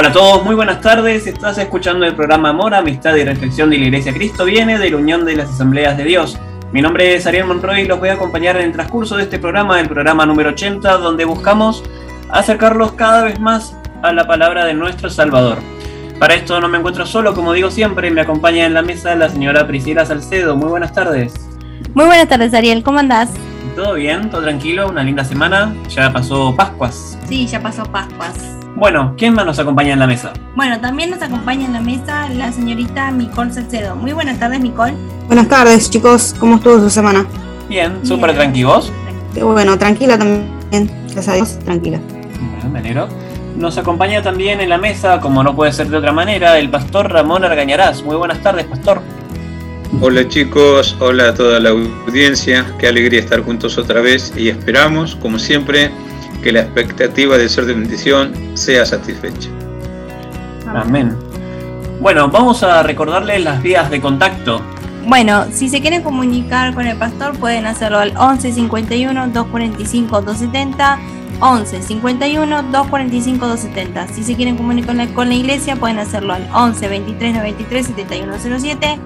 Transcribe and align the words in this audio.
Hola 0.00 0.08
a 0.08 0.12
todos, 0.12 0.44
muy 0.46 0.54
buenas 0.54 0.80
tardes. 0.80 1.26
Estás 1.26 1.58
escuchando 1.58 2.06
el 2.06 2.14
programa 2.14 2.48
Amor, 2.48 2.72
Amistad 2.72 3.14
y 3.16 3.22
Reflexión 3.22 3.68
de 3.68 3.76
la 3.76 3.84
Iglesia 3.84 4.14
Cristo 4.14 4.46
Viene 4.46 4.78
de 4.78 4.88
la 4.88 4.96
Unión 4.96 5.26
de 5.26 5.36
las 5.36 5.50
Asambleas 5.50 5.94
de 5.98 6.04
Dios. 6.04 6.38
Mi 6.72 6.80
nombre 6.80 7.14
es 7.14 7.26
Ariel 7.26 7.44
Monroy 7.44 7.82
y 7.82 7.84
los 7.84 8.00
voy 8.00 8.08
a 8.08 8.14
acompañar 8.14 8.56
en 8.56 8.62
el 8.62 8.72
transcurso 8.72 9.18
de 9.18 9.24
este 9.24 9.38
programa, 9.38 9.78
el 9.78 9.90
programa 9.90 10.24
número 10.24 10.48
80, 10.52 10.96
donde 10.96 11.26
buscamos 11.26 11.84
acercarlos 12.30 12.92
cada 12.92 13.24
vez 13.24 13.38
más 13.40 13.76
a 14.02 14.14
la 14.14 14.26
palabra 14.26 14.64
de 14.64 14.72
nuestro 14.72 15.10
Salvador. 15.10 15.58
Para 16.18 16.32
esto 16.32 16.58
no 16.62 16.68
me 16.70 16.78
encuentro 16.78 17.04
solo, 17.04 17.34
como 17.34 17.52
digo 17.52 17.70
siempre, 17.70 18.10
me 18.10 18.22
acompaña 18.22 18.64
en 18.64 18.72
la 18.72 18.80
mesa 18.80 19.14
la 19.16 19.28
señora 19.28 19.66
Priscila 19.66 20.06
Salcedo. 20.06 20.56
Muy 20.56 20.70
buenas 20.70 20.94
tardes. 20.94 21.34
Muy 21.92 22.06
buenas 22.06 22.26
tardes, 22.26 22.54
Ariel, 22.54 22.82
¿cómo 22.82 23.00
andás? 23.00 23.28
¿Todo 23.76 23.92
bien? 23.96 24.30
¿Todo 24.30 24.40
tranquilo? 24.40 24.88
¿Una 24.88 25.04
linda 25.04 25.26
semana? 25.26 25.74
Ya 25.90 26.10
pasó 26.10 26.56
Pascuas. 26.56 27.18
Sí, 27.28 27.46
ya 27.46 27.60
pasó 27.60 27.82
Pascuas. 27.82 28.59
Bueno, 28.80 29.14
¿quién 29.18 29.34
más 29.34 29.44
nos 29.44 29.58
acompaña 29.58 29.92
en 29.92 29.98
la 29.98 30.06
mesa? 30.06 30.32
Bueno, 30.56 30.80
también 30.80 31.10
nos 31.10 31.20
acompaña 31.20 31.66
en 31.66 31.74
la 31.74 31.82
mesa 31.82 32.30
la 32.30 32.50
señorita 32.50 33.10
Micol 33.10 33.52
Salcedo. 33.52 33.94
Muy 33.94 34.14
buenas 34.14 34.38
tardes, 34.38 34.58
Micol. 34.58 34.92
Buenas 35.26 35.48
tardes, 35.48 35.90
chicos. 35.90 36.34
¿Cómo 36.40 36.56
estuvo 36.56 36.80
su 36.80 36.88
semana? 36.88 37.26
Bien, 37.68 38.00
súper 38.02 38.32
tranquilos. 38.32 38.90
Bueno, 39.38 39.76
tranquila 39.76 40.16
también. 40.16 40.90
Gracias 41.02 41.28
a 41.28 41.34
Dios, 41.34 41.58
tranquila. 41.58 42.00
Bueno, 42.62 42.70
me 42.70 43.60
Nos 43.60 43.76
acompaña 43.76 44.22
también 44.22 44.62
en 44.62 44.70
la 44.70 44.78
mesa, 44.78 45.20
como 45.20 45.42
no 45.42 45.54
puede 45.54 45.74
ser 45.74 45.90
de 45.90 45.98
otra 45.98 46.12
manera, 46.12 46.58
el 46.58 46.70
pastor 46.70 47.12
Ramón 47.12 47.44
Argañarás. 47.44 48.02
Muy 48.02 48.16
buenas 48.16 48.42
tardes, 48.42 48.64
pastor. 48.64 49.02
Hola 50.00 50.26
chicos, 50.26 50.96
hola 51.00 51.28
a 51.28 51.34
toda 51.34 51.60
la 51.60 51.70
audiencia, 51.70 52.64
qué 52.78 52.86
alegría 52.86 53.20
estar 53.20 53.42
juntos 53.42 53.76
otra 53.76 54.00
vez 54.00 54.32
y 54.34 54.48
esperamos, 54.48 55.16
como 55.16 55.38
siempre, 55.38 55.90
que 56.42 56.52
la 56.52 56.60
expectativa 56.60 57.36
de 57.36 57.48
ser 57.48 57.66
de 57.66 57.74
bendición 57.74 58.32
sea 58.54 58.84
satisfecha. 58.86 59.48
Amén. 60.66 61.16
Bueno, 62.00 62.28
vamos 62.30 62.62
a 62.62 62.82
recordarles 62.82 63.44
las 63.44 63.62
vías 63.62 63.90
de 63.90 64.00
contacto. 64.00 64.62
Bueno, 65.06 65.46
si 65.52 65.68
se 65.68 65.80
quieren 65.80 66.02
comunicar 66.02 66.74
con 66.74 66.86
el 66.86 66.96
pastor 66.96 67.36
pueden 67.38 67.66
hacerlo 67.66 67.98
al 67.98 68.16
11 68.16 68.52
51 68.52 69.28
245 69.28 70.20
270 70.22 70.98
11 71.40 71.82
51 71.82 72.62
245 72.64 73.46
270. 73.46 74.08
Si 74.08 74.22
se 74.22 74.34
quieren 74.34 74.56
comunicar 74.56 75.12
con 75.12 75.28
la 75.28 75.34
iglesia 75.34 75.76
pueden 75.76 75.98
hacerlo 75.98 76.34
al 76.34 76.48
11 76.52 76.88
23 76.88 77.34
93 77.34 77.86
7107 77.86 78.98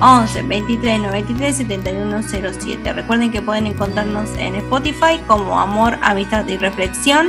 11 0.00 0.42
23 0.42 1.00
93 1.00 1.56
71 1.56 2.22
07. 2.22 2.92
Recuerden 2.92 3.30
que 3.30 3.42
pueden 3.42 3.66
encontrarnos 3.66 4.30
en 4.38 4.54
Spotify 4.56 5.20
como 5.26 5.58
Amor, 5.58 5.98
Amistad 6.02 6.46
y 6.48 6.56
Reflexión. 6.56 7.28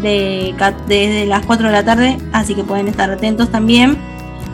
de, 0.00 0.54
desde 0.86 1.26
las 1.26 1.44
4 1.46 1.66
de 1.66 1.72
la 1.72 1.84
tarde, 1.84 2.18
así 2.32 2.54
que 2.54 2.64
pueden 2.64 2.88
estar 2.88 3.10
atentos 3.10 3.50
también. 3.50 3.96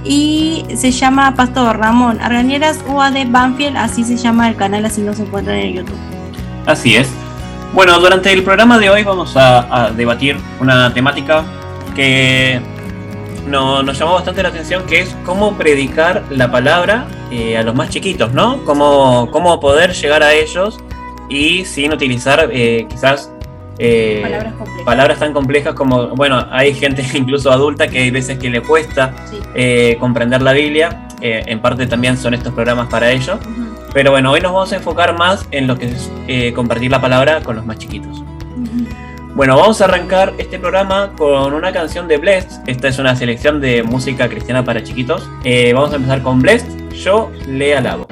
Y 0.05 0.66
se 0.76 0.91
llama 0.91 1.34
Pastor 1.34 1.78
Ramón 1.78 2.21
Argañeras 2.21 2.84
UAD 2.87 3.26
Banfield, 3.28 3.76
así 3.76 4.05
se 4.05 4.16
llama 4.16 4.49
el 4.49 4.56
canal, 4.56 4.84
así 4.84 5.00
nos 5.00 5.19
encuentran 5.19 5.56
en 5.56 5.75
YouTube. 5.75 5.97
Así 6.66 6.94
es. 6.94 7.09
Bueno, 7.72 7.99
durante 7.99 8.32
el 8.32 8.44
programa 8.44 8.78
de 8.78 8.88
hoy 8.88 9.03
vamos 9.03 9.32
a, 9.37 9.91
debatir 9.97 10.37
una 10.61 10.93
temática 10.94 11.44
que 11.97 12.61
no, 13.47 13.82
nos 13.82 13.99
llamó 13.99 14.15
bastante 14.15 14.43
la 14.43 14.49
atención, 14.50 14.84
que 14.87 15.00
es 15.00 15.16
cómo 15.25 15.55
predicar 15.56 16.25
la 16.31 16.50
palabra 16.50 17.06
eh, 17.31 17.56
a 17.56 17.62
los 17.62 17.75
más 17.75 17.91
chiquitos, 17.91 18.32
¿no? 18.32 18.65
Cómo, 18.65 19.28
cómo 19.31 19.60
poder 19.60 19.93
llegar 19.93 20.22
a 20.22 20.32
ellos 20.32 20.78
y 21.28 21.65
sin 21.65 21.93
utilizar 21.93 22.49
eh, 22.53 22.87
quizás 22.88 23.31
eh, 23.78 24.22
palabras, 24.84 25.19
tan 25.19 25.32
complejas 25.32 25.75
como, 25.75 26.09
bueno, 26.09 26.47
hay 26.50 26.75
gente 26.75 27.05
incluso 27.15 27.50
adulta 27.50 27.88
que 27.88 27.99
hay 27.99 28.10
veces 28.10 28.38
que 28.38 28.50
le 28.50 28.62
cuesta 28.62 29.15
eh, 29.55 29.97
comprender 29.99 30.43
la 30.43 30.53
Biblia, 30.53 31.09
eh, 31.21 31.43
en 31.47 31.61
parte 31.61 31.87
también 31.87 32.16
son 32.16 32.34
estos 32.34 32.53
programas 32.53 32.88
para 32.88 33.11
ello, 33.11 33.38
pero 33.93 34.11
bueno, 34.12 34.31
hoy 34.31 34.41
nos 34.41 34.53
vamos 34.53 34.72
a 34.72 34.76
enfocar 34.76 35.16
más 35.19 35.47
en 35.50 35.66
lo 35.66 35.76
que 35.76 35.87
es 35.87 36.55
compartir 36.55 36.91
la 36.91 37.00
palabra 37.00 37.43
con 37.43 37.56
los 37.56 37.65
más 37.65 37.78
chiquitos. 37.78 38.22
Bueno, 39.34 39.56
vamos 39.56 39.80
a 39.80 39.86
arrancar 39.86 40.32
este 40.38 40.60
programa 40.60 41.12
con 41.18 41.54
una 41.54 41.72
canción 41.72 42.06
de 42.06 42.18
Blessed, 42.18 42.68
esta 42.68 42.86
es 42.86 43.00
una 43.00 43.16
selección 43.16 43.60
de 43.60 43.82
música 43.82 44.28
cristiana 44.28 44.64
para 44.64 44.84
chiquitos, 44.84 45.28
vamos 45.74 45.92
a 45.92 45.96
empezar 45.96 46.22
con 46.22 46.40
Blessed, 46.40 46.92
yo 46.92 47.32
le 47.48 47.76
alabo. 47.76 48.03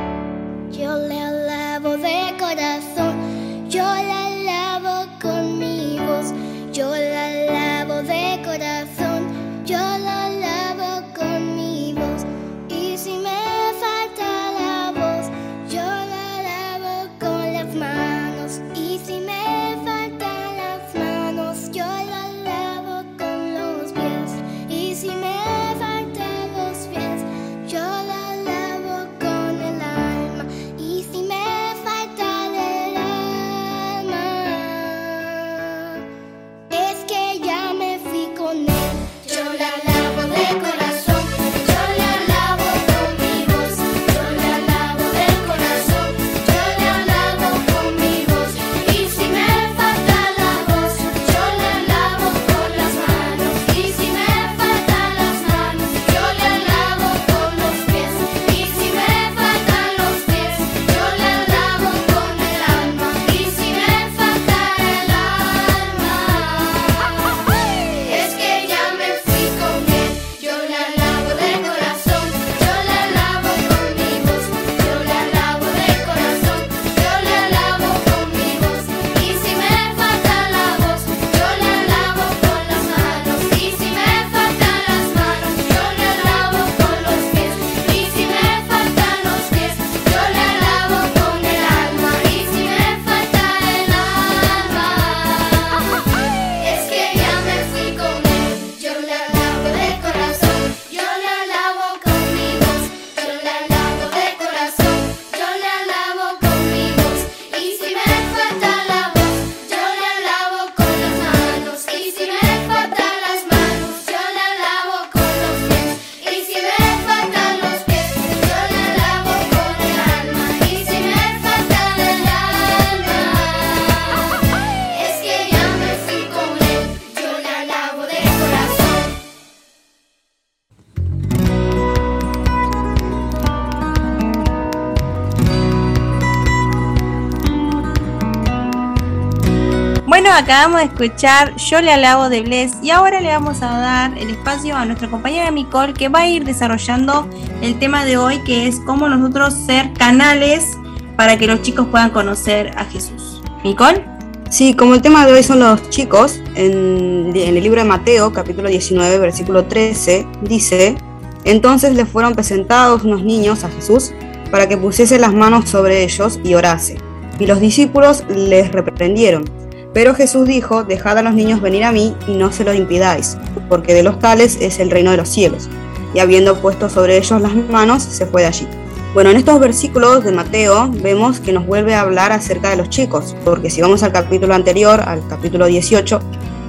Acabamos 140.39 140.81
de 140.81 140.87
escuchar 140.87 141.55
Yo 141.57 141.81
le 141.81 141.93
alabo 141.93 142.29
de 142.29 142.41
Bless 142.41 142.73
y 142.83 142.91
ahora 142.91 143.21
le 143.21 143.29
vamos 143.29 143.63
a 143.63 143.79
dar 143.79 144.17
el 144.17 144.31
espacio 144.31 144.77
a 144.77 144.85
nuestra 144.85 145.09
compañera 145.09 145.51
Nicole 145.51 145.93
que 145.93 146.09
va 146.09 146.21
a 146.21 146.29
ir 146.29 146.45
desarrollando 146.45 147.29
el 147.61 147.79
tema 147.79 148.05
de 148.05 148.17
hoy 148.17 148.43
que 148.45 148.67
es 148.67 148.81
cómo 148.81 149.09
nosotros 149.09 149.55
ser 149.55 149.93
canales 149.93 150.79
para 151.17 151.37
que 151.37 151.47
los 151.47 151.63
chicos 151.63 151.87
puedan 151.91 152.11
conocer 152.11 152.73
a 152.77 152.85
Jesús. 152.85 153.43
Nicole. 153.63 154.05
Sí, 154.51 154.75
como 154.75 154.95
el 154.95 155.03
tema 155.03 155.25
de 155.27 155.33
hoy 155.33 155.43
son 155.43 155.61
los 155.61 155.89
chicos, 155.89 156.41
en, 156.55 157.33
en 157.35 157.57
el 157.57 157.63
libro 157.63 157.81
de 157.81 157.89
Mateo, 157.89 158.33
capítulo 158.33 158.69
19, 158.69 159.19
versículo 159.19 159.65
13, 159.65 160.27
dice, 160.43 160.97
entonces 161.45 161.95
le 161.95 162.05
fueron 162.05 162.35
presentados 162.35 163.05
unos 163.05 163.23
niños 163.23 163.65
a 163.65 163.71
Jesús 163.71 164.13
para 164.51 164.69
que 164.69 164.77
pusiese 164.77 165.19
las 165.19 165.33
manos 165.33 165.71
sobre 165.71 166.03
ellos 166.03 166.39
y 166.45 166.55
orase. 166.55 166.99
Y 167.39 167.47
los 167.47 167.61
discípulos 167.61 168.25
les 168.29 168.71
reprendieron. 168.73 169.62
Pero 169.95 170.15
Jesús 170.15 170.47
dijo, 170.47 170.85
dejad 170.85 171.19
a 171.19 171.23
los 171.23 171.35
niños 171.35 171.61
venir 171.61 171.85
a 171.85 171.93
mí 171.93 172.15
y 172.27 172.33
no 172.35 172.51
se 172.51 172.65
lo 172.65 172.73
impidáis, 172.73 173.37
porque 173.69 173.95
de 173.95 174.03
los 174.03 174.19
tales 174.19 174.57
es 174.61 174.79
el 174.79 174.91
reino 174.91 175.11
de 175.11 175.19
los 175.19 175.29
cielos. 175.29 175.69
Y 176.15 176.21
habiendo 176.21 176.61
puesto 176.61 176.89
sobre 176.89 177.19
ellos 177.19 177.41
las 177.41 177.55
manos, 177.55 178.03
se 178.03 178.27
fue 178.27 178.43
de 178.43 178.49
allí. 178.49 178.69
Bueno, 179.15 179.31
en 179.31 179.37
estos 179.37 179.61
versículos 179.61 180.25
de 180.25 180.33
Mateo 180.33 180.89
vemos 180.91 181.39
que 181.39 181.53
nos 181.53 181.67
vuelve 181.67 181.95
a 181.95 182.01
hablar 182.01 182.33
acerca 182.33 182.71
de 182.71 182.77
los 182.77 182.89
chicos, 182.89 183.37
porque 183.45 183.69
si 183.69 183.83
vamos 183.83 184.03
al 184.03 184.13
capítulo 184.13 184.55
anterior, 184.55 185.03
al 185.07 185.27
capítulo 185.29 185.67
18, 185.67 186.21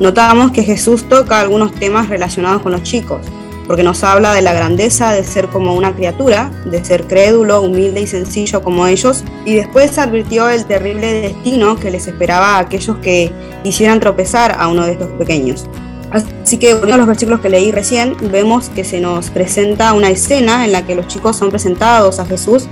notamos 0.01 0.51
que 0.51 0.63
Jesús 0.63 1.07
toca 1.07 1.39
algunos 1.39 1.73
temas 1.73 2.09
relacionados 2.09 2.61
con 2.61 2.73
los 2.73 2.83
chicos, 2.83 3.21
porque 3.67 3.83
nos 3.83 4.03
habla 4.03 4.33
de 4.33 4.41
la 4.41 4.53
grandeza 4.53 5.11
de 5.11 5.23
ser 5.23 5.47
como 5.47 5.73
una 5.73 5.93
criatura, 5.93 6.51
de 6.65 6.83
ser 6.83 7.07
crédulo, 7.07 7.61
humilde 7.61 8.01
y 8.01 8.07
sencillo 8.07 8.61
como 8.61 8.87
ellos, 8.87 9.23
y 9.45 9.55
después 9.55 9.97
advirtió 9.97 10.49
el 10.49 10.65
terrible 10.65 11.21
destino 11.21 11.77
que 11.77 11.91
les 11.91 12.07
esperaba 12.07 12.55
a 12.55 12.59
aquellos 12.59 12.97
que 12.97 13.31
hicieran 13.63 13.99
tropezar 13.99 14.55
a 14.59 14.67
uno 14.67 14.85
de 14.85 14.93
estos 14.93 15.09
pequeños. 15.11 15.67
Así 16.11 16.57
que 16.57 16.75
uno 16.75 16.91
de 16.91 16.97
los 16.97 17.07
versículos 17.07 17.39
que 17.39 17.49
leí 17.49 17.71
recién, 17.71 18.15
vemos 18.31 18.69
que 18.69 18.83
se 18.83 18.99
nos 18.99 19.31
presenta 19.31 19.93
una 19.93 20.09
escena 20.09 20.65
en 20.65 20.71
la 20.71 20.85
que 20.85 20.93
los 20.93 21.07
chicos 21.07 21.35
son 21.35 21.49
presentados 21.49 22.19
a 22.19 22.25
Jesús, 22.25 22.67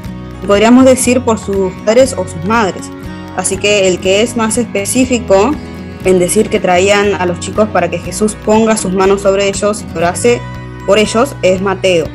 podríamos 0.45 0.85
decir 0.85 1.21
por 1.21 1.39
sus 1.39 1.73
padres 1.85 2.13
o 2.17 2.27
sus 2.27 2.43
madres. 2.45 2.89
Así 3.37 3.57
que 3.57 3.87
el 3.87 3.99
que 3.99 4.21
es 4.21 4.35
más 4.35 4.57
específico 4.57 5.51
en 6.05 6.19
decir 6.19 6.49
que 6.49 6.59
traían 6.59 7.15
a 7.15 7.25
los 7.25 7.39
chicos 7.39 7.69
para 7.69 7.89
que 7.89 7.99
Jesús 7.99 8.35
ponga 8.45 8.77
sus 8.77 8.93
manos 8.93 9.21
sobre 9.21 9.47
ellos, 9.47 9.85
lo 9.95 10.07
hace 10.07 10.41
por 10.85 10.99
ellos 10.99 11.35
es 11.41 11.61
Mateo. 11.61 12.05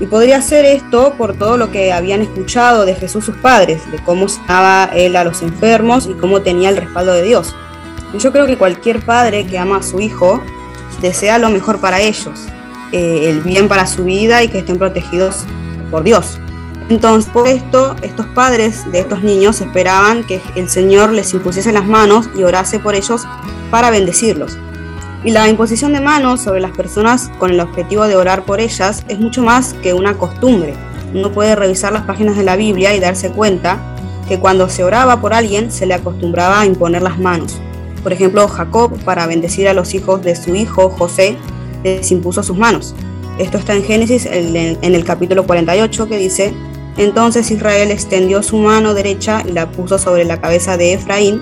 Y 0.00 0.06
podría 0.06 0.42
ser 0.42 0.64
esto 0.64 1.14
por 1.16 1.36
todo 1.36 1.56
lo 1.56 1.70
que 1.70 1.92
habían 1.92 2.20
escuchado 2.20 2.84
de 2.84 2.94
Jesús 2.94 3.24
sus 3.24 3.36
padres, 3.36 3.88
de 3.92 3.98
cómo 3.98 4.28
sanaba 4.28 4.90
él 4.94 5.14
a 5.14 5.24
los 5.24 5.42
enfermos 5.42 6.06
y 6.06 6.14
cómo 6.14 6.42
tenía 6.42 6.70
el 6.70 6.76
respaldo 6.76 7.12
de 7.12 7.22
Dios. 7.22 7.54
Yo 8.18 8.32
creo 8.32 8.46
que 8.46 8.56
cualquier 8.56 9.04
padre 9.04 9.46
que 9.46 9.58
ama 9.58 9.78
a 9.78 9.82
su 9.82 10.00
hijo 10.00 10.42
desea 11.00 11.38
lo 11.38 11.50
mejor 11.50 11.80
para 11.80 12.00
ellos, 12.00 12.46
eh, 12.92 13.28
el 13.28 13.40
bien 13.40 13.68
para 13.68 13.86
su 13.86 14.04
vida 14.04 14.42
y 14.42 14.48
que 14.48 14.58
estén 14.58 14.78
protegidos 14.78 15.44
por 15.90 16.02
Dios. 16.02 16.38
Entonces, 16.88 17.30
por 17.32 17.48
esto, 17.48 17.96
estos 18.02 18.26
padres 18.26 18.90
de 18.92 19.00
estos 19.00 19.22
niños 19.22 19.60
esperaban 19.60 20.24
que 20.24 20.40
el 20.54 20.68
Señor 20.68 21.12
les 21.12 21.32
impusiese 21.32 21.72
las 21.72 21.86
manos 21.86 22.28
y 22.36 22.42
orase 22.42 22.78
por 22.78 22.94
ellos 22.94 23.22
para 23.70 23.90
bendecirlos. 23.90 24.58
Y 25.24 25.30
la 25.30 25.48
imposición 25.48 25.94
de 25.94 26.00
manos 26.00 26.42
sobre 26.42 26.60
las 26.60 26.72
personas 26.72 27.30
con 27.38 27.50
el 27.50 27.60
objetivo 27.60 28.06
de 28.06 28.14
orar 28.14 28.44
por 28.44 28.60
ellas 28.60 29.04
es 29.08 29.18
mucho 29.18 29.42
más 29.42 29.72
que 29.82 29.94
una 29.94 30.18
costumbre. 30.18 30.74
Uno 31.14 31.32
puede 31.32 31.56
revisar 31.56 31.92
las 31.92 32.02
páginas 32.02 32.36
de 32.36 32.44
la 32.44 32.56
Biblia 32.56 32.94
y 32.94 33.00
darse 33.00 33.30
cuenta 33.30 33.78
que 34.28 34.38
cuando 34.38 34.68
se 34.68 34.84
oraba 34.84 35.22
por 35.22 35.32
alguien 35.32 35.72
se 35.72 35.86
le 35.86 35.94
acostumbraba 35.94 36.60
a 36.60 36.66
imponer 36.66 37.00
las 37.00 37.18
manos. 37.18 37.58
Por 38.02 38.12
ejemplo, 38.12 38.46
Jacob, 38.48 38.98
para 39.02 39.26
bendecir 39.26 39.66
a 39.66 39.72
los 39.72 39.94
hijos 39.94 40.22
de 40.22 40.36
su 40.36 40.54
hijo 40.54 40.90
José, 40.90 41.38
les 41.82 42.10
impuso 42.12 42.42
sus 42.42 42.58
manos. 42.58 42.94
Esto 43.38 43.56
está 43.56 43.74
en 43.74 43.82
Génesis 43.82 44.26
en 44.26 44.94
el 44.94 45.04
capítulo 45.04 45.46
48 45.46 46.06
que 46.06 46.18
dice, 46.18 46.52
entonces 46.98 47.50
Israel 47.50 47.90
extendió 47.90 48.42
su 48.42 48.58
mano 48.58 48.92
derecha 48.92 49.42
y 49.48 49.52
la 49.52 49.70
puso 49.70 49.98
sobre 49.98 50.24
la 50.24 50.40
cabeza 50.40 50.76
de 50.76 50.92
Efraín 50.92 51.40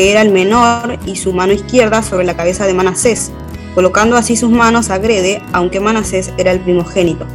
que 0.00 0.12
era 0.12 0.22
el 0.22 0.30
menor, 0.30 0.98
y 1.04 1.16
su 1.16 1.34
mano 1.34 1.52
izquierda 1.52 2.02
sobre 2.02 2.24
la 2.24 2.34
cabeza 2.34 2.66
de 2.66 2.72
Manasés, 2.72 3.30
colocando 3.74 4.16
así 4.16 4.34
sus 4.34 4.48
manos 4.48 4.88
a 4.88 4.96
Grede, 4.96 5.42
aunque 5.52 5.78
Manasés 5.78 6.32
era 6.38 6.52
el 6.52 6.60
primogénito. 6.60 7.26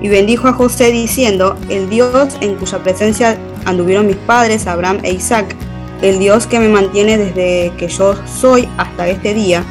Y 0.00 0.08
bendijo 0.08 0.48
a 0.48 0.54
José 0.54 0.90
diciendo, 0.90 1.58
el 1.68 1.90
Dios 1.90 2.38
en 2.40 2.54
cuya 2.54 2.78
presencia 2.78 3.36
anduvieron 3.66 4.06
mis 4.06 4.16
padres, 4.16 4.66
Abraham 4.66 5.00
e 5.02 5.12
Isaac, 5.12 5.54
el 6.00 6.18
Dios 6.18 6.46
que 6.46 6.58
me 6.58 6.70
mantiene 6.70 7.18
desde 7.18 7.74
que 7.76 7.88
yo 7.88 8.14
soy 8.40 8.66
hasta 8.78 9.06
este 9.06 9.34
día, 9.34 9.62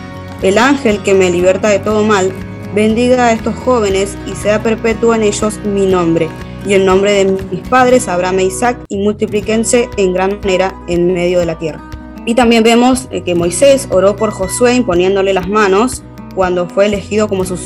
el 0.43 0.59
ángel 0.59 1.01
que 1.01 1.15
me 1.15 1.31
liberta 1.31 1.69
de 1.69 1.79
todo 1.79 2.03
mal, 2.03 2.31
bendiga 2.75 3.25
a 3.25 3.31
estos 3.31 3.55
jóvenes 3.55 4.15
y 4.31 4.35
sea 4.35 4.61
perpetuo 4.61 5.15
en 5.15 5.23
ellos 5.23 5.59
mi 5.65 5.87
nombre 5.87 6.29
y 6.67 6.73
el 6.73 6.85
nombre 6.85 7.13
de 7.13 7.25
mis 7.49 7.67
padres, 7.67 8.07
Abraham 8.07 8.37
e 8.37 8.43
Isaac, 8.43 8.77
y 8.89 8.97
multiplíquense 8.97 9.89
en 9.97 10.13
gran 10.13 10.39
manera 10.39 10.75
en 10.87 11.11
medio 11.11 11.39
de 11.39 11.47
la 11.47 11.57
tierra. 11.57 11.96
Y 12.27 12.35
también 12.35 12.61
vemos 12.61 13.07
eh, 13.09 13.21
que 13.21 13.35
Moisés 13.35 13.87
oró 13.89 14.17
por 14.17 14.31
Josué 14.31 14.75
imponiéndole 14.75 15.33
las 15.33 15.47
manos 15.47 16.03
cuando 16.35 16.67
fue 16.67 16.85
elegido 16.85 17.29
como 17.29 17.45
su, 17.45 17.57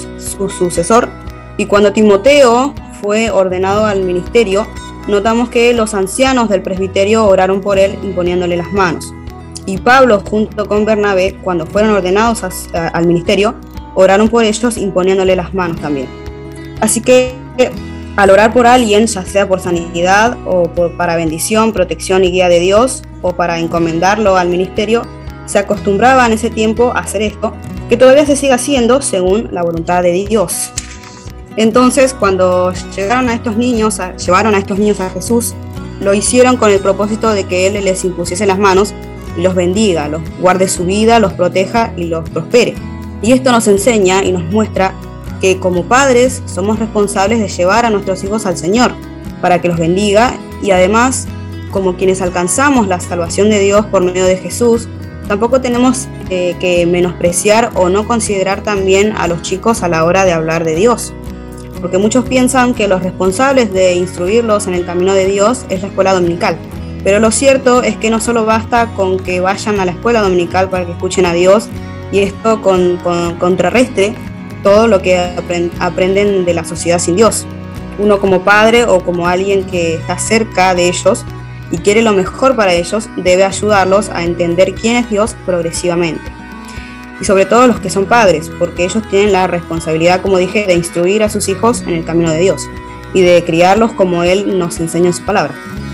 sucesor. 0.49 1.09
Y 1.57 1.65
cuando 1.65 1.91
Timoteo 1.93 2.75
fue 3.01 3.31
ordenado 3.31 3.85
al 3.87 4.03
ministerio, 4.03 4.67
notamos 5.07 5.49
que 5.49 5.73
los 5.73 5.95
ancianos 5.95 6.47
del 6.47 6.61
presbiterio 6.61 7.25
oraron 7.25 7.59
por 7.59 7.79
él 7.79 7.97
imponiéndole 8.03 8.55
las 8.55 8.71
manos. 8.71 9.11
Y 9.65 9.79
Pablo 9.79 10.21
junto 10.29 10.67
con 10.67 10.85
Bernabé, 10.85 11.35
cuando 11.41 11.65
fueron 11.65 11.93
ordenados 11.93 12.43
al 12.73 13.07
ministerio, 13.07 13.55
oraron 13.95 14.29
por 14.29 14.43
ellos 14.43 14.77
imponiéndole 14.77 15.35
las 15.35 15.55
manos 15.55 15.81
también. 15.81 16.07
Así 16.81 17.01
que 17.01 17.33
al 18.15 18.29
orar 18.29 18.53
por 18.53 18.67
alguien, 18.67 19.07
ya 19.07 19.25
sea 19.25 19.47
por 19.47 19.59
sanidad 19.59 20.37
o 20.45 20.69
para 20.97 21.15
bendición, 21.15 21.71
protección 21.71 22.23
y 22.23 22.31
guía 22.31 22.49
de 22.49 22.59
Dios, 22.59 23.03
o 23.21 23.33
para 23.33 23.59
encomendarlo 23.59 24.37
al 24.37 24.49
ministerio, 24.49 25.03
se 25.45 25.59
acostumbraba 25.59 26.25
en 26.25 26.33
ese 26.33 26.49
tiempo 26.49 26.91
a 26.95 26.99
hacer 26.99 27.21
esto, 27.21 27.53
que 27.89 27.97
todavía 27.97 28.25
se 28.25 28.35
sigue 28.35 28.53
haciendo 28.53 29.01
según 29.01 29.49
la 29.51 29.63
voluntad 29.63 30.03
de 30.03 30.11
Dios. 30.11 30.71
Entonces, 31.57 32.13
cuando 32.13 32.73
llegaron 32.95 33.29
a 33.29 33.33
estos 33.33 33.57
niños, 33.57 33.99
llevaron 34.25 34.55
a 34.55 34.57
estos 34.57 34.79
niños 34.79 34.99
a 34.99 35.09
Jesús, 35.09 35.53
lo 35.99 36.13
hicieron 36.13 36.57
con 36.57 36.71
el 36.71 36.79
propósito 36.79 37.31
de 37.31 37.43
que 37.43 37.67
Él 37.67 37.83
les 37.83 38.03
impusiese 38.05 38.45
las 38.45 38.57
manos 38.57 38.93
y 39.37 39.41
los 39.41 39.53
bendiga, 39.55 40.07
los 40.07 40.21
guarde 40.39 40.67
su 40.67 40.85
vida, 40.85 41.19
los 41.19 41.33
proteja 41.33 41.93
y 41.95 42.05
los 42.05 42.29
prospere. 42.29 42.75
Y 43.21 43.33
esto 43.33 43.51
nos 43.51 43.67
enseña 43.67 44.23
y 44.23 44.31
nos 44.31 44.43
muestra 44.45 44.93
que 45.41 45.59
como 45.59 45.83
padres 45.83 46.41
somos 46.45 46.79
responsables 46.79 47.39
de 47.39 47.49
llevar 47.49 47.85
a 47.85 47.89
nuestros 47.89 48.23
hijos 48.23 48.45
al 48.45 48.57
Señor 48.57 48.93
para 49.41 49.59
que 49.59 49.67
los 49.67 49.77
bendiga 49.77 50.35
y 50.61 50.71
además 50.71 51.27
como 51.71 51.95
quienes 51.95 52.21
alcanzamos 52.21 52.87
la 52.87 52.99
salvación 52.99 53.49
de 53.49 53.59
Dios 53.59 53.85
por 53.87 54.03
medio 54.03 54.25
de 54.25 54.37
Jesús, 54.37 54.87
tampoco 55.27 55.61
tenemos 55.61 56.07
eh, 56.29 56.55
que 56.59 56.85
menospreciar 56.85 57.71
o 57.75 57.89
no 57.89 58.07
considerar 58.07 58.61
también 58.61 59.13
a 59.17 59.27
los 59.27 59.41
chicos 59.41 59.81
a 59.81 59.87
la 59.87 60.03
hora 60.05 60.25
de 60.25 60.33
hablar 60.33 60.63
de 60.63 60.75
Dios. 60.75 61.13
Porque 61.79 61.97
muchos 61.97 62.25
piensan 62.25 62.75
que 62.75 62.87
los 62.87 63.01
responsables 63.01 63.73
de 63.73 63.95
instruirlos 63.95 64.67
en 64.67 64.75
el 64.75 64.85
camino 64.85 65.13
de 65.13 65.25
Dios 65.25 65.65
es 65.69 65.81
la 65.81 65.87
escuela 65.87 66.13
dominical. 66.13 66.57
Pero 67.03 67.19
lo 67.19 67.31
cierto 67.31 67.81
es 67.81 67.97
que 67.97 68.11
no 68.11 68.19
solo 68.19 68.45
basta 68.45 68.93
con 68.93 69.17
que 69.17 69.39
vayan 69.39 69.79
a 69.79 69.85
la 69.85 69.91
escuela 69.91 70.21
dominical 70.21 70.69
para 70.69 70.85
que 70.85 70.91
escuchen 70.91 71.25
a 71.25 71.33
Dios 71.33 71.67
y 72.11 72.19
esto 72.19 72.61
con, 72.61 72.99
contrarrestre 73.39 74.13
todo 74.63 74.87
lo 74.87 75.01
que 75.01 75.17
aprenden 75.79 76.45
de 76.45 76.53
la 76.53 76.63
sociedad 76.63 76.99
sin 76.99 77.15
Dios. 77.15 77.45
Uno 77.99 78.19
como 78.19 78.41
padre 78.43 78.85
o 78.85 78.99
como 78.99 79.27
alguien 79.27 79.63
que 79.65 79.95
está 79.95 80.17
cerca 80.17 80.73
de 80.73 80.87
ellos 80.87 81.25
y 81.71 81.77
quiere 81.77 82.01
lo 82.01 82.13
mejor 82.13 82.55
para 82.55 82.73
ellos, 82.73 83.09
debe 83.15 83.43
ayudarlos 83.43 84.09
a 84.09 84.23
entender 84.23 84.73
quién 84.75 84.97
es 84.97 85.09
Dios 85.09 85.35
progresivamente. 85.45 86.21
Y 87.19 87.25
sobre 87.25 87.45
todo 87.45 87.67
los 87.67 87.79
que 87.79 87.89
son 87.89 88.05
padres, 88.05 88.51
porque 88.59 88.83
ellos 88.83 89.07
tienen 89.09 89.31
la 89.31 89.47
responsabilidad, 89.47 90.21
como 90.21 90.37
dije, 90.37 90.65
de 90.65 90.73
instruir 90.73 91.23
a 91.23 91.29
sus 91.29 91.47
hijos 91.49 91.81
en 91.83 91.93
el 91.93 92.03
camino 92.03 92.31
de 92.31 92.39
Dios 92.39 92.67
y 93.13 93.21
de 93.21 93.43
criarlos 93.45 93.91
como 93.93 94.23
Él 94.23 94.57
nos 94.57 94.79
enseña 94.79 95.07
en 95.07 95.13
su 95.13 95.23
palabra. 95.23 95.53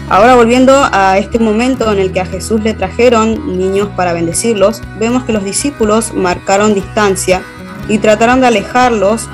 Ahora 0.10 0.36
volviendo 0.36 0.88
a 0.92 1.18
este 1.18 1.38
momento 1.38 1.92
en 1.92 2.00
el 2.00 2.14
que 2.14 2.22
a 2.22 2.26
Jesús 2.26 2.64
le 2.64 2.74
trajeron 2.74 3.58
niños 3.58 3.90
para 3.96 4.14
bendecirlos, 4.14 4.82
vemos 4.98 5.26
que 5.26 5.34
los 5.34 5.44
discípulos 5.44 6.14
marcaron 6.14 6.74
distancia 6.74 7.44
y 7.90 8.00
trataron 8.00 8.42
de 8.42 8.48
alejarlos, 8.48 9.30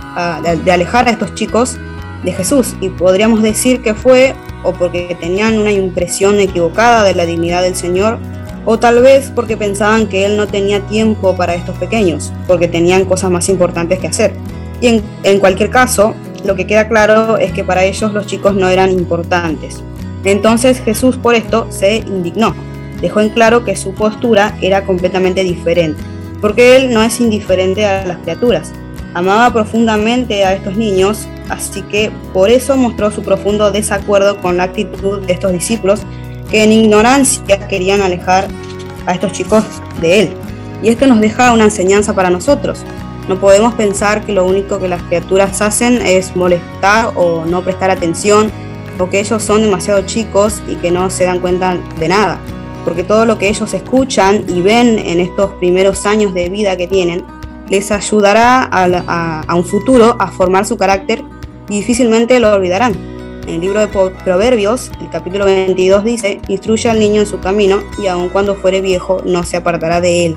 de 0.63 0.71
alejar 0.71 1.07
a 1.07 1.11
estos 1.11 1.33
chicos 1.35 1.77
de 2.23 2.33
Jesús. 2.33 2.75
Y 2.81 2.89
podríamos 2.89 3.41
decir 3.41 3.81
que 3.81 3.93
fue 3.93 4.35
o 4.63 4.73
porque 4.73 5.15
tenían 5.19 5.57
una 5.57 5.71
impresión 5.71 6.39
equivocada 6.39 7.03
de 7.03 7.13
la 7.13 7.25
dignidad 7.25 7.61
del 7.61 7.75
Señor, 7.75 8.17
o 8.65 8.79
tal 8.79 9.01
vez 9.01 9.31
porque 9.35 9.57
pensaban 9.57 10.07
que 10.07 10.25
Él 10.25 10.37
no 10.37 10.47
tenía 10.47 10.79
tiempo 10.81 11.35
para 11.35 11.53
estos 11.53 11.77
pequeños, 11.77 12.31
porque 12.47 12.67
tenían 12.67 13.05
cosas 13.05 13.29
más 13.29 13.49
importantes 13.49 13.99
que 13.99 14.07
hacer. 14.07 14.33
Y 14.79 15.01
en, 15.23 15.39
cualquier 15.39 15.69
caso, 15.69 16.15
lo 16.45 16.55
que 16.55 16.65
queda 16.65 16.87
claro 16.87 17.37
es 17.37 17.51
que 17.51 17.63
para 17.63 17.83
ellos 17.83 18.13
los 18.13 18.25
chicos 18.25 18.55
no 18.55 18.69
eran 18.69 18.91
importantes. 18.91 19.81
Entonces 20.23 20.79
Jesús 20.79 21.17
por 21.17 21.35
esto 21.35 21.67
se 21.69 21.97
indignó. 21.97 22.55
dejó 23.01 23.19
en 23.19 23.29
claro 23.29 23.65
que 23.65 23.75
su 23.75 23.93
postura 23.93 24.57
era 24.61 24.85
completamente 24.85 25.43
diferente, 25.43 26.01
porque 26.43 26.75
él 26.75 26.93
no 26.93 27.01
es 27.01 27.21
indiferente 27.21 27.85
a 27.85 28.05
las 28.05 28.17
criaturas. 28.17 28.73
Amaba 29.13 29.53
profundamente 29.53 30.43
a 30.43 30.53
estos 30.53 30.75
niños, 30.75 31.25
así 31.47 31.83
que 31.83 32.11
por 32.33 32.49
eso 32.49 32.75
mostró 32.75 33.11
su 33.11 33.23
profundo 33.23 33.71
desacuerdo 33.71 34.41
con 34.41 34.57
la 34.57 34.63
actitud 34.63 35.21
de 35.21 35.31
estos 35.31 35.53
discípulos 35.53 36.01
que 36.51 36.65
en 36.65 36.73
ignorancia 36.73 37.65
querían 37.69 38.01
alejar 38.01 38.49
a 39.05 39.13
estos 39.13 39.31
chicos 39.31 39.63
de 40.01 40.19
él. 40.19 40.33
Y 40.83 40.89
esto 40.89 41.07
nos 41.07 41.21
deja 41.21 41.53
una 41.53 41.63
enseñanza 41.63 42.13
para 42.13 42.29
nosotros. 42.29 42.83
No 43.29 43.39
podemos 43.39 43.75
pensar 43.75 44.25
que 44.25 44.33
lo 44.33 44.43
único 44.43 44.79
que 44.79 44.89
las 44.89 45.01
criaturas 45.03 45.61
hacen 45.61 46.01
es 46.05 46.35
molestar 46.35 47.13
o 47.15 47.45
no 47.45 47.61
prestar 47.63 47.89
atención, 47.89 48.51
o 48.99 49.09
que 49.09 49.21
ellos 49.21 49.41
son 49.41 49.61
demasiado 49.61 50.01
chicos 50.01 50.61
y 50.67 50.75
que 50.75 50.91
no 50.91 51.09
se 51.09 51.23
dan 51.23 51.39
cuenta 51.39 51.77
de 51.97 52.09
nada, 52.09 52.37
porque 52.83 53.03
todo 53.03 53.25
lo 53.25 53.37
que 53.37 53.49
ellos 53.49 53.73
escuchan 53.73 54.45
y 54.47 54.61
ven 54.61 54.99
en 54.99 55.19
estos 55.19 55.51
primeros 55.53 56.05
años 56.05 56.33
de 56.33 56.49
vida 56.49 56.77
que 56.77 56.87
tienen 56.87 57.23
les 57.69 57.91
ayudará 57.91 58.63
a, 58.71 59.55
un 59.55 59.63
futuro 59.63 60.15
a 60.19 60.27
formar 60.27 60.65
su 60.65 60.77
carácter 60.77 61.23
y 61.69 61.77
difícilmente 61.77 62.39
lo 62.39 62.53
olvidarán. 62.53 62.93
En 63.47 63.55
el 63.55 63.61
libro 63.61 63.79
de 63.79 63.87
Proverbios, 63.87 64.91
el 65.01 65.09
capítulo 65.09 65.45
22 65.45 66.03
dice, 66.03 66.39
instruye 66.47 66.89
al 66.89 66.99
niño 66.99 67.21
en 67.21 67.27
su 67.27 67.39
camino 67.39 67.79
y 68.01 68.07
aun 68.07 68.29
cuando 68.29 68.55
fuere 68.55 68.81
viejo 68.81 69.21
no 69.25 69.43
se 69.43 69.57
apartará 69.57 70.01
de 70.01 70.27
él. 70.27 70.35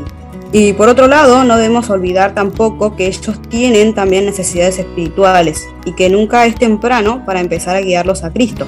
Y 0.53 0.73
por 0.73 0.89
otro 0.89 1.09
lado, 1.09 1.45
no 1.45 1.57
debemos 1.57 1.91
olvidar 1.91 2.35
tampoco 2.35 2.97
que 2.97 3.07
ellos 3.07 3.41
tienen 3.49 3.95
también 3.95 4.25
necesidades 4.25 4.79
espirituales 4.79 5.69
y 5.85 5.93
que 5.93 6.09
nunca 6.09 6.47
es 6.47 6.55
temprano 6.55 7.25
para 7.27 7.41
empezar 7.41 7.77
a 7.77 7.81
guiarlos 7.81 8.25
a 8.25 8.33
Cristo. 8.33 8.67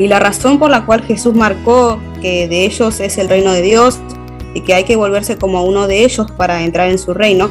Y 0.00 0.08
la 0.08 0.18
razón 0.18 0.58
por 0.58 0.70
la 0.70 0.86
cual 0.86 1.02
Jesús 1.02 1.34
marcó 1.34 2.00
que 2.22 2.48
de 2.48 2.64
ellos 2.64 3.00
es 3.00 3.18
el 3.18 3.28
reino 3.28 3.52
de 3.52 3.60
Dios 3.60 3.98
y 4.54 4.62
que 4.62 4.72
hay 4.72 4.84
que 4.84 4.96
volverse 4.96 5.36
como 5.36 5.62
uno 5.62 5.86
de 5.86 6.04
ellos 6.04 6.30
para 6.38 6.64
entrar 6.64 6.88
en 6.88 6.98
su 6.98 7.12
reino, 7.12 7.50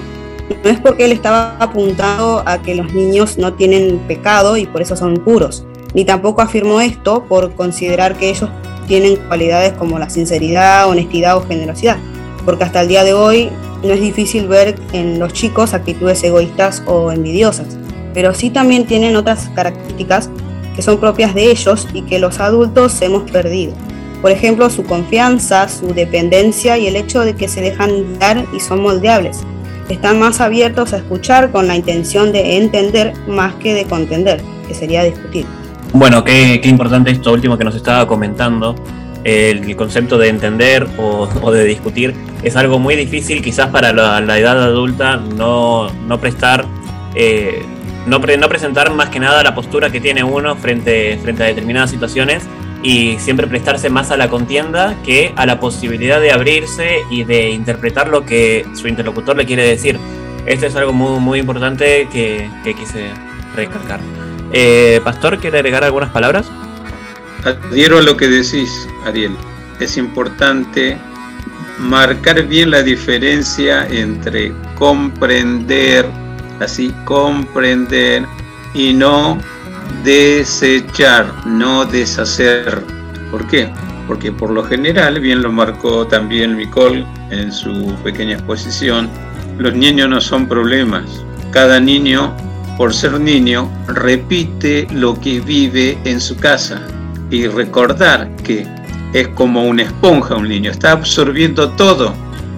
no 0.64 0.70
es 0.72 0.80
porque 0.80 1.06
él 1.06 1.12
estaba 1.12 1.58
apuntado 1.60 2.42
a 2.48 2.60
que 2.60 2.74
los 2.74 2.92
niños 2.92 3.38
no 3.38 3.54
tienen 3.54 4.00
pecado 4.08 4.58
y 4.58 4.66
por 4.66 4.82
eso 4.82 4.96
son 4.96 5.18
puros, 5.18 5.64
ni 5.94 6.06
tampoco 6.06 6.42
afirmó 6.42 6.82
esto 6.82 7.24
por 7.26 7.54
considerar 7.54 8.16
que 8.16 8.32
ellos 8.32 8.50
tienen 8.88 9.18
cualidades 9.28 9.74
como 9.74 10.00
la 10.00 10.10
sinceridad, 10.10 10.90
honestidad 10.90 11.38
o 11.38 11.46
generosidad, 11.46 11.98
porque 12.46 12.64
hasta 12.64 12.82
el 12.82 12.88
día 12.88 13.04
de 13.04 13.14
hoy 13.14 13.52
no 13.84 13.94
es 13.94 14.02
difícil 14.02 14.48
ver 14.48 14.74
en 14.92 15.20
los 15.20 15.34
chicos 15.34 15.76
actitudes 15.76 16.24
egoístas 16.24 16.82
o 16.88 17.12
envidiosas, 17.12 17.78
pero 18.16 18.34
sí 18.34 18.50
también 18.50 18.88
tienen 18.88 19.16
otras 19.16 19.52
características 19.54 20.32
que 20.80 20.84
son 20.84 20.98
propias 20.98 21.36
de 21.36 21.52
ellos 21.52 21.90
y 21.94 22.04
que 22.04 22.20
los 22.20 22.40
adultos 22.40 23.02
hemos 23.02 23.30
perdido. 23.30 23.74
Por 24.22 24.32
ejemplo, 24.32 24.70
su 24.70 24.86
confianza, 24.86 25.68
su 25.68 25.94
dependencia 25.94 26.78
y 26.78 26.88
el 26.88 26.96
hecho 26.96 27.20
de 27.20 27.36
que 27.36 27.50
se 27.50 27.60
dejan 27.60 28.18
dar 28.18 28.46
y 28.56 28.62
son 28.62 28.82
moldeables. 28.82 29.42
Están 29.90 30.20
más 30.20 30.40
abiertos 30.40 30.94
a 30.94 30.98
escuchar 31.00 31.52
con 31.52 31.68
la 31.68 31.76
intención 31.76 32.32
de 32.32 32.56
entender 32.56 33.12
más 33.28 33.56
que 33.56 33.74
de 33.74 33.84
contender, 33.84 34.42
que 34.70 34.74
sería 34.74 35.04
discutir. 35.04 35.46
Bueno, 35.92 36.24
qué, 36.24 36.62
importante 36.64 37.12
esto 37.12 37.34
último 37.34 37.58
que 37.58 37.66
nos 37.66 37.76
estaba 37.76 38.08
comentando. 38.08 38.74
El, 39.26 39.76
concepto 39.76 40.18
de 40.18 40.30
entender 40.30 40.88
o, 40.98 41.52
de 41.52 41.66
discutir 41.66 42.16
es 42.42 42.56
algo 42.56 42.80
muy 42.80 42.96
difícil 42.96 43.42
quizás 43.42 43.68
para 43.68 43.92
la, 43.92 44.40
edad 44.40 44.64
adulta 44.64 45.18
no, 45.18 45.90
no 46.08 46.22
prestar, 46.22 46.64
eh, 47.16 47.66
no, 48.06 48.20
no, 48.20 48.50
presentar 48.50 48.92
más 48.92 49.10
que 49.10 49.20
nada 49.20 49.44
la 49.44 49.56
postura 49.56 49.92
que 49.92 50.00
tiene 50.02 50.24
uno 50.24 50.56
frente, 50.56 51.18
frente 51.22 51.44
a 51.44 51.48
determinadas 51.48 51.92
situaciones 51.92 52.44
y 52.82 53.18
siempre 53.20 53.48
prestarse 53.48 53.90
más 53.90 54.12
a 54.12 54.18
la 54.18 54.30
contienda 54.30 54.96
que 55.04 55.34
a 55.36 55.46
la 55.46 55.60
posibilidad 55.60 56.22
de 56.22 56.32
abrirse 56.32 57.00
y 57.10 57.24
de 57.24 57.50
interpretar 57.50 58.08
lo 58.08 58.26
que 58.26 58.66
su 58.74 58.88
interlocutor 58.88 59.36
le 59.36 59.46
quiere 59.46 59.64
decir. 59.64 60.00
Esto 60.46 60.66
es 60.66 60.76
algo 60.76 60.94
muy, 60.94 61.20
muy 61.20 61.40
importante 61.40 62.08
que, 62.12 62.50
que 62.64 62.74
quise 62.74 63.12
recalcar. 63.56 64.00
Eh, 64.52 65.02
Pastor, 65.04 65.38
¿quiere 65.38 65.58
agregar 65.58 65.84
algunas 65.84 66.10
palabras? 66.10 66.50
Adhiero 67.44 68.00
a 68.00 68.02
lo 68.02 68.18
que 68.18 68.28
decís, 68.28 68.88
Ariel. 69.06 69.36
Es 69.80 69.98
importante 69.98 70.98
marcar 71.78 72.44
bien 72.44 72.72
la 72.72 72.82
diferencia 72.82 73.88
entre 73.88 74.54
comprender, 74.76 76.06
así 76.60 76.94
comprender, 77.06 78.26
y 78.74 78.94
no 78.94 79.38
desechar, 80.04 81.34
no 81.46 81.86
deshacer. 81.86 82.84
¿Por 83.32 83.48
qué? 83.48 83.70
Porque 84.08 84.32
por 84.32 84.52
lo 84.52 84.64
general, 84.64 85.20
bien 85.20 85.42
lo 85.42 85.52
marcó 85.52 86.08
también 86.08 86.58
Nicole 86.58 87.06
en 87.32 87.52
su 87.52 87.96
pequeña 88.04 88.34
exposición, 88.34 89.10
los 89.58 89.74
niños 89.74 90.10
no 90.10 90.22
son 90.22 90.48
problemas. 90.48 91.06
Cada 91.52 91.80
niño 91.80 92.36
por 92.80 92.94
ser 92.94 93.20
niño, 93.20 93.70
repite 93.88 94.88
lo 94.94 95.20
que 95.20 95.42
vive 95.42 95.98
en 96.06 96.22
su 96.22 96.38
casa 96.38 96.82
y 97.30 97.46
recordar 97.46 98.34
que 98.38 98.66
es 99.12 99.28
como 99.28 99.66
una 99.66 99.84
esponja 99.84 100.38
un 100.38 100.48
niño, 100.48 100.72
está 100.72 100.94
absorbiendo 100.94 101.72
todo. 101.72 102.14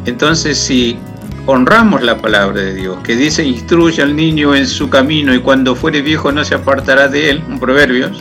Entonces 0.05 0.59
si 0.59 0.95
honramos 1.45 2.03
la 2.03 2.17
palabra 2.17 2.61
de 2.61 2.73
Dios, 2.75 2.97
que 3.03 3.15
dice 3.15 3.43
instruye 3.43 4.01
al 4.01 4.15
niño 4.15 4.55
en 4.55 4.67
su 4.67 4.89
camino 4.89 5.33
y 5.33 5.39
cuando 5.39 5.75
fuere 5.75 6.01
viejo 6.01 6.31
no 6.31 6.43
se 6.43 6.55
apartará 6.55 7.07
de 7.07 7.31
él, 7.31 7.43
un 7.47 7.59
proverbio, 7.59 8.11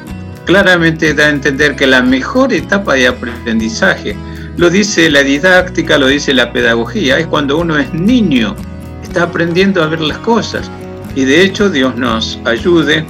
claramente 0.47 1.15
da 1.15 1.27
a 1.27 1.31
entender 1.31 1.77
que 1.77 1.87
la 1.87 2.03
mejor 2.03 2.53
etapa 2.53 2.95
de 2.95 3.09
aprendizaje, 3.09 4.17
lo 4.57 4.71
dice 4.71 5.11
la 5.11 5.23
didáctica, 5.23 5.99
lo 5.99 6.07
dice 6.07 6.35
la 6.35 6.53
pedagogía, 6.53 7.19
es 7.19 7.27
cuando 7.27 7.59
uno 7.59 7.79
es 7.79 7.93
niño, 7.93 8.57
está 9.03 9.25
aprendiendo 9.25 9.83
a 9.83 9.87
ver 9.87 10.00
las 10.00 10.19
cosas 10.19 10.71
y 11.15 11.25
de 11.25 11.43
hecho 11.43 11.69
Dios 11.69 11.97
nos 11.97 12.39
ayude 12.45 13.05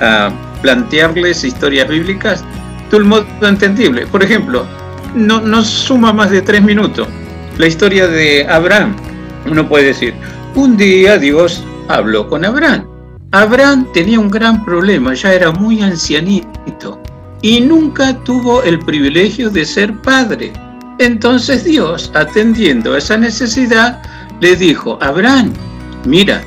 a 0.00 0.30
plantearles 0.62 1.44
historias 1.44 1.88
bíblicas 1.88 2.44
de 2.90 2.96
un 2.96 3.08
modo 3.08 3.26
entendible. 3.42 4.06
Por 4.06 4.22
ejemplo, 4.22 4.66
no 5.14 5.64
suma 5.64 6.12
más 6.12 6.30
de 6.30 6.42
tres 6.42 6.62
minutos. 6.62 7.08
La 7.58 7.66
historia 7.66 8.06
de 8.06 8.46
Abraham. 8.48 8.94
Uno 9.50 9.68
puede 9.68 9.86
decir, 9.86 10.14
un 10.54 10.76
día 10.76 11.18
Dios 11.18 11.62
habló 11.88 12.28
con 12.28 12.44
Abraham. 12.44 12.86
Abraham 13.32 13.86
tenía 13.92 14.18
un 14.18 14.30
gran 14.30 14.64
problema, 14.64 15.14
ya 15.14 15.32
era 15.32 15.50
muy 15.50 15.82
ancianito 15.82 17.00
y 17.42 17.60
nunca 17.60 18.18
tuvo 18.24 18.62
el 18.62 18.78
privilegio 18.78 19.50
de 19.50 19.64
ser 19.64 19.94
padre. 20.00 20.52
Entonces 20.98 21.64
Dios, 21.64 22.10
atendiendo 22.14 22.94
a 22.94 22.98
esa 22.98 23.16
necesidad, 23.16 24.02
le 24.40 24.56
dijo, 24.56 24.98
Abraham, 25.02 25.52
mira, 26.04 26.42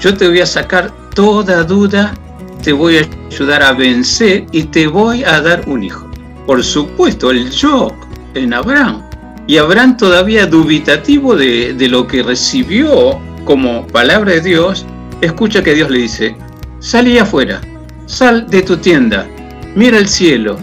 yo 0.00 0.14
te 0.14 0.28
voy 0.28 0.40
a 0.40 0.46
sacar 0.46 0.92
toda 1.14 1.64
duda, 1.64 2.14
te 2.62 2.72
voy 2.72 2.98
a 2.98 3.08
ayudar 3.30 3.62
a 3.62 3.72
vencer 3.72 4.46
y 4.52 4.64
te 4.64 4.86
voy 4.86 5.24
a 5.24 5.40
dar 5.40 5.66
un 5.66 5.82
hijo. 5.82 6.06
Por 6.46 6.62
supuesto, 6.62 7.30
el 7.30 7.48
shock 7.50 7.94
en 8.34 8.52
Abraham. 8.52 9.02
Y 9.46 9.58
Abraham 9.58 9.96
todavía 9.96 10.46
dubitativo 10.46 11.36
de, 11.36 11.74
de 11.74 11.88
lo 11.88 12.06
que 12.06 12.22
recibió 12.22 13.20
como 13.44 13.86
palabra 13.86 14.32
de 14.32 14.40
Dios, 14.40 14.86
escucha 15.20 15.62
que 15.62 15.74
Dios 15.74 15.90
le 15.90 15.98
dice, 15.98 16.36
salí 16.78 17.18
afuera, 17.18 17.60
sal 18.06 18.46
de 18.48 18.62
tu 18.62 18.76
tienda, 18.76 19.26
mira 19.74 19.98
el 19.98 20.08
cielo. 20.08 20.56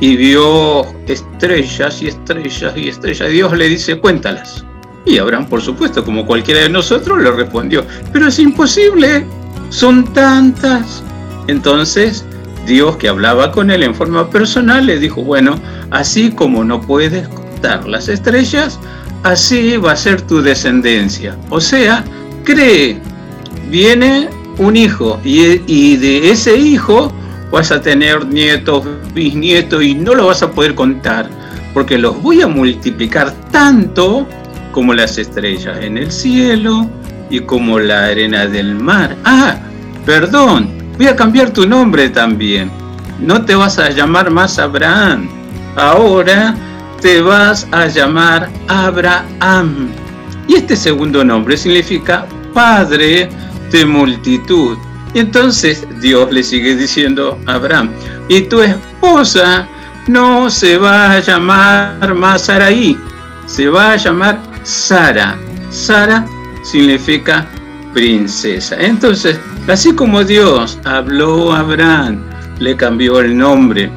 Y 0.00 0.14
vio 0.14 0.86
estrellas 1.08 2.00
y 2.02 2.06
estrellas 2.06 2.72
y 2.76 2.88
estrellas. 2.88 3.30
Dios 3.30 3.52
le 3.56 3.68
dice, 3.68 3.98
cuéntalas. 3.98 4.64
Y 5.04 5.18
Abraham, 5.18 5.48
por 5.48 5.60
supuesto, 5.60 6.04
como 6.04 6.24
cualquiera 6.24 6.60
de 6.60 6.68
nosotros, 6.68 7.20
le 7.20 7.32
respondió, 7.32 7.84
pero 8.12 8.28
es 8.28 8.38
imposible, 8.38 9.24
son 9.70 10.04
tantas. 10.12 11.02
Entonces, 11.48 12.24
Dios 12.66 12.96
que 12.96 13.08
hablaba 13.08 13.50
con 13.50 13.70
él 13.70 13.82
en 13.82 13.94
forma 13.94 14.30
personal 14.30 14.86
le 14.86 14.98
dijo, 14.98 15.22
bueno, 15.22 15.58
así 15.90 16.30
como 16.30 16.62
no 16.62 16.80
puedes 16.80 17.26
las 17.86 18.08
estrellas, 18.08 18.78
así 19.22 19.76
va 19.76 19.92
a 19.92 19.96
ser 19.96 20.22
tu 20.22 20.40
descendencia. 20.40 21.36
O 21.50 21.60
sea, 21.60 22.04
cree, 22.44 23.00
viene 23.70 24.28
un 24.58 24.76
hijo 24.76 25.20
y, 25.24 25.62
y 25.66 25.96
de 25.96 26.30
ese 26.30 26.56
hijo 26.56 27.12
vas 27.50 27.70
a 27.70 27.80
tener 27.80 28.26
nietos, 28.26 28.84
bisnietos 29.14 29.82
y 29.82 29.94
no 29.94 30.14
lo 30.14 30.26
vas 30.26 30.42
a 30.42 30.50
poder 30.50 30.74
contar, 30.74 31.28
porque 31.74 31.98
los 31.98 32.20
voy 32.22 32.42
a 32.42 32.46
multiplicar 32.46 33.32
tanto 33.50 34.26
como 34.72 34.94
las 34.94 35.18
estrellas 35.18 35.78
en 35.80 35.98
el 35.98 36.10
cielo 36.10 36.88
y 37.30 37.40
como 37.40 37.78
la 37.78 38.06
arena 38.06 38.46
del 38.46 38.74
mar. 38.74 39.16
Ah, 39.24 39.56
perdón, 40.04 40.70
voy 40.96 41.06
a 41.06 41.16
cambiar 41.16 41.50
tu 41.50 41.66
nombre 41.66 42.08
también. 42.10 42.70
No 43.20 43.44
te 43.44 43.54
vas 43.54 43.78
a 43.78 43.90
llamar 43.90 44.30
más 44.30 44.58
Abraham, 44.58 45.28
ahora 45.76 46.54
te 47.00 47.20
vas 47.20 47.66
a 47.72 47.86
llamar 47.86 48.48
Abraham. 48.68 49.88
Y 50.46 50.56
este 50.56 50.76
segundo 50.76 51.24
nombre 51.24 51.56
significa 51.56 52.26
Padre 52.54 53.28
de 53.70 53.84
multitud. 53.84 54.76
Y 55.14 55.20
entonces 55.20 55.86
Dios 56.00 56.30
le 56.32 56.42
sigue 56.42 56.76
diciendo 56.76 57.38
a 57.46 57.54
Abraham, 57.54 57.90
y 58.28 58.42
tu 58.42 58.60
esposa 58.60 59.66
no 60.06 60.50
se 60.50 60.76
va 60.78 61.12
a 61.12 61.20
llamar 61.20 62.14
más 62.14 62.48
Araí, 62.48 62.96
se 63.46 63.68
va 63.68 63.92
a 63.92 63.96
llamar 63.96 64.40
Sara. 64.62 65.38
Sara 65.70 66.26
significa 66.62 67.46
princesa. 67.94 68.76
Entonces, 68.78 69.40
así 69.66 69.94
como 69.94 70.24
Dios 70.24 70.78
habló 70.84 71.52
a 71.52 71.60
Abraham, 71.60 72.22
le 72.58 72.76
cambió 72.76 73.20
el 73.20 73.36
nombre, 73.36 73.90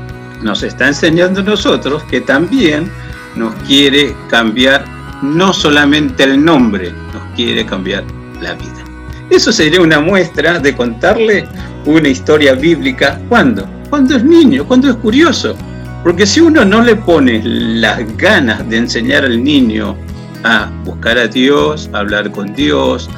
nos 0.43 0.63
está 0.63 0.87
enseñando 0.87 1.43
nosotros 1.43 2.03
que 2.03 2.21
también 2.21 2.89
nos 3.35 3.53
quiere 3.63 4.15
cambiar 4.29 4.85
no 5.21 5.53
solamente 5.53 6.23
el 6.23 6.43
nombre, 6.43 6.91
nos 7.13 7.23
quiere 7.35 7.65
cambiar 7.65 8.03
la 8.41 8.53
vida. 8.53 8.83
Eso 9.29 9.51
sería 9.51 9.81
una 9.81 9.99
muestra 9.99 10.59
de 10.59 10.75
contarle 10.75 11.47
una 11.85 12.09
historia 12.09 12.53
bíblica. 12.53 13.19
¿Cuándo? 13.29 13.67
Cuando 13.89 14.17
es 14.17 14.23
niño, 14.23 14.65
cuando 14.67 14.89
es 14.89 14.95
curioso. 14.97 15.55
Porque 16.03 16.25
si 16.25 16.41
uno 16.41 16.65
no 16.65 16.81
le 16.81 16.95
pone 16.95 17.41
las 17.43 17.99
ganas 18.17 18.67
de 18.67 18.77
enseñar 18.77 19.23
al 19.23 19.43
niño 19.43 19.95
a 20.43 20.69
buscar 20.83 21.17
a 21.17 21.27
Dios, 21.27 21.89
hablar 21.93 22.31
con 22.31 22.53
Dios, 22.53 23.09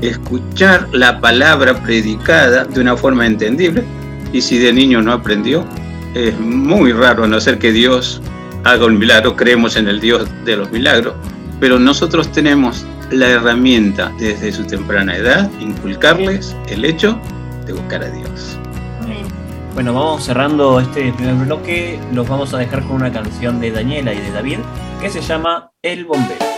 escuchar 0.00 0.88
la 0.92 1.20
palabra 1.20 1.80
predicada 1.82 2.64
de 2.64 2.80
una 2.80 2.96
forma 2.96 3.24
entendible, 3.24 3.84
y 4.32 4.40
si 4.40 4.58
de 4.58 4.72
niño 4.72 5.00
no 5.00 5.12
aprendió, 5.12 5.64
es 6.18 6.38
muy 6.38 6.92
raro, 6.92 7.24
a 7.24 7.28
no 7.28 7.40
ser 7.40 7.58
que 7.58 7.70
Dios 7.70 8.20
haga 8.64 8.86
un 8.86 8.98
milagro, 8.98 9.36
creemos 9.36 9.76
en 9.76 9.86
el 9.86 10.00
Dios 10.00 10.28
de 10.44 10.56
los 10.56 10.70
milagros, 10.72 11.14
pero 11.60 11.78
nosotros 11.78 12.30
tenemos 12.32 12.84
la 13.10 13.28
herramienta 13.28 14.12
desde 14.18 14.52
su 14.52 14.64
temprana 14.64 15.16
edad, 15.16 15.50
inculcarles 15.60 16.56
el 16.68 16.84
hecho 16.84 17.18
de 17.66 17.72
buscar 17.72 18.02
a 18.02 18.10
Dios. 18.10 18.58
Bueno, 19.74 19.94
vamos 19.94 20.24
cerrando 20.24 20.80
este 20.80 21.12
primer 21.12 21.36
bloque, 21.36 22.00
los 22.12 22.28
vamos 22.28 22.52
a 22.52 22.58
dejar 22.58 22.82
con 22.82 22.96
una 22.96 23.12
canción 23.12 23.60
de 23.60 23.70
Daniela 23.70 24.12
y 24.12 24.18
de 24.18 24.32
David 24.32 24.58
que 25.00 25.08
se 25.08 25.20
llama 25.20 25.70
El 25.82 26.04
Bombero. 26.04 26.57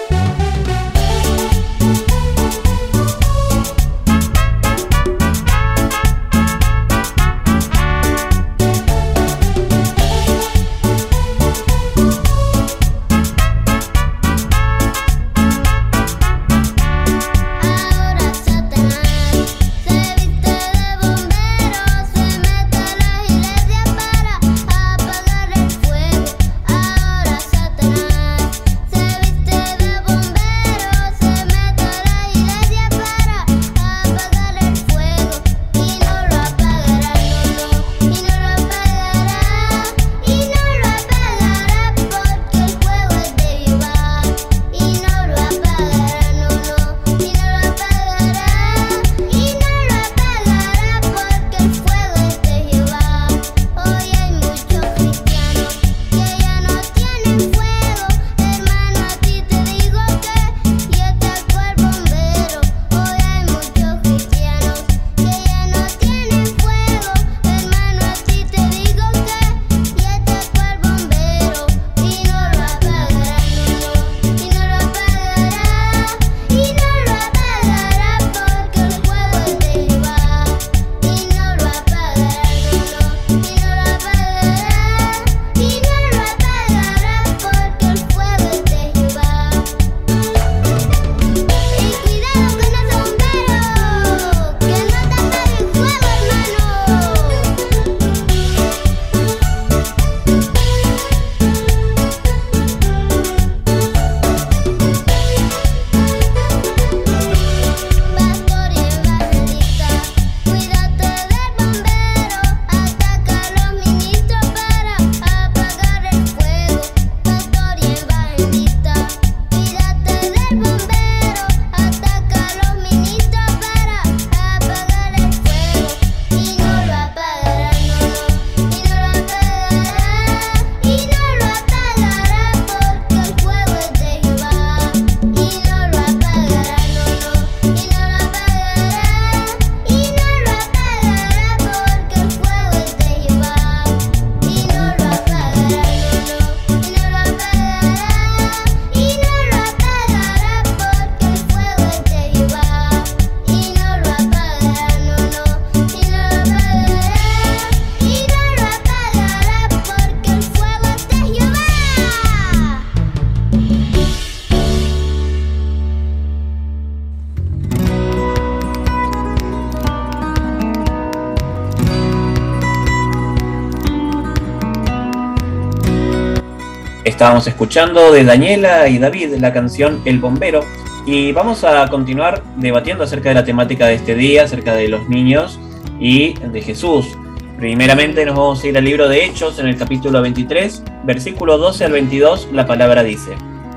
Estábamos 177.21 177.47
escuchando 177.47 178.13
de 178.13 178.25
Daniela 178.25 178.89
y 178.89 178.99
David 178.99 179.35
la 179.41 179.53
canción 179.53 180.01
El 180.07 180.21
Bombero 180.21 180.65
y 181.05 181.33
vamos 181.33 181.65
a 181.65 181.87
continuar 181.89 182.43
debatiendo 182.57 183.05
acerca 183.05 183.29
de 183.29 183.35
la 183.35 183.45
temática 183.45 183.87
de 183.89 183.97
este 183.97 184.15
día, 184.15 184.45
acerca 184.45 184.73
de 184.73 184.89
los 184.89 185.07
niños 185.07 185.61
y 186.01 186.33
de 186.33 186.63
Jesús. 186.63 187.19
Primeramente 187.59 188.25
nos 188.25 188.37
vamos 188.37 188.65
a 188.65 188.69
ir 188.69 188.79
al 188.79 188.85
libro 188.85 189.07
de 189.07 189.27
Hechos 189.27 189.59
en 189.59 189.67
el 189.67 189.77
capítulo 189.77 190.23
23, 190.23 190.83
versículo 191.05 191.59
12 191.59 191.85
al 191.85 191.93
22, 191.93 192.49
la 192.55 192.67
palabra 192.67 193.03
dice, 193.03 193.33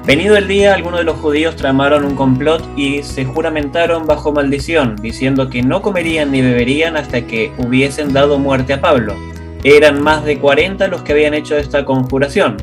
Venido 0.05 0.37
el 0.37 0.47
día, 0.47 0.73
algunos 0.73 0.99
de 0.99 1.05
los 1.05 1.17
judíos 1.17 1.57
tramaron 1.57 2.05
un 2.05 2.15
complot 2.15 2.63
y 2.77 3.03
se 3.03 3.25
juramentaron 3.25 4.07
bajo 4.07 4.31
maldición, 4.31 4.95
diciendo 5.01 5.49
que 5.49 5.61
no 5.61 5.81
comerían 5.81 6.31
ni 6.31 6.41
beberían 6.41 6.95
hasta 6.95 7.27
que 7.27 7.51
hubiesen 7.57 8.13
dado 8.13 8.39
muerte 8.39 8.71
a 8.71 8.79
Pablo. 8.79 9.15
Eran 9.65 10.01
más 10.01 10.23
de 10.23 10.39
40 10.39 10.87
los 10.87 11.01
que 11.01 11.11
habían 11.11 11.33
hecho 11.33 11.57
esta 11.57 11.83
conjuración 11.83 12.55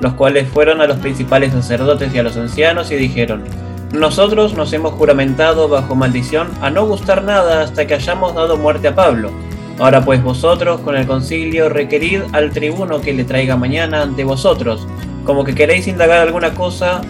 los 0.00 0.14
cuales 0.14 0.48
fueron 0.48 0.80
a 0.80 0.86
los 0.86 0.98
principales 0.98 1.52
sacerdotes 1.52 2.14
y 2.14 2.18
a 2.18 2.22
los 2.22 2.36
ancianos 2.36 2.90
y 2.90 2.96
dijeron, 2.96 3.44
nosotros 3.92 4.54
nos 4.54 4.72
hemos 4.72 4.92
juramentado 4.92 5.68
bajo 5.68 5.94
maldición 5.94 6.48
a 6.60 6.70
no 6.70 6.86
gustar 6.86 7.22
nada 7.22 7.62
hasta 7.62 7.86
que 7.86 7.94
hayamos 7.94 8.34
dado 8.34 8.56
muerte 8.56 8.88
a 8.88 8.94
Pablo. 8.94 9.30
Ahora 9.78 10.04
pues 10.04 10.22
vosotros 10.22 10.80
con 10.80 10.96
el 10.96 11.06
concilio 11.06 11.68
requerid 11.68 12.22
al 12.32 12.50
tribuno 12.50 13.00
que 13.00 13.12
le 13.12 13.24
traiga 13.24 13.56
mañana 13.56 14.02
ante 14.02 14.24
vosotros, 14.24 14.86
como 15.24 15.44
que 15.44 15.54
queréis 15.54 15.86
indagar 15.86 16.20
alguna 16.20 16.54
cosa 16.54 17.00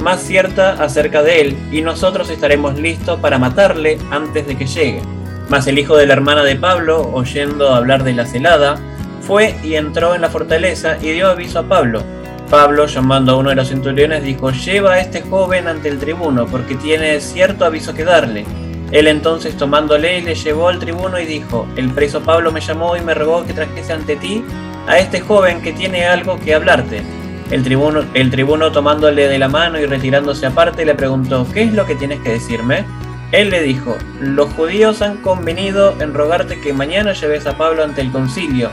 más 0.00 0.22
cierta 0.22 0.72
acerca 0.82 1.22
de 1.22 1.40
él, 1.40 1.56
y 1.70 1.82
nosotros 1.82 2.30
estaremos 2.30 2.78
listos 2.78 3.20
para 3.20 3.38
matarle 3.38 3.98
antes 4.10 4.46
de 4.46 4.56
que 4.56 4.66
llegue. 4.66 5.02
Mas 5.48 5.66
el 5.66 5.78
hijo 5.78 5.96
de 5.96 6.06
la 6.06 6.14
hermana 6.14 6.42
de 6.42 6.56
Pablo, 6.56 7.10
oyendo 7.12 7.74
hablar 7.74 8.02
de 8.02 8.14
la 8.14 8.26
celada, 8.26 8.76
fue 9.20 9.54
y 9.62 9.74
entró 9.74 10.14
en 10.14 10.22
la 10.22 10.30
fortaleza 10.30 10.96
y 11.00 11.12
dio 11.12 11.28
aviso 11.28 11.60
a 11.60 11.68
Pablo, 11.68 12.02
Pablo, 12.50 12.86
llamando 12.86 13.32
a 13.32 13.36
uno 13.36 13.50
de 13.50 13.56
los 13.56 13.68
centuriones, 13.68 14.22
dijo, 14.22 14.50
lleva 14.50 14.94
a 14.94 15.00
este 15.00 15.22
joven 15.22 15.66
ante 15.66 15.88
el 15.88 15.98
tribuno, 15.98 16.46
porque 16.46 16.74
tiene 16.74 17.20
cierto 17.20 17.64
aviso 17.64 17.94
que 17.94 18.04
darle. 18.04 18.44
Él 18.92 19.08
entonces 19.08 19.56
tomándole 19.56 20.20
le 20.20 20.34
llevó 20.34 20.68
al 20.68 20.78
tribuno 20.78 21.18
y 21.18 21.24
dijo, 21.24 21.66
el 21.76 21.90
preso 21.90 22.20
Pablo 22.20 22.52
me 22.52 22.60
llamó 22.60 22.96
y 22.96 23.00
me 23.00 23.14
rogó 23.14 23.44
que 23.44 23.54
trajese 23.54 23.92
ante 23.92 24.16
ti 24.16 24.44
a 24.86 24.98
este 24.98 25.20
joven 25.20 25.62
que 25.62 25.72
tiene 25.72 26.06
algo 26.06 26.38
que 26.38 26.54
hablarte. 26.54 27.02
El 27.50 27.64
tribuno, 27.64 28.04
el 28.14 28.30
tribuno 28.30 28.70
tomándole 28.70 29.26
de 29.26 29.38
la 29.38 29.48
mano 29.48 29.80
y 29.80 29.86
retirándose 29.86 30.46
aparte 30.46 30.84
le 30.84 30.94
preguntó, 30.94 31.46
¿qué 31.52 31.62
es 31.62 31.72
lo 31.72 31.86
que 31.86 31.96
tienes 31.96 32.20
que 32.20 32.32
decirme? 32.32 32.84
Él 33.32 33.50
le 33.50 33.62
dijo, 33.62 33.96
los 34.20 34.52
judíos 34.52 35.02
han 35.02 35.16
convenido 35.16 35.96
en 36.00 36.14
rogarte 36.14 36.60
que 36.60 36.72
mañana 36.72 37.14
lleves 37.14 37.46
a 37.46 37.56
Pablo 37.56 37.82
ante 37.82 38.00
el 38.00 38.12
concilio 38.12 38.70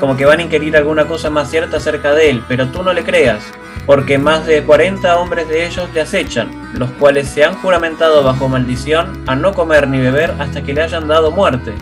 como 0.00 0.16
que 0.16 0.24
van 0.24 0.40
a 0.40 0.42
inquirir 0.42 0.76
alguna 0.76 1.06
cosa 1.06 1.28
más 1.30 1.50
cierta 1.50 1.76
acerca 1.76 2.14
de 2.14 2.30
él, 2.30 2.42
pero 2.48 2.68
tú 2.68 2.82
no 2.82 2.92
le 2.92 3.04
creas, 3.04 3.44
porque 3.86 4.18
más 4.18 4.46
de 4.46 4.64
40 4.64 5.18
hombres 5.18 5.46
de 5.48 5.66
ellos 5.66 5.88
le 5.92 6.00
acechan, 6.00 6.50
los 6.72 6.90
cuales 6.92 7.28
se 7.28 7.44
han 7.44 7.54
juramentado 7.56 8.24
bajo 8.24 8.48
maldición 8.48 9.22
a 9.26 9.36
no 9.36 9.52
comer 9.52 9.86
ni 9.86 9.98
beber 9.98 10.34
hasta 10.38 10.62
que 10.62 10.72
le 10.72 10.82
hayan 10.82 11.06
dado 11.06 11.30
muerte, 11.30 11.74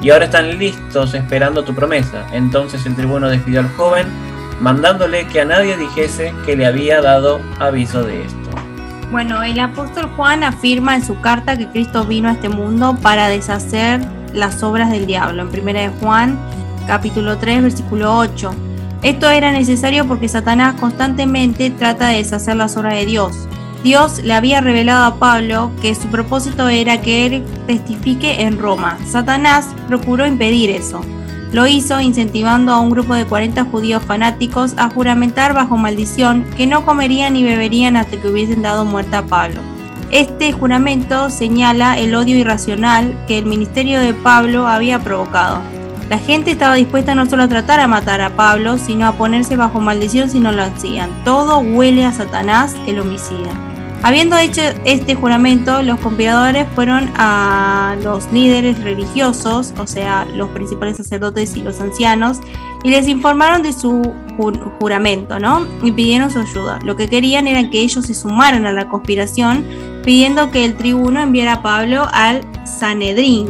y 0.00 0.10
ahora 0.10 0.24
están 0.24 0.58
listos 0.58 1.14
esperando 1.14 1.64
tu 1.64 1.74
promesa. 1.74 2.26
Entonces 2.32 2.84
el 2.86 2.96
tribuno 2.96 3.28
despidió 3.28 3.60
al 3.60 3.68
joven, 3.76 4.06
mandándole 4.60 5.26
que 5.26 5.42
a 5.42 5.44
nadie 5.44 5.76
dijese 5.76 6.32
que 6.44 6.56
le 6.56 6.66
había 6.66 7.02
dado 7.02 7.40
aviso 7.58 8.02
de 8.02 8.22
esto. 8.22 8.38
Bueno, 9.10 9.42
el 9.42 9.60
apóstol 9.60 10.10
Juan 10.16 10.42
afirma 10.42 10.96
en 10.96 11.04
su 11.04 11.20
carta 11.20 11.56
que 11.56 11.68
Cristo 11.68 12.04
vino 12.04 12.28
a 12.28 12.32
este 12.32 12.48
mundo 12.48 12.96
para 13.02 13.28
deshacer 13.28 14.00
las 14.32 14.62
obras 14.62 14.90
del 14.90 15.06
diablo. 15.06 15.42
En 15.42 15.50
primera 15.50 15.82
de 15.82 15.88
Juan 16.00 16.38
capítulo 16.86 17.38
3, 17.38 17.62
versículo 17.62 18.16
8. 18.16 18.50
Esto 19.02 19.28
era 19.30 19.52
necesario 19.52 20.06
porque 20.06 20.28
Satanás 20.28 20.74
constantemente 20.80 21.70
trata 21.70 22.08
de 22.08 22.16
deshacer 22.16 22.56
las 22.56 22.76
obras 22.76 22.94
de 22.94 23.06
Dios. 23.06 23.48
Dios 23.84 24.20
le 24.24 24.34
había 24.34 24.60
revelado 24.60 25.04
a 25.04 25.16
Pablo 25.16 25.70
que 25.80 25.94
su 25.94 26.08
propósito 26.08 26.68
era 26.68 27.00
que 27.00 27.26
él 27.26 27.44
testifique 27.66 28.42
en 28.42 28.58
Roma. 28.58 28.98
Satanás 29.06 29.68
procuró 29.86 30.26
impedir 30.26 30.70
eso. 30.70 31.02
Lo 31.52 31.66
hizo 31.66 32.00
incentivando 32.00 32.72
a 32.72 32.80
un 32.80 32.90
grupo 32.90 33.14
de 33.14 33.26
40 33.26 33.64
judíos 33.66 34.02
fanáticos 34.02 34.74
a 34.76 34.90
juramentar 34.90 35.54
bajo 35.54 35.76
maldición 35.76 36.44
que 36.56 36.66
no 36.66 36.84
comerían 36.84 37.34
ni 37.34 37.44
beberían 37.44 37.96
hasta 37.96 38.16
que 38.16 38.28
hubiesen 38.28 38.62
dado 38.62 38.84
muerte 38.84 39.16
a 39.16 39.26
Pablo. 39.26 39.60
Este 40.10 40.52
juramento 40.52 41.30
señala 41.30 41.98
el 41.98 42.14
odio 42.14 42.36
irracional 42.36 43.16
que 43.26 43.38
el 43.38 43.46
ministerio 43.46 44.00
de 44.00 44.14
Pablo 44.14 44.66
había 44.66 44.98
provocado. 44.98 45.60
La 46.08 46.18
gente 46.18 46.52
estaba 46.52 46.76
dispuesta 46.76 47.16
no 47.16 47.26
solo 47.26 47.44
a 47.44 47.48
tratar 47.48 47.80
a 47.80 47.88
matar 47.88 48.20
a 48.20 48.36
Pablo, 48.36 48.78
sino 48.78 49.06
a 49.06 49.12
ponerse 49.12 49.56
bajo 49.56 49.80
maldición 49.80 50.30
si 50.30 50.38
no 50.38 50.52
lo 50.52 50.62
hacían. 50.62 51.10
Todo 51.24 51.58
huele 51.58 52.04
a 52.04 52.12
Satanás, 52.12 52.76
el 52.86 53.00
homicida. 53.00 53.50
Habiendo 54.02 54.36
hecho 54.36 54.60
este 54.84 55.16
juramento, 55.16 55.82
los 55.82 55.98
conspiradores 55.98 56.66
fueron 56.76 57.10
a 57.16 57.96
los 58.04 58.30
líderes 58.30 58.80
religiosos, 58.84 59.74
o 59.78 59.86
sea, 59.88 60.24
los 60.26 60.50
principales 60.50 60.98
sacerdotes 60.98 61.56
y 61.56 61.62
los 61.62 61.80
ancianos, 61.80 62.38
y 62.84 62.90
les 62.90 63.08
informaron 63.08 63.64
de 63.64 63.72
su 63.72 64.14
juramento, 64.78 65.40
¿no? 65.40 65.66
Y 65.82 65.90
pidieron 65.90 66.30
su 66.30 66.38
ayuda. 66.38 66.78
Lo 66.84 66.94
que 66.94 67.08
querían 67.08 67.48
era 67.48 67.68
que 67.68 67.80
ellos 67.80 68.06
se 68.06 68.14
sumaran 68.14 68.64
a 68.64 68.72
la 68.72 68.88
conspiración, 68.88 69.64
pidiendo 70.04 70.52
que 70.52 70.64
el 70.64 70.76
tribuno 70.76 71.18
enviara 71.18 71.54
a 71.54 71.62
Pablo 71.62 72.06
al 72.12 72.42
Sanedrín, 72.64 73.48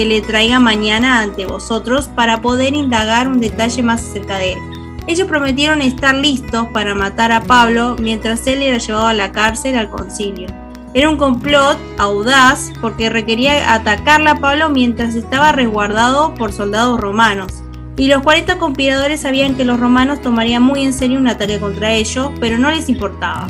que 0.00 0.06
le 0.06 0.22
traiga 0.22 0.60
mañana 0.60 1.20
ante 1.20 1.44
vosotros 1.44 2.08
para 2.08 2.40
poder 2.40 2.72
indagar 2.72 3.28
un 3.28 3.38
detalle 3.38 3.82
más 3.82 4.00
acerca 4.00 4.38
de 4.38 4.54
él. 4.54 4.58
Ellos 5.06 5.28
prometieron 5.28 5.82
estar 5.82 6.14
listos 6.14 6.68
para 6.72 6.94
matar 6.94 7.32
a 7.32 7.42
Pablo 7.42 7.96
mientras 8.00 8.46
él 8.46 8.62
era 8.62 8.78
llevado 8.78 9.08
a 9.08 9.12
la 9.12 9.30
cárcel 9.30 9.76
al 9.76 9.90
concilio. 9.90 10.48
Era 10.94 11.10
un 11.10 11.18
complot 11.18 11.76
audaz 11.98 12.72
porque 12.80 13.10
requería 13.10 13.74
atacarle 13.74 14.30
a 14.30 14.36
Pablo 14.36 14.70
mientras 14.70 15.14
estaba 15.14 15.52
resguardado 15.52 16.32
por 16.32 16.54
soldados 16.54 16.98
romanos. 16.98 17.62
Y 17.98 18.08
los 18.08 18.22
40 18.22 18.56
conspiradores 18.56 19.20
sabían 19.20 19.54
que 19.54 19.66
los 19.66 19.78
romanos 19.78 20.22
tomarían 20.22 20.62
muy 20.62 20.82
en 20.82 20.94
serio 20.94 21.18
un 21.18 21.28
ataque 21.28 21.60
contra 21.60 21.92
ellos, 21.92 22.30
pero 22.40 22.56
no 22.56 22.70
les 22.70 22.88
importaba. 22.88 23.48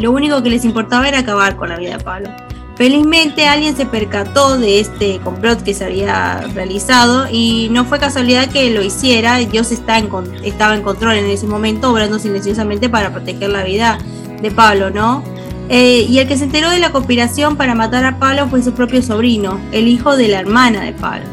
Lo 0.00 0.10
único 0.10 0.42
que 0.42 0.50
les 0.50 0.64
importaba 0.64 1.06
era 1.06 1.20
acabar 1.20 1.54
con 1.54 1.68
la 1.68 1.76
vida 1.76 1.96
de 1.96 2.02
Pablo. 2.02 2.30
Felizmente 2.76 3.46
alguien 3.46 3.76
se 3.76 3.84
percató 3.84 4.58
de 4.58 4.80
este 4.80 5.20
complot 5.20 5.62
que 5.62 5.74
se 5.74 5.84
había 5.84 6.40
realizado 6.54 7.26
y 7.30 7.68
no 7.70 7.84
fue 7.84 7.98
casualidad 7.98 8.48
que 8.48 8.70
lo 8.70 8.82
hiciera, 8.82 9.36
Dios 9.38 9.70
está 9.72 9.98
en, 9.98 10.08
estaba 10.42 10.74
en 10.74 10.82
control 10.82 11.16
en 11.16 11.26
ese 11.26 11.46
momento, 11.46 11.90
obrando 11.90 12.18
silenciosamente 12.18 12.88
para 12.88 13.12
proteger 13.12 13.50
la 13.50 13.62
vida 13.62 13.98
de 14.40 14.50
Pablo, 14.50 14.90
¿no? 14.90 15.22
Eh, 15.68 16.06
y 16.08 16.18
el 16.18 16.26
que 16.26 16.36
se 16.36 16.44
enteró 16.44 16.70
de 16.70 16.78
la 16.78 16.92
conspiración 16.92 17.56
para 17.56 17.74
matar 17.74 18.04
a 18.04 18.18
Pablo 18.18 18.48
fue 18.48 18.62
su 18.62 18.72
propio 18.72 19.02
sobrino, 19.02 19.60
el 19.70 19.86
hijo 19.86 20.16
de 20.16 20.28
la 20.28 20.40
hermana 20.40 20.82
de 20.82 20.92
Pablo. 20.92 21.24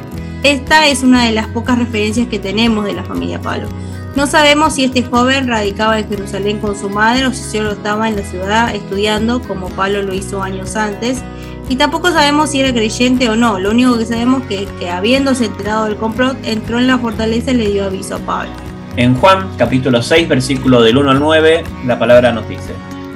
Esta 0.43 0.87
es 0.87 1.03
una 1.03 1.25
de 1.25 1.31
las 1.31 1.47
pocas 1.47 1.77
referencias 1.77 2.27
que 2.27 2.39
tenemos 2.39 2.85
de 2.85 2.93
la 2.93 3.03
familia 3.03 3.41
Pablo. 3.41 3.67
No 4.15 4.25
sabemos 4.25 4.73
si 4.73 4.85
este 4.85 5.03
joven 5.03 5.47
radicaba 5.47 5.99
en 5.99 6.09
Jerusalén 6.09 6.59
con 6.59 6.75
su 6.75 6.89
madre 6.89 7.27
o 7.27 7.31
si 7.31 7.43
solo 7.43 7.71
estaba 7.71 8.09
en 8.09 8.15
la 8.15 8.23
ciudad 8.23 8.73
estudiando 8.73 9.39
como 9.41 9.69
Pablo 9.69 10.01
lo 10.01 10.13
hizo 10.13 10.41
años 10.41 10.75
antes. 10.75 11.23
Y 11.69 11.75
tampoco 11.75 12.09
sabemos 12.09 12.49
si 12.49 12.59
era 12.59 12.73
creyente 12.73 13.29
o 13.29 13.35
no. 13.35 13.59
Lo 13.59 13.69
único 13.69 13.97
que 13.97 14.05
sabemos 14.05 14.41
es 14.49 14.67
que, 14.79 14.89
habiéndose 14.89 15.45
enterado 15.45 15.85
del 15.85 15.97
complot, 15.97 16.35
entró 16.43 16.79
en 16.79 16.87
la 16.87 16.97
fortaleza 16.97 17.51
y 17.51 17.55
le 17.55 17.69
dio 17.69 17.85
aviso 17.85 18.15
a 18.15 18.19
Pablo. 18.19 18.51
En 18.97 19.13
Juan 19.15 19.47
capítulo 19.57 20.01
6 20.01 20.27
versículo 20.27 20.81
del 20.81 20.97
1 20.97 21.11
al 21.11 21.19
9 21.19 21.63
la 21.85 21.99
palabra 21.99 22.31
nos 22.31 22.49
dice, 22.49 22.73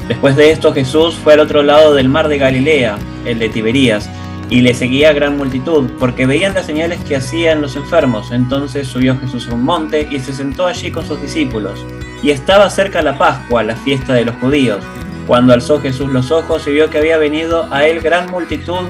Después 0.07 0.35
de 0.35 0.51
esto 0.51 0.73
Jesús 0.73 1.15
fue 1.15 1.33
al 1.33 1.39
otro 1.39 1.63
lado 1.63 1.93
del 1.93 2.07
mar 2.07 2.27
de 2.27 2.37
Galilea, 2.37 2.97
el 3.25 3.39
de 3.39 3.49
Tiberías, 3.49 4.09
y 4.53 4.61
le 4.61 4.75
seguía 4.75 5.13
gran 5.13 5.35
multitud, 5.35 5.89
porque 5.97 6.27
veían 6.27 6.53
las 6.53 6.67
señales 6.67 7.03
que 7.05 7.15
hacían 7.15 7.59
los 7.59 7.75
enfermos. 7.75 8.31
Entonces 8.31 8.87
subió 8.87 9.17
Jesús 9.17 9.47
a 9.49 9.55
un 9.55 9.63
monte 9.63 10.07
y 10.11 10.19
se 10.19 10.31
sentó 10.31 10.67
allí 10.67 10.91
con 10.91 11.03
sus 11.03 11.19
discípulos. 11.19 11.83
Y 12.21 12.29
estaba 12.29 12.69
cerca 12.69 13.01
la 13.01 13.17
Pascua, 13.17 13.63
la 13.63 13.75
fiesta 13.75 14.13
de 14.13 14.25
los 14.25 14.35
judíos. 14.35 14.83
Cuando 15.25 15.53
alzó 15.53 15.81
Jesús 15.81 16.11
los 16.11 16.29
ojos 16.29 16.67
y 16.67 16.71
vio 16.71 16.91
que 16.91 16.99
había 16.99 17.17
venido 17.17 17.67
a 17.71 17.87
él 17.87 17.99
gran 17.99 18.29
multitud, 18.29 18.81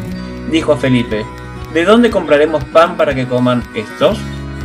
dijo 0.51 0.73
a 0.73 0.77
Felipe, 0.77 1.23
¿de 1.73 1.85
dónde 1.85 2.09
compraremos 2.09 2.65
pan 2.65 2.97
para 2.97 3.15
que 3.15 3.25
coman 3.25 3.63
estos? 3.73 4.17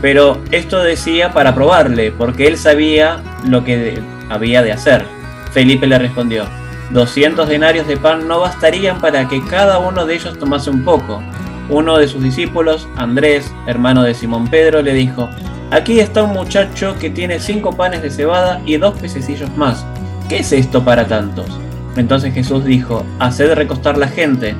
Pero 0.02 0.42
esto 0.50 0.82
decía 0.82 1.32
para 1.32 1.54
probarle, 1.54 2.10
porque 2.10 2.48
él 2.48 2.58
sabía 2.58 3.22
lo 3.46 3.62
que 3.62 4.02
había 4.30 4.64
de 4.64 4.72
hacer. 4.72 5.04
Felipe 5.52 5.86
le 5.86 5.96
respondió, 5.96 6.46
200 6.90 7.46
denarios 7.48 7.86
de 7.86 7.98
pan 7.98 8.26
no 8.26 8.40
bastarían 8.40 8.98
para 8.98 9.28
que 9.28 9.44
cada 9.44 9.78
uno 9.78 10.06
de 10.06 10.14
ellos 10.14 10.38
tomase 10.38 10.70
un 10.70 10.84
poco. 10.84 11.22
Uno 11.68 11.98
de 11.98 12.08
sus 12.08 12.22
discípulos, 12.22 12.88
Andrés, 12.96 13.52
hermano 13.66 14.02
de 14.02 14.14
Simón 14.14 14.48
Pedro, 14.48 14.80
le 14.80 14.94
dijo, 14.94 15.28
Aquí 15.70 16.00
está 16.00 16.22
un 16.22 16.32
muchacho 16.32 16.96
que 16.98 17.10
tiene 17.10 17.40
cinco 17.40 17.72
panes 17.72 18.00
de 18.00 18.10
cebada 18.10 18.62
y 18.64 18.78
dos 18.78 18.98
pececillos 18.98 19.54
más. 19.54 19.84
¿Qué 20.30 20.38
es 20.38 20.52
esto 20.52 20.82
para 20.82 21.06
tantos? 21.06 21.46
Entonces 21.96 22.32
Jesús 22.32 22.64
dijo, 22.64 23.04
Haced 23.18 23.52
recostar 23.52 23.98
la 23.98 24.08
gente. 24.08 24.54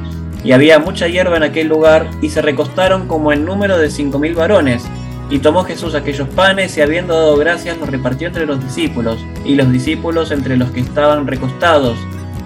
Y 0.45 0.53
había 0.53 0.79
mucha 0.79 1.09
hierba 1.09 1.39
en 1.39 1.45
aquel 1.45 1.69
lugar, 1.69 2.07
y 2.21 2.29
se 2.29 2.43
recostaron 2.43 3.09
como 3.09 3.33
en 3.33 3.47
número 3.47 3.79
de 3.79 3.91
cinco 3.91 4.19
mil 4.19 4.35
varones. 4.35 4.85
Y 5.31 5.39
tomó 5.39 5.65
Jesús 5.65 5.95
aquellos 5.95 6.29
panes 6.29 6.77
y 6.77 6.83
habiendo 6.83 7.15
dado 7.15 7.37
gracias 7.37 7.79
los 7.79 7.89
repartió 7.89 8.29
entre 8.29 8.45
los 8.45 8.63
discípulos, 8.63 9.19
y 9.47 9.55
los 9.55 9.73
discípulos 9.73 10.31
entre 10.31 10.59
los 10.59 10.71
que 10.71 10.81
estaban 10.81 11.27
recostados 11.27 11.97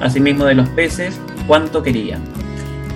asimismo 0.02 0.44
de 0.44 0.54
los 0.54 0.68
peces, 0.70 1.18
cuánto 1.46 1.82
querían. 1.82 2.20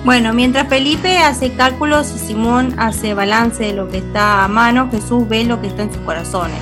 Bueno, 0.04 0.32
mientras 0.32 0.68
Felipe 0.68 1.18
hace 1.18 1.52
cálculos 1.52 2.12
y 2.14 2.18
Simón 2.18 2.74
hace 2.78 3.14
balance 3.14 3.64
de 3.64 3.72
lo 3.72 3.88
que 3.88 3.98
está 3.98 4.44
a 4.44 4.48
mano, 4.48 4.88
Jesús 4.90 5.28
ve 5.28 5.44
lo 5.44 5.60
que 5.60 5.66
está 5.66 5.82
en 5.82 5.92
sus 5.92 6.02
corazones. 6.02 6.60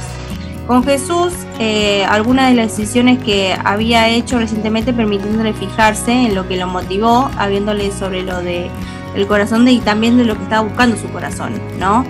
Con 0.67 0.83
Jesús, 0.83 1.35
eh, 1.59 2.07
algunas 2.07 2.49
de 2.49 2.57
las 2.57 2.75
decisiones 2.75 3.23
que 3.23 3.55
había 3.65 4.09
hecho 4.09 4.39
recientemente 4.39 4.95
permitiéndole 4.95 5.53
fijarse 5.53 6.11
en 6.11 6.35
lo 6.35 6.49
que 6.49 6.57
lo 6.57 6.67
motivó, 6.67 7.31
habiéndole 7.37 7.93
sobre 7.93 8.23
lo 8.23 8.41
de 8.41 8.71
el 9.15 9.27
corazón 9.27 9.65
de 9.65 9.73
y 9.73 9.81
también 9.81 10.17
de 10.17 10.25
lo 10.25 10.37
que 10.37 10.43
estaba 10.43 10.67
buscando 10.67 10.97
su 10.97 11.09
corazón, 11.09 11.53
¿no? 11.79 12.05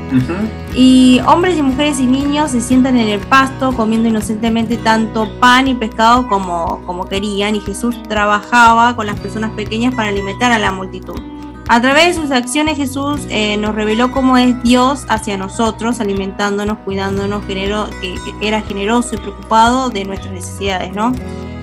Y 0.74 1.20
hombres 1.26 1.56
y 1.58 1.62
mujeres 1.62 2.00
y 2.00 2.06
niños 2.06 2.50
se 2.50 2.60
sientan 2.60 2.96
en 2.96 3.08
el 3.08 3.20
pasto 3.20 3.72
comiendo 3.72 4.08
inocentemente 4.08 4.76
tanto 4.78 5.28
pan 5.38 5.68
y 5.68 5.74
pescado 5.74 6.26
como, 6.28 6.82
como 6.86 7.06
querían 7.06 7.54
y 7.54 7.60
Jesús 7.60 8.02
trabajaba 8.08 8.96
con 8.96 9.06
las 9.06 9.18
personas 9.20 9.50
pequeñas 9.52 9.94
para 9.94 10.08
alimentar 10.08 10.52
a 10.52 10.58
la 10.58 10.72
multitud. 10.72 11.20
A 11.68 11.80
través 11.80 12.14
de 12.14 12.22
sus 12.22 12.30
acciones 12.30 12.76
Jesús 12.76 13.22
eh, 13.30 13.56
nos 13.56 13.74
reveló 13.74 14.12
cómo 14.12 14.36
es 14.36 14.62
Dios 14.62 15.06
hacia 15.08 15.38
nosotros, 15.38 15.98
alimentándonos, 15.98 16.78
cuidándonos, 16.78 17.44
genero, 17.46 17.88
que, 18.02 18.14
que, 18.14 18.46
era 18.46 18.60
generoso 18.60 19.14
y 19.14 19.18
preocupado 19.18 19.88
de 19.88 20.04
nuestras 20.04 20.34
necesidades, 20.34 20.94
¿no? 20.94 21.12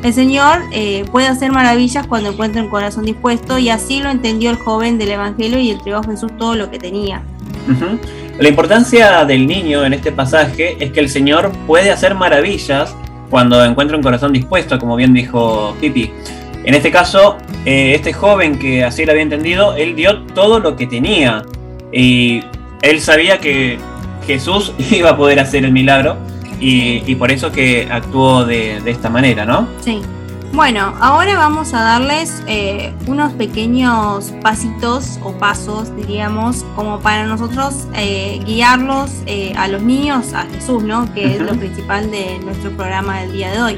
El 0.04 0.14
Señor 0.14 0.64
eh, 0.72 1.06
puede 1.12 1.28
hacer 1.28 1.52
maravillas 1.52 2.08
cuando 2.08 2.32
encuentra 2.32 2.64
un 2.64 2.70
corazón 2.70 3.06
dispuesto 3.06 3.60
y 3.60 3.70
así 3.70 4.02
lo 4.02 4.10
entendió 4.10 4.50
el 4.50 4.58
joven 4.58 4.98
del 4.98 5.12
Evangelio 5.12 5.60
y 5.60 5.70
entregó 5.70 6.00
a 6.00 6.04
Jesús 6.04 6.32
todo 6.38 6.56
lo 6.56 6.72
que 6.72 6.80
tenía. 6.80 7.22
La 8.40 8.50
importancia 8.50 9.24
del 9.26 9.46
niño 9.46 9.86
en 9.86 9.94
este 9.94 10.12
pasaje 10.12 10.76
es 10.84 10.92
que 10.92 11.00
el 11.00 11.10
Señor 11.10 11.52
puede 11.68 11.92
hacer 11.92 12.16
maravillas 12.16 12.96
cuando 13.30 13.64
encuentra 13.64 13.96
un 13.96 14.02
corazón 14.02 14.34
dispuesto, 14.34 14.80
como 14.80 14.96
bien 14.96 15.14
dijo 15.14 15.76
Pipi. 15.80 16.12
En 16.64 16.74
este 16.74 16.92
caso, 16.92 17.38
eh, 17.66 17.94
este 17.94 18.12
joven 18.12 18.58
que 18.58 18.84
así 18.84 19.06
lo 19.06 19.12
había 19.12 19.24
entendido, 19.24 19.76
él 19.76 19.96
dio 19.96 20.24
todo 20.24 20.60
lo 20.60 20.76
que 20.76 20.88
tenía 20.88 21.44
y 21.94 22.42
él 22.82 23.02
sabía 23.02 23.38
que 23.38 23.78
Jesús 24.26 24.74
iba 24.92 25.12
a 25.12 25.18
poder 25.18 25.40
hacer 25.40 25.64
el 25.64 25.72
milagro 25.72 26.18
y, 26.62 27.15
por 27.15 27.32
eso 27.32 27.52
que 27.52 27.89
actuó 27.91 28.45
de, 28.45 28.80
de 28.82 28.91
esta 28.91 29.10
manera, 29.10 29.45
¿no? 29.45 29.67
Sí. 29.82 30.02
Bueno, 30.54 30.93
ahora 31.00 31.38
vamos 31.38 31.74
a 31.74 31.82
darles 31.82 32.43
eh, 32.45 32.93
unos 33.08 33.32
pequeños 33.34 34.34
pasitos 34.41 35.17
o 35.24 35.32
pasos, 35.32 35.95
diríamos, 35.95 36.65
como 36.76 37.00
para 37.00 37.26
nosotros 37.26 37.88
eh, 37.95 38.41
guiarlos 38.45 39.12
eh, 39.28 39.54
a 39.56 39.69
los 39.69 39.82
niños 39.82 40.34
a 40.34 40.43
Jesús, 40.43 40.84
¿no? 40.84 41.12
Que 41.13 41.36
es 41.36 41.41
lo 41.41 41.54
principal 41.54 42.12
de 42.12 42.38
nuestro 42.39 42.69
programa 42.71 43.21
del 43.21 43.32
día 43.32 43.52
de 43.52 43.62
hoy. 43.62 43.78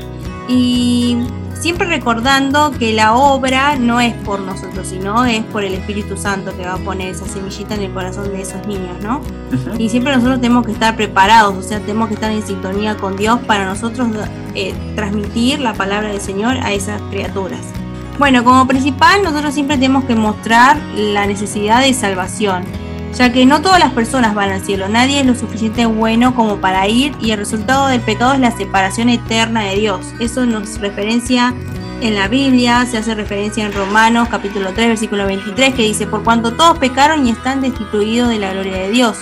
Y 0.50 1.18
siempre 1.64 1.88
recordando 1.88 2.72
que 2.78 2.92
la 2.92 3.14
obra 3.14 3.78
no 3.78 4.02
es 4.02 4.14
por 4.14 4.42
nosotros, 4.42 4.86
sino 4.86 5.24
es 5.24 5.46
por 5.46 5.64
el 5.64 5.74
Espíritu 5.74 6.18
Santo 6.18 6.54
que 6.58 6.66
va 6.66 6.74
a 6.74 6.78
poner 6.78 7.12
esa 7.12 7.26
semillita 7.26 7.76
en 7.76 7.84
el 7.84 7.94
corazón 7.94 8.34
de 8.34 8.42
esos 8.42 8.68
niños, 8.68 8.98
¿no? 9.02 9.22
Y 9.80 9.88
siempre 9.88 10.14
nosotros 10.14 10.42
tenemos 10.42 10.66
que 10.66 10.74
estar 10.74 10.98
preparados, 10.98 11.56
o 11.56 11.62
sea, 11.62 11.80
tenemos 11.80 12.10
que 12.10 12.16
estar 12.16 12.30
en 12.32 12.46
sintonía 12.46 12.98
con 12.98 13.16
Dios 13.16 13.40
para 13.48 13.64
nosotros 13.64 14.10
eh, 14.56 14.74
transmitir 14.96 15.62
la 15.62 15.74
palabra 15.74 16.10
del 16.10 16.20
Señor 16.20 16.58
a 16.58 16.74
esas 16.74 17.02
criaturas. 17.04 17.62
Bueno, 18.20 18.44
como 18.44 18.68
principal 18.68 19.24
nosotros 19.24 19.54
siempre 19.54 19.78
tenemos 19.78 20.04
que 20.04 20.16
mostrar 20.16 20.76
la 20.98 21.26
necesidad 21.28 21.80
de 21.80 21.94
salvación 21.94 22.66
ya 23.16 23.32
que 23.32 23.46
no 23.46 23.62
todas 23.62 23.80
las 23.80 23.92
personas 23.94 24.34
van 24.34 24.52
al 24.52 24.62
cielo, 24.62 24.90
nadie 24.90 25.20
es 25.20 25.26
lo 25.26 25.36
suficiente 25.36 25.86
bueno 25.86 26.36
como 26.36 26.58
para 26.58 26.88
ir 26.88 27.16
y 27.22 27.32
el 27.32 27.38
resultado 27.38 27.88
del 27.88 28.02
pecado 28.02 28.34
es 28.34 28.40
la 28.40 28.52
separación 28.52 29.10
eterna 29.10 29.64
de 29.64 29.76
Dios. 29.76 30.14
Eso 30.20 30.46
nos 30.46 30.80
referencia 30.80 31.54
en 32.02 32.16
la 32.16 32.28
Biblia, 32.28 32.86
se 32.86 32.98
hace 32.98 33.16
referencia 33.16 33.66
en 33.66 33.72
Romanos 33.72 34.28
capítulo 34.30 34.72
3 34.74 34.88
versículo 34.88 35.26
23 35.26 35.74
que 35.74 35.84
dice, 35.84 36.08
por 36.08 36.24
cuanto 36.24 36.54
todos 36.54 36.78
pecaron 36.80 37.26
y 37.26 37.30
están 37.30 37.62
destituidos 37.62 38.30
de 38.30 38.40
la 38.40 38.52
gloria 38.52 38.78
de 38.78 38.92
Dios. 38.92 39.18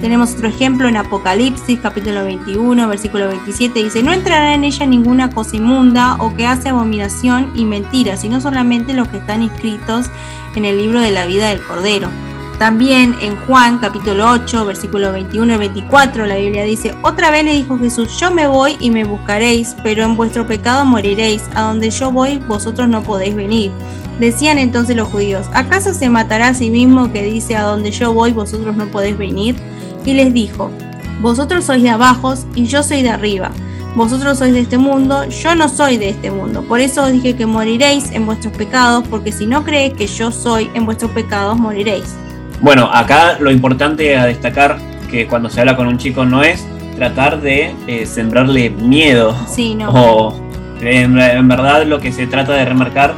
Tenemos 0.00 0.34
otro 0.34 0.48
ejemplo 0.48 0.88
en 0.88 0.96
Apocalipsis 0.96 1.78
capítulo 1.80 2.24
21 2.24 2.88
versículo 2.88 3.28
27 3.28 3.84
dice, 3.84 4.02
no 4.02 4.12
entrará 4.12 4.54
en 4.54 4.64
ella 4.64 4.86
ninguna 4.86 5.30
cosa 5.30 5.56
inmunda 5.56 6.16
o 6.20 6.34
que 6.34 6.46
hace 6.46 6.68
abominación 6.68 7.50
y 7.54 7.64
mentira, 7.64 8.16
sino 8.16 8.40
solamente 8.40 8.94
los 8.94 9.08
que 9.08 9.18
están 9.18 9.42
inscritos 9.42 10.06
en 10.54 10.64
el 10.64 10.78
libro 10.78 11.00
de 11.00 11.10
la 11.10 11.26
vida 11.26 11.48
del 11.48 11.60
Cordero. 11.62 12.08
También 12.58 13.16
en 13.20 13.34
Juan 13.46 13.78
capítulo 13.78 14.30
8, 14.30 14.64
versículo 14.64 15.10
21 15.10 15.54
y 15.54 15.56
24, 15.56 16.26
la 16.26 16.36
Biblia 16.36 16.62
dice, 16.62 16.94
otra 17.02 17.30
vez 17.30 17.44
le 17.44 17.54
dijo 17.54 17.76
Jesús, 17.78 18.18
yo 18.20 18.30
me 18.30 18.46
voy 18.46 18.76
y 18.78 18.90
me 18.90 19.04
buscaréis, 19.04 19.74
pero 19.82 20.04
en 20.04 20.16
vuestro 20.16 20.46
pecado 20.46 20.84
moriréis, 20.84 21.42
a 21.54 21.62
donde 21.62 21.90
yo 21.90 22.12
voy 22.12 22.38
vosotros 22.38 22.88
no 22.88 23.02
podéis 23.02 23.34
venir. 23.34 23.72
Decían 24.20 24.58
entonces 24.58 24.94
los 24.94 25.08
judíos, 25.08 25.46
¿acaso 25.54 25.92
se 25.92 26.08
matará 26.08 26.48
a 26.48 26.54
sí 26.54 26.70
mismo 26.70 27.12
que 27.12 27.24
dice, 27.24 27.56
a 27.56 27.64
donde 27.64 27.90
yo 27.90 28.12
voy 28.12 28.32
vosotros 28.32 28.76
no 28.76 28.86
podéis 28.86 29.18
venir? 29.18 29.56
Y 30.04 30.14
les 30.14 30.32
dijo, 30.32 30.70
vosotros 31.20 31.64
sois 31.64 31.82
de 31.82 31.90
abajo 31.90 32.34
y 32.54 32.66
yo 32.66 32.82
soy 32.82 33.02
de 33.02 33.10
arriba. 33.10 33.50
Vosotros 33.94 34.38
sois 34.38 34.52
de 34.52 34.60
este 34.60 34.78
mundo, 34.78 35.24
yo 35.26 35.54
no 35.54 35.68
soy 35.68 35.96
de 35.96 36.10
este 36.10 36.30
mundo. 36.30 36.62
Por 36.62 36.80
eso 36.80 37.02
os 37.02 37.12
dije 37.12 37.34
que 37.34 37.44
moriréis 37.44 38.10
en 38.12 38.24
vuestros 38.24 38.56
pecados, 38.56 39.06
porque 39.08 39.32
si 39.32 39.46
no 39.46 39.64
creéis 39.64 39.94
que 39.94 40.06
yo 40.06 40.30
soy, 40.30 40.70
en 40.74 40.86
vuestros 40.86 41.10
pecados 41.10 41.58
moriréis. 41.58 42.14
Bueno, 42.62 42.88
acá 42.92 43.38
lo 43.40 43.50
importante 43.50 44.16
a 44.16 44.24
destacar 44.24 44.78
que 45.10 45.26
cuando 45.26 45.50
se 45.50 45.60
habla 45.60 45.76
con 45.76 45.88
un 45.88 45.98
chico 45.98 46.24
no 46.24 46.44
es 46.44 46.64
tratar 46.94 47.40
de 47.40 47.74
eh, 47.88 48.06
sembrarle 48.06 48.70
miedo. 48.70 49.36
Sí, 49.48 49.74
no. 49.74 49.90
O 49.92 50.34
en, 50.80 51.48
verdad 51.48 51.84
lo 51.86 52.00
que 52.00 52.12
se 52.12 52.26
trata 52.26 52.52
de 52.54 52.64
remarcar 52.64 53.14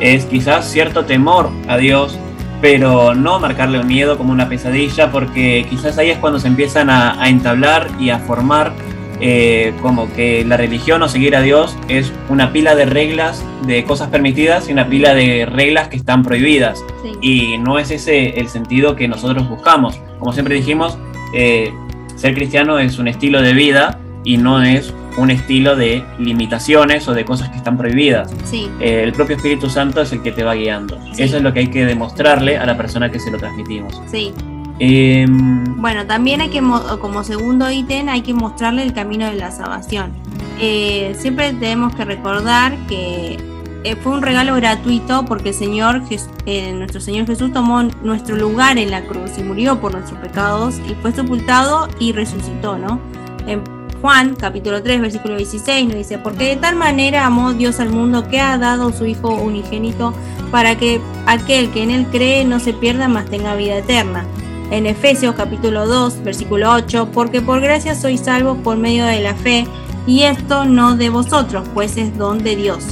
es 0.00 0.24
quizás 0.26 0.68
cierto 0.68 1.04
temor 1.04 1.50
a 1.68 1.76
Dios, 1.76 2.18
pero 2.60 3.14
no 3.14 3.38
marcarle 3.38 3.78
un 3.78 3.86
miedo 3.86 4.18
como 4.18 4.32
una 4.32 4.48
pesadilla, 4.48 5.10
porque 5.10 5.66
quizás 5.70 5.98
ahí 5.98 6.10
es 6.10 6.18
cuando 6.18 6.40
se 6.40 6.48
empiezan 6.48 6.90
a, 6.90 7.20
a 7.22 7.28
entablar 7.28 7.88
y 8.00 8.10
a 8.10 8.18
formar 8.18 8.72
eh, 9.20 9.72
como 9.82 10.12
que 10.12 10.44
la 10.44 10.56
religión 10.56 11.02
o 11.02 11.08
seguir 11.08 11.34
a 11.34 11.40
Dios 11.40 11.76
es 11.88 12.12
una 12.28 12.52
pila 12.52 12.74
de 12.74 12.86
reglas 12.86 13.44
de 13.66 13.84
cosas 13.84 14.08
permitidas 14.08 14.68
y 14.68 14.72
una 14.72 14.88
pila 14.88 15.14
de 15.14 15.46
reglas 15.46 15.88
que 15.88 15.96
están 15.96 16.22
prohibidas. 16.22 16.84
Y 17.20 17.58
no 17.58 17.78
es 17.78 17.90
ese 17.90 18.38
el 18.40 18.48
sentido 18.48 18.94
que 18.96 19.08
nosotros 19.08 19.48
buscamos. 19.48 20.00
Como 20.18 20.32
siempre 20.32 20.54
dijimos, 20.54 20.98
eh, 21.34 21.72
ser 22.16 22.34
cristiano 22.34 22.78
es 22.78 22.98
un 22.98 23.08
estilo 23.08 23.42
de 23.42 23.52
vida 23.52 23.98
y 24.24 24.36
no 24.36 24.62
es 24.62 24.94
un 25.16 25.30
estilo 25.30 25.74
de 25.74 26.04
limitaciones 26.18 27.08
o 27.08 27.14
de 27.14 27.24
cosas 27.24 27.48
que 27.48 27.56
están 27.56 27.76
prohibidas. 27.76 28.32
Eh, 28.52 29.02
el 29.02 29.12
propio 29.12 29.36
Espíritu 29.36 29.68
Santo 29.68 30.00
es 30.00 30.12
el 30.12 30.22
que 30.22 30.30
te 30.30 30.44
va 30.44 30.54
guiando. 30.54 30.98
Eso 31.16 31.36
es 31.36 31.42
lo 31.42 31.52
que 31.52 31.60
hay 31.60 31.68
que 31.68 31.84
demostrarle 31.84 32.56
a 32.56 32.64
la 32.66 32.76
persona 32.76 33.10
que 33.10 33.18
se 33.18 33.30
lo 33.30 33.38
transmitimos. 33.38 34.00
Sí. 34.06 34.32
Em, 34.80 35.80
bueno, 35.80 36.06
también 36.06 36.40
hay 36.40 36.50
que, 36.50 36.62
como 37.00 37.24
segundo 37.24 37.70
ítem, 37.70 38.08
hay 38.08 38.22
que 38.22 38.32
mostrarle 38.32 38.82
el 38.82 38.92
camino 38.92 39.26
de 39.26 39.34
la 39.34 39.50
salvación. 39.50 40.12
Eh, 40.60 41.14
siempre 41.18 41.52
tenemos 41.52 41.94
que 41.94 42.04
recordar 42.04 42.76
que 42.86 43.38
eh, 43.84 43.96
fue 43.96 44.12
un 44.12 44.22
regalo 44.22 44.54
gratuito 44.54 45.24
porque 45.24 45.50
el 45.50 45.54
Señor, 45.54 46.02
eh, 46.46 46.72
nuestro 46.72 47.00
Señor 47.00 47.26
Jesús 47.26 47.52
tomó 47.52 47.82
nuestro 47.82 48.36
lugar 48.36 48.78
en 48.78 48.90
la 48.90 49.04
cruz 49.04 49.38
y 49.38 49.42
murió 49.42 49.80
por 49.80 49.92
nuestros 49.92 50.18
pecados 50.20 50.80
y 50.88 50.94
fue 50.94 51.12
sepultado 51.12 51.88
y 51.98 52.12
resucitó, 52.12 52.76
¿no? 52.76 53.00
En 53.46 53.62
Juan 54.00 54.36
capítulo 54.36 54.80
3 54.80 55.00
versículo 55.00 55.36
16 55.36 55.88
nos 55.88 55.96
dice, 55.96 56.18
porque 56.18 56.44
de 56.44 56.56
tal 56.56 56.76
manera 56.76 57.26
amó 57.26 57.52
Dios 57.52 57.80
al 57.80 57.90
mundo 57.90 58.28
que 58.28 58.40
ha 58.40 58.58
dado 58.58 58.92
su 58.92 59.06
Hijo 59.06 59.34
unigénito 59.34 60.14
para 60.52 60.76
que 60.76 61.00
aquel 61.26 61.70
que 61.70 61.82
en 61.82 61.90
él 61.90 62.06
cree 62.10 62.44
no 62.44 62.60
se 62.60 62.72
pierda, 62.72 63.08
mas 63.08 63.26
tenga 63.26 63.56
vida 63.56 63.78
eterna 63.78 64.24
en 64.70 64.86
Efesios 64.86 65.34
capítulo 65.34 65.86
2, 65.86 66.22
versículo 66.22 66.72
8, 66.72 67.08
porque 67.12 67.40
por 67.40 67.60
gracia 67.60 67.94
sois 67.94 68.20
salvos 68.20 68.58
por 68.58 68.76
medio 68.76 69.04
de 69.04 69.20
la 69.20 69.34
fe, 69.34 69.66
y 70.06 70.22
esto 70.22 70.64
no 70.64 70.96
de 70.96 71.08
vosotros, 71.08 71.66
pues 71.74 71.96
es 71.96 72.16
don 72.16 72.38
de 72.42 72.56
Dios. 72.56 72.84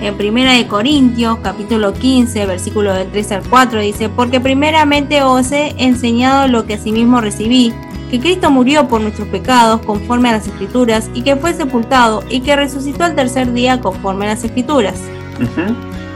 En 0.00 0.16
Primera 0.16 0.52
de 0.52 0.66
Corintios 0.66 1.38
capítulo 1.42 1.92
15, 1.92 2.46
versículo 2.46 2.92
del 2.92 3.10
3 3.10 3.32
al 3.32 3.42
4 3.48 3.80
dice, 3.80 4.08
porque 4.08 4.40
primeramente 4.40 5.22
os 5.22 5.52
he 5.52 5.74
enseñado 5.78 6.48
lo 6.48 6.66
que 6.66 6.74
asimismo 6.74 7.20
recibí, 7.20 7.72
que 8.10 8.20
Cristo 8.20 8.50
murió 8.50 8.86
por 8.86 9.00
nuestros 9.00 9.28
pecados 9.28 9.80
conforme 9.86 10.28
a 10.28 10.32
las 10.32 10.46
escrituras, 10.46 11.10
y 11.14 11.22
que 11.22 11.36
fue 11.36 11.54
sepultado, 11.54 12.22
y 12.28 12.40
que 12.40 12.56
resucitó 12.56 13.04
al 13.04 13.14
tercer 13.14 13.52
día 13.52 13.80
conforme 13.80 14.26
a 14.26 14.34
las 14.34 14.44
escrituras. 14.44 15.00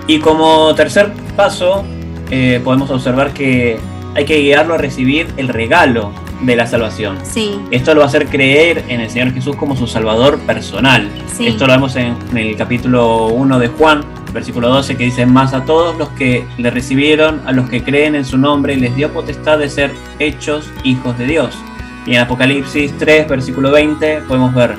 Y 0.07 0.19
como 0.21 0.75
tercer 0.75 1.13
paso, 1.37 1.85
eh, 2.31 2.61
podemos 2.65 2.91
observar 2.91 3.33
que 3.33 3.79
hay 4.19 4.25
que 4.25 4.41
guiarlo 4.41 4.75
a 4.75 4.79
recibir 4.79 5.29
el 5.37 5.47
regalo 5.47 6.13
de 6.41 6.57
la 6.57 6.67
salvación. 6.67 7.19
Sí. 7.23 7.61
Esto 7.71 7.95
lo 7.95 8.01
va 8.01 8.07
a 8.07 8.09
hacer 8.09 8.27
creer 8.27 8.85
en 8.89 9.01
el 9.01 9.09
Señor 9.09 9.33
Jesús 9.33 9.55
como 9.55 9.77
su 9.77 9.87
Salvador 9.87 10.41
personal. 10.41 11.09
Esto 11.39 11.69
lo 11.69 11.73
vemos 11.73 11.95
en, 11.95 12.17
el 12.37 12.57
capítulo 12.57 13.27
1 13.27 13.61
de 13.61 13.69
Juan, 13.69 14.05
versículo 14.33 14.71
12, 14.71 14.97
que 14.97 15.05
dice, 15.05 15.25
más 15.25 15.55
a 15.55 15.65
todos 15.65 15.97
los 15.97 16.09
que 16.11 16.45
le 16.59 16.69
recibieron, 16.73 17.41
a 17.47 17.53
los 17.53 17.71
que 17.71 17.85
creen 17.85 18.17
en 18.17 18.25
su 18.25 18.39
nombre, 18.39 18.77
les 18.77 18.97
dio 18.97 19.13
potestad 19.13 19.61
de 19.61 19.69
ser 19.69 19.93
hechos 20.19 20.69
hijos 20.83 21.17
de 21.17 21.27
Dios. 21.27 21.57
Y 22.05 22.17
en 22.17 22.23
Apocalipsis 22.23 22.99
3, 22.99 23.29
versículo 23.29 23.71
20, 23.71 24.23
podemos 24.23 24.53
ver, 24.53 24.75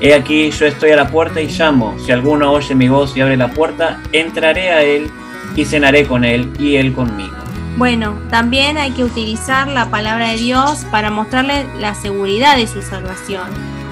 He 0.00 0.14
aquí, 0.14 0.52
yo 0.52 0.66
estoy 0.66 0.90
a 0.90 0.96
la 0.96 1.08
puerta 1.08 1.40
y 1.40 1.48
llamo. 1.48 1.96
Si 1.98 2.12
alguno 2.12 2.52
oye 2.52 2.76
mi 2.76 2.88
voz 2.88 3.16
y 3.16 3.22
abre 3.22 3.36
la 3.36 3.50
puerta, 3.50 4.00
entraré 4.12 4.70
a 4.70 4.84
él 4.84 5.10
y 5.56 5.64
cenaré 5.64 6.06
con 6.06 6.24
él 6.24 6.52
y 6.60 6.76
él 6.76 6.92
conmigo. 6.92 7.43
Bueno, 7.76 8.14
también 8.30 8.78
hay 8.78 8.92
que 8.92 9.02
utilizar 9.02 9.66
la 9.66 9.90
palabra 9.90 10.28
de 10.28 10.36
Dios 10.36 10.86
para 10.92 11.10
mostrarle 11.10 11.66
la 11.80 11.94
seguridad 11.94 12.56
de 12.56 12.68
su 12.68 12.82
salvación. 12.82 13.48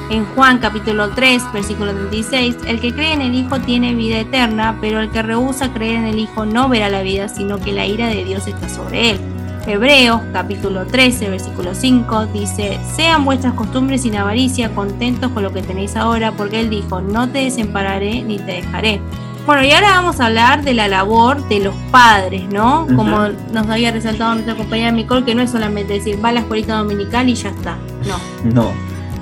En 0.08 0.24
Juan 0.24 0.58
capítulo 0.58 1.10
3, 1.10 1.52
versículo 1.52 1.92
36, 1.92 2.58
el 2.66 2.80
que 2.80 2.92
cree 2.92 3.12
en 3.12 3.22
el 3.22 3.34
Hijo 3.34 3.60
tiene 3.60 3.94
vida 3.94 4.20
eterna, 4.20 4.76
pero 4.80 5.00
el 5.00 5.10
que 5.10 5.22
rehúsa 5.22 5.72
creer 5.72 5.96
en 5.96 6.04
el 6.04 6.20
Hijo 6.20 6.46
no 6.46 6.68
verá 6.68 6.88
la 6.90 7.02
vida, 7.02 7.28
sino 7.28 7.58
que 7.58 7.72
la 7.72 7.84
ira 7.84 8.06
de 8.06 8.24
Dios 8.24 8.46
está 8.46 8.68
sobre 8.68 9.10
él. 9.10 9.20
Hebreos 9.66 10.20
capítulo 10.32 10.86
13, 10.86 11.30
versículo 11.30 11.74
5 11.74 12.26
dice, 12.26 12.78
sean 12.94 13.24
vuestras 13.24 13.54
costumbres 13.54 14.02
sin 14.02 14.16
avaricia, 14.16 14.74
contentos 14.74 15.32
con 15.32 15.42
lo 15.42 15.52
que 15.52 15.62
tenéis 15.62 15.96
ahora, 15.96 16.32
porque 16.32 16.60
Él 16.60 16.70
dijo, 16.70 17.00
no 17.00 17.28
te 17.28 17.44
desampararé 17.44 18.22
ni 18.22 18.38
te 18.38 18.52
dejaré. 18.52 19.00
Bueno, 19.46 19.64
y 19.64 19.72
ahora 19.72 19.90
vamos 19.90 20.20
a 20.20 20.26
hablar 20.26 20.62
de 20.62 20.72
la 20.72 20.86
labor 20.86 21.48
de 21.48 21.58
los 21.58 21.74
padres, 21.90 22.44
¿no? 22.48 22.86
Como 22.94 23.28
nos 23.52 23.68
había 23.68 23.90
resaltado 23.90 24.34
nuestra 24.34 24.54
compañera 24.54 24.92
Nicole, 24.92 25.24
que 25.24 25.34
no 25.34 25.42
es 25.42 25.50
solamente 25.50 25.94
decir, 25.94 26.24
va 26.24 26.28
a 26.28 26.32
la 26.32 26.40
escuelita 26.40 26.76
dominical 26.76 27.28
y 27.28 27.34
ya 27.34 27.48
está. 27.48 27.76
No. 28.06 28.52
No. 28.52 28.72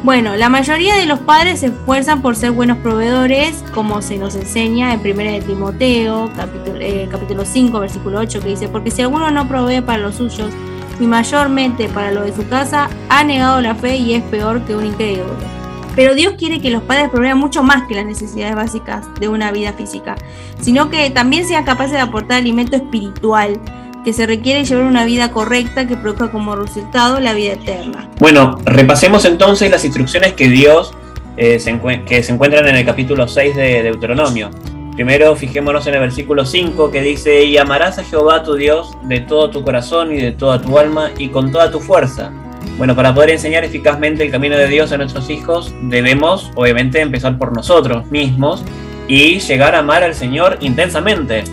Bueno, 0.02 0.37
la 0.37 0.48
mayoría 0.48 0.94
de 0.96 1.06
los 1.06 1.18
padres 1.20 1.61
se 1.61 1.66
esfuerzan 1.66 2.20
por 2.20 2.37
ser 2.37 2.52
buenos 2.52 2.78
proveedores, 2.78 3.64
como 3.74 4.02
se 4.02 4.18
nos 4.18 4.35
enseña 4.35 4.92
en 4.92 5.00
1 5.00 5.33
de 5.33 5.42
Timoteo, 5.42 6.30
capítulo, 6.37 6.78
eh, 6.80 7.09
capítulo 7.11 7.44
5, 7.44 7.80
versículo 7.80 8.18
8, 8.18 8.40
que 8.40 8.48
dice, 8.48 8.68
porque 8.68 8.90
si 8.90 9.02
alguno 9.02 9.30
no 9.30 9.48
provee 9.48 9.80
para 9.80 9.98
los 9.98 10.16
suyos, 10.16 10.50
y 10.98 11.06
mayormente 11.06 11.88
para 11.88 12.12
lo 12.12 12.22
de 12.22 12.35
su 12.35 12.46
casa, 12.48 12.88
ha 13.09 13.24
negado 13.24 13.61
la 13.61 13.74
fe 13.74 13.96
y 13.96 14.14
es 14.14 14.22
peor 14.24 14.62
que 14.62 14.76
un 14.76 14.87
incrédulo. 14.87 15.60
Pero 15.96 16.14
Dios 16.14 16.35
quiere 16.38 16.61
que 16.61 16.70
los 16.70 16.83
padres 16.83 17.09
provean 17.11 17.38
mucho 17.38 17.62
más 17.62 17.87
que 17.88 17.94
las 17.94 18.07
necesidades 18.07 18.55
básicas 18.55 19.07
de 19.18 19.29
una 19.29 19.50
vida 19.53 19.72
física, 19.72 20.16
sino 20.61 20.90
que 20.90 21.11
también 21.11 21.46
sean 21.46 21.64
capaces 21.64 21.92
de 21.92 22.00
aportar 22.00 22.38
alimento 22.38 22.76
espiritual, 22.76 23.61
que 24.05 24.12
se 24.12 24.26
requiere 24.26 24.64
llevar 24.64 24.85
una 24.85 25.05
vida 25.05 25.31
correcta 25.31 25.87
que 25.87 25.96
produzca 25.96 26.31
como 26.31 26.57
resultado 26.57 27.20
la 27.20 27.35
vida 27.35 27.53
eterna. 27.53 28.09
Bueno, 28.18 28.59
repasemos 28.64 29.24
entonces 29.24 29.70
las 29.70 29.85
instrucciones 29.85 30.33
que 30.35 30.48
Dios 30.48 30.94
eh, 31.37 31.59
se, 31.59 31.79
que 32.07 32.22
se 32.22 32.33
encuentran 32.33 32.66
en 32.68 32.76
el 32.76 32.85
capítulo 32.85 33.29
6 33.29 33.57
de 33.57 33.83
Deuteronomio. 33.83 34.50
Primero 34.94 35.35
fijémonos 35.37 35.87
en 35.87 35.94
el 35.94 36.00
versículo 36.00 36.44
5 36.44 36.90
que 36.90 37.00
dice, 37.00 37.44
y 37.44 37.57
amarás 37.57 37.98
a 37.98 38.05
Jehová 38.05 38.42
tu 38.42 38.55
Dios 38.55 38.90
de 39.03 39.20
todo 39.20 39.50
tu 39.50 39.62
corazón 39.64 40.12
y 40.12 40.20
de 40.20 40.33
toda 40.33 40.61
tu 40.61 40.79
alma 40.79 41.11
y 41.16 41.29
con 41.29 41.50
toda 41.50 41.70
tu 41.70 41.81
fuerza. 41.81 42.33
Bueno, 42.77 42.96
para 42.96 43.14
poder 43.14 43.31
enseñar 43.31 43.64
eficazmente 43.64 44.25
el 44.25 44.31
camino 44.31 44.57
de 44.57 44.66
Dios 44.66 44.92
a 44.92 44.96
nuestros 44.96 45.29
hijos, 45.31 45.75
debemos 45.83 46.51
obviamente 46.55 47.01
empezar 47.01 47.37
por 47.37 47.55
nosotros 47.55 48.07
mismos 48.11 48.64
y 49.07 49.40
llegar 49.40 49.75
a 49.75 49.81
amar 49.81 50.03
al 50.03 50.14
Señor 50.14 50.57
intensamente. 50.61 51.44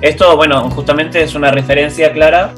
Esto, 0.00 0.36
bueno, 0.36 0.68
justamente 0.70 1.22
es 1.22 1.34
una 1.34 1.50
referencia 1.50 2.12
clara 2.12 2.52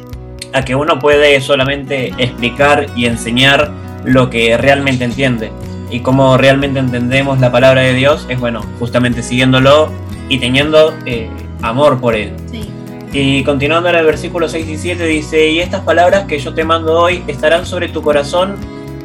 a 0.52 0.64
que 0.64 0.74
uno 0.74 0.98
puede 0.98 1.40
solamente 1.40 2.14
explicar 2.18 2.86
y 2.96 3.06
enseñar 3.06 3.70
lo 4.04 4.30
que 4.30 4.56
realmente 4.56 5.04
entiende. 5.04 5.52
Y 5.90 6.00
cómo 6.00 6.36
realmente 6.36 6.78
entendemos 6.80 7.38
la 7.38 7.52
palabra 7.52 7.82
de 7.82 7.92
Dios 7.92 8.26
es, 8.28 8.40
bueno, 8.40 8.62
justamente 8.78 9.22
siguiéndolo 9.22 9.92
y 10.28 10.38
teniendo 10.38 10.94
eh, 11.04 11.28
amor 11.62 12.00
por 12.00 12.14
Él. 12.14 12.32
Y 13.18 13.42
continuando 13.44 13.88
en 13.88 13.94
el 13.94 14.04
versículo 14.04 14.46
6 14.46 14.68
y 14.68 14.76
7 14.76 15.06
dice, 15.06 15.48
y 15.48 15.60
estas 15.60 15.80
palabras 15.80 16.26
que 16.26 16.38
yo 16.38 16.52
te 16.52 16.64
mando 16.64 17.00
hoy 17.00 17.24
estarán 17.26 17.64
sobre 17.64 17.88
tu 17.88 18.02
corazón 18.02 18.56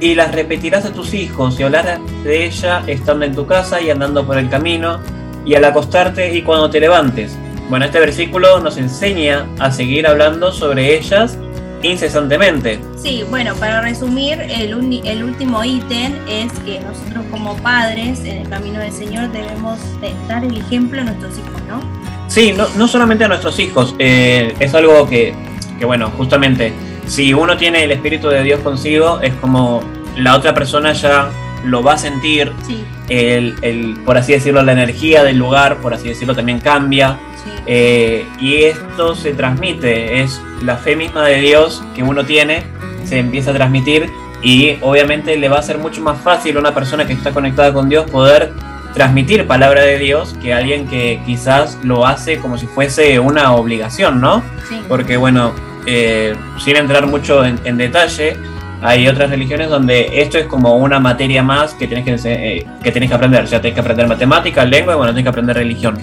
y 0.02 0.16
las 0.16 0.36
repetirás 0.36 0.84
a 0.84 0.92
tus 0.92 1.14
hijos 1.14 1.58
y 1.58 1.64
hablarás 1.64 2.02
de 2.26 2.44
ella 2.44 2.84
estando 2.88 3.24
en 3.24 3.34
tu 3.34 3.46
casa 3.46 3.80
y 3.80 3.90
andando 3.90 4.28
por 4.28 4.38
el 4.38 4.50
camino 4.50 5.00
y 5.46 5.56
al 5.56 5.64
acostarte 5.64 6.36
y 6.36 6.42
cuando 6.42 6.70
te 6.70 6.82
levantes. 6.82 7.38
Bueno, 7.70 7.86
este 7.86 8.02
versículo 8.02 8.60
nos 8.60 8.76
enseña 8.76 9.48
a 9.60 9.72
seguir 9.72 10.06
hablando 10.06 10.52
sobre 10.52 10.98
ellas 10.98 11.38
incesantemente. 11.82 12.82
Sí, 12.98 13.24
bueno, 13.30 13.56
para 13.56 13.80
resumir, 13.80 14.42
el, 14.42 14.74
el 15.06 15.24
último 15.24 15.64
ítem 15.64 16.16
es 16.28 16.52
que 16.66 16.82
nosotros 16.82 17.24
como 17.32 17.56
padres 17.64 18.20
en 18.26 18.40
el 18.40 18.50
camino 18.50 18.82
del 18.82 18.92
Señor 18.92 19.32
debemos 19.32 19.80
dar 20.28 20.44
el 20.44 20.58
ejemplo 20.58 21.00
a 21.00 21.06
nuestros 21.06 21.38
hijos, 21.38 21.62
¿no? 21.70 22.11
Sí, 22.32 22.54
no, 22.54 22.66
no 22.78 22.88
solamente 22.88 23.26
a 23.26 23.28
nuestros 23.28 23.60
hijos, 23.60 23.94
eh, 24.00 24.56
es 24.58 24.74
algo 24.74 25.06
que, 25.06 25.34
que, 25.78 25.84
bueno, 25.84 26.10
justamente, 26.16 26.72
si 27.06 27.34
uno 27.34 27.58
tiene 27.58 27.84
el 27.84 27.92
Espíritu 27.92 28.30
de 28.30 28.42
Dios 28.42 28.62
consigo, 28.62 29.20
es 29.20 29.34
como 29.34 29.84
la 30.16 30.38
otra 30.38 30.54
persona 30.54 30.94
ya 30.94 31.30
lo 31.66 31.84
va 31.84 31.96
a 31.96 31.98
sentir, 31.98 32.54
sí. 32.66 32.86
el, 33.10 33.56
el, 33.62 34.00
por 34.06 34.18
así 34.18 34.32
decirlo, 34.32 34.64
la 34.64 34.72
energía 34.72 35.26
del 35.26 35.40
lugar, 35.40 35.82
por 35.82 35.94
así 35.94 36.08
decirlo, 36.08 36.34
también 36.34 36.62
cambia. 36.62 37.20
Eh, 37.66 38.26
y 38.40 38.64
esto 38.64 39.14
se 39.14 39.34
transmite, 39.34 40.22
es 40.22 40.42
la 40.64 40.78
fe 40.78 40.96
misma 40.96 41.26
de 41.26 41.42
Dios 41.42 41.84
que 41.94 42.02
uno 42.02 42.24
tiene, 42.24 42.64
se 43.04 43.20
empieza 43.20 43.52
a 43.52 43.56
transmitir 43.56 44.10
y 44.42 44.78
obviamente 44.80 45.36
le 45.36 45.50
va 45.50 45.60
a 45.60 45.64
ser 45.64 45.80
mucho 45.80 46.02
más 46.02 46.22
fácil 46.22 46.56
a 46.56 46.62
una 46.62 46.74
persona 46.74 47.06
que 47.06 47.12
está 47.12 47.32
conectada 47.32 47.74
con 47.74 47.90
Dios 47.90 48.10
poder 48.10 48.54
transmitir 48.94 49.48
palabra 49.48 49.82
de 49.84 49.98
Dios 49.98 50.36
que 50.42 50.54
alguien 50.54 50.88
que 50.88 51.22
quizás 51.26 51.78
lo 51.84 52.06
hace 52.06 52.38
como 52.40 52.58
si 52.58 52.68
fuese 52.68 53.20
una 53.20 53.54
obligación, 53.54 54.20
¿no? 54.20 54.44
Porque 54.88 55.18
bueno, 55.18 55.54
eh, 55.86 56.36
sin 56.60 56.76
entrar 56.76 57.08
mucho 57.08 57.44
en, 57.46 57.78
detalle, 57.78 58.38
hay 58.82 59.08
otras 59.08 59.30
religiones 59.30 59.70
donde 59.70 60.22
esto 60.22 60.38
es 60.38 60.46
como 60.46 60.76
una 60.76 61.00
materia 61.00 61.44
más 61.44 61.74
que 61.74 61.88
tienes 61.88 62.06
que, 62.06 62.30
eh, 62.30 62.66
que, 62.84 62.92
tienes 62.92 63.10
que 63.10 63.16
aprender. 63.16 63.44
O 63.44 63.48
sea, 63.48 63.62
tienes 63.62 63.76
que 63.76 63.82
aprender 63.82 64.08
matemáticas, 64.08 64.68
lengua 64.70 64.94
y 64.94 64.98
bueno, 64.98 65.12
tienes 65.14 65.24
que 65.24 65.30
aprender 65.30 65.56
religión. 65.56 65.98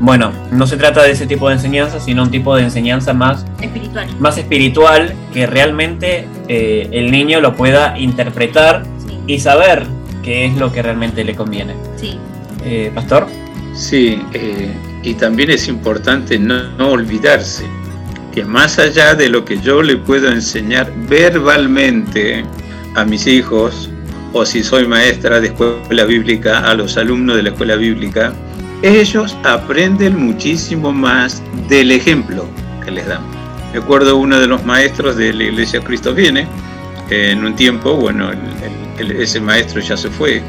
Bueno, 0.00 0.32
no 0.50 0.66
se 0.66 0.76
trata 0.76 1.02
de 1.04 1.12
ese 1.12 1.26
tipo 1.26 1.48
de 1.48 1.54
enseñanza, 1.54 2.00
sino 2.00 2.24
un 2.24 2.30
tipo 2.30 2.56
de 2.56 2.64
enseñanza 2.64 3.12
más 3.12 3.46
espiritual, 3.60 4.08
más 4.18 4.36
espiritual 4.36 5.14
que 5.32 5.46
realmente 5.46 6.26
eh, 6.48 6.88
el 6.90 7.12
niño 7.12 7.40
lo 7.40 7.54
pueda 7.54 7.96
interpretar 7.96 8.82
y 9.28 9.38
saber 9.38 9.84
qué 10.24 10.46
es 10.46 10.56
lo 10.56 10.72
que 10.72 10.82
realmente 10.82 11.22
le 11.22 11.36
conviene. 11.36 11.74
Sí. 11.96 12.18
Eh, 12.64 12.90
Pastor. 12.94 13.26
Sí, 13.74 14.20
eh, 14.32 14.72
y 15.02 15.14
también 15.14 15.50
es 15.50 15.66
importante 15.66 16.38
no, 16.38 16.62
olvidarse 16.78 17.64
que 18.32 18.44
más 18.44 18.78
allá 18.78 19.14
de 19.14 19.28
lo 19.28 19.44
que 19.44 19.58
yo 19.60 19.82
le 19.82 19.96
puedo 19.96 20.28
enseñar 20.30 20.92
verbalmente 21.08 22.44
a 22.94 23.04
mis 23.04 23.26
hijos, 23.26 23.90
o 24.32 24.44
si 24.44 24.62
soy 24.62 24.86
maestra 24.86 25.40
de 25.40 25.48
escuela 25.48 26.04
bíblica, 26.04 26.60
a 26.60 26.74
los 26.74 26.96
alumnos 26.96 27.36
de 27.36 27.42
la 27.42 27.48
escuela 27.50 27.76
bíblica, 27.76 28.32
ellos 28.82 29.36
aprenden 29.44 30.18
muchísimo 30.18 30.92
más 30.92 31.42
del 31.68 31.92
ejemplo 31.92 32.46
que 32.84 32.90
les 32.90 33.06
damos. 33.06 33.34
Recuerdo 33.72 34.16
uno 34.16 34.38
de 34.38 34.46
los 34.46 34.64
maestros 34.64 35.16
de 35.16 35.32
la 35.32 35.44
iglesia 35.44 35.80
Cristo 35.80 36.14
viene, 36.14 36.46
en 37.10 37.44
un 37.44 37.54
tiempo, 37.54 37.94
bueno, 37.94 38.30
ese 38.98 39.40
maestro 39.40 39.80
ya 39.80 39.96
se 39.96 40.08
fue, 40.08 40.42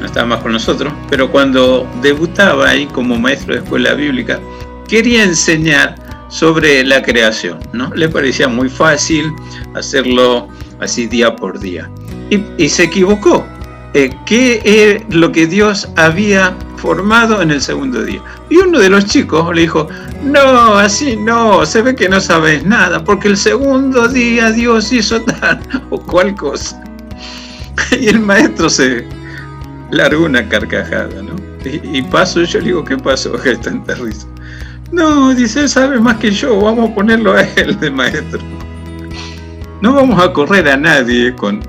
no 0.00 0.06
estaba 0.06 0.26
más 0.26 0.42
con 0.42 0.52
nosotros, 0.52 0.92
pero 1.08 1.30
cuando 1.30 1.88
debutaba 2.02 2.70
ahí 2.70 2.86
como 2.86 3.18
maestro 3.18 3.54
de 3.54 3.60
escuela 3.60 3.94
bíblica, 3.94 4.40
quería 4.88 5.24
enseñar 5.24 5.94
sobre 6.28 6.84
la 6.84 7.02
creación, 7.02 7.58
¿no? 7.72 7.92
Le 7.94 8.08
parecía 8.08 8.48
muy 8.48 8.68
fácil 8.68 9.32
hacerlo 9.74 10.48
así 10.80 11.06
día 11.06 11.36
por 11.36 11.58
día. 11.58 11.90
Y, 12.30 12.68
se 12.68 12.84
equivocó. 12.84 13.44
Eh, 13.92 14.10
¿Qué 14.24 14.62
es 14.64 15.14
lo 15.14 15.32
que 15.32 15.48
Dios 15.48 15.88
había 15.96 16.56
formado 16.80 17.42
en 17.42 17.50
el 17.50 17.60
segundo 17.60 18.02
día. 18.02 18.22
Y 18.48 18.56
uno 18.56 18.78
de 18.78 18.88
los 18.88 19.04
chicos 19.06 19.54
le 19.54 19.62
dijo, 19.62 19.88
no, 20.24 20.78
así 20.78 21.16
no, 21.16 21.64
se 21.66 21.82
ve 21.82 21.94
que 21.94 22.08
no 22.08 22.20
sabes 22.20 22.64
nada, 22.64 23.04
porque 23.04 23.28
el 23.28 23.36
segundo 23.36 24.08
día 24.08 24.50
Dios 24.50 24.92
hizo 24.92 25.20
tal 25.20 25.60
o 25.90 26.00
cual 26.00 26.34
cosa. 26.34 26.82
Y 27.98 28.08
el 28.08 28.20
maestro 28.20 28.68
se 28.68 29.06
largó 29.90 30.24
una 30.24 30.48
carcajada, 30.48 31.22
¿no? 31.22 31.36
Y, 31.64 32.02
paso, 32.02 32.42
yo 32.42 32.58
le 32.60 32.66
digo, 32.66 32.84
¿qué 32.84 32.96
pasó? 32.96 33.32
Que 33.42 33.56
tanta 33.56 33.94
risa. 33.94 34.26
No, 34.92 35.34
dice, 35.34 35.68
sabe 35.68 36.00
más 36.00 36.16
que 36.16 36.30
yo, 36.30 36.60
vamos 36.60 36.90
a 36.90 36.94
ponerlo 36.94 37.34
a 37.34 37.42
él 37.42 37.78
de 37.78 37.90
maestro. 37.90 38.40
No 39.80 39.94
vamos 39.94 40.22
a 40.22 40.32
correr 40.32 40.68
a 40.68 40.76
nadie 40.76 41.34
con 41.36 41.60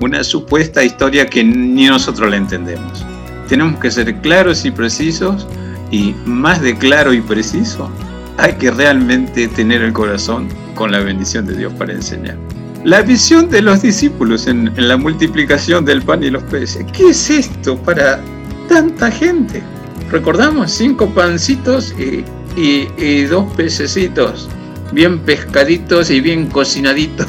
una 0.00 0.24
supuesta 0.24 0.82
historia 0.82 1.26
que 1.26 1.44
ni 1.44 1.86
nosotros 1.86 2.30
la 2.30 2.36
entendemos 2.36 3.04
tenemos 3.50 3.80
que 3.80 3.90
ser 3.90 4.14
claros 4.20 4.64
y 4.64 4.70
precisos 4.70 5.44
y 5.90 6.14
más 6.24 6.62
de 6.62 6.78
claro 6.78 7.12
y 7.12 7.20
preciso, 7.20 7.90
hay 8.38 8.52
que 8.52 8.70
realmente 8.70 9.48
tener 9.48 9.82
el 9.82 9.92
corazón 9.92 10.48
con 10.76 10.92
la 10.92 11.00
bendición 11.00 11.46
de 11.46 11.56
Dios 11.56 11.72
para 11.72 11.92
enseñar. 11.92 12.36
La 12.84 13.02
visión 13.02 13.50
de 13.50 13.60
los 13.60 13.82
discípulos 13.82 14.46
en, 14.46 14.72
la 14.76 14.96
multiplicación 14.96 15.84
del 15.84 16.02
pan 16.02 16.22
y 16.22 16.30
los 16.30 16.42
peces. 16.44 16.86
¿Qué 16.92 17.10
es 17.10 17.28
esto 17.30 17.76
para 17.76 18.20
tanta 18.68 19.10
gente? 19.10 19.62
Recordamos 20.10 20.70
cinco 20.70 21.08
pancitos 21.10 21.94
y, 21.98 23.24
dos 23.24 23.52
pececitos, 23.54 24.48
bien 24.92 25.18
pescaditos 25.20 26.10
y 26.10 26.20
bien 26.20 26.46
cocinaditos. 26.46 27.28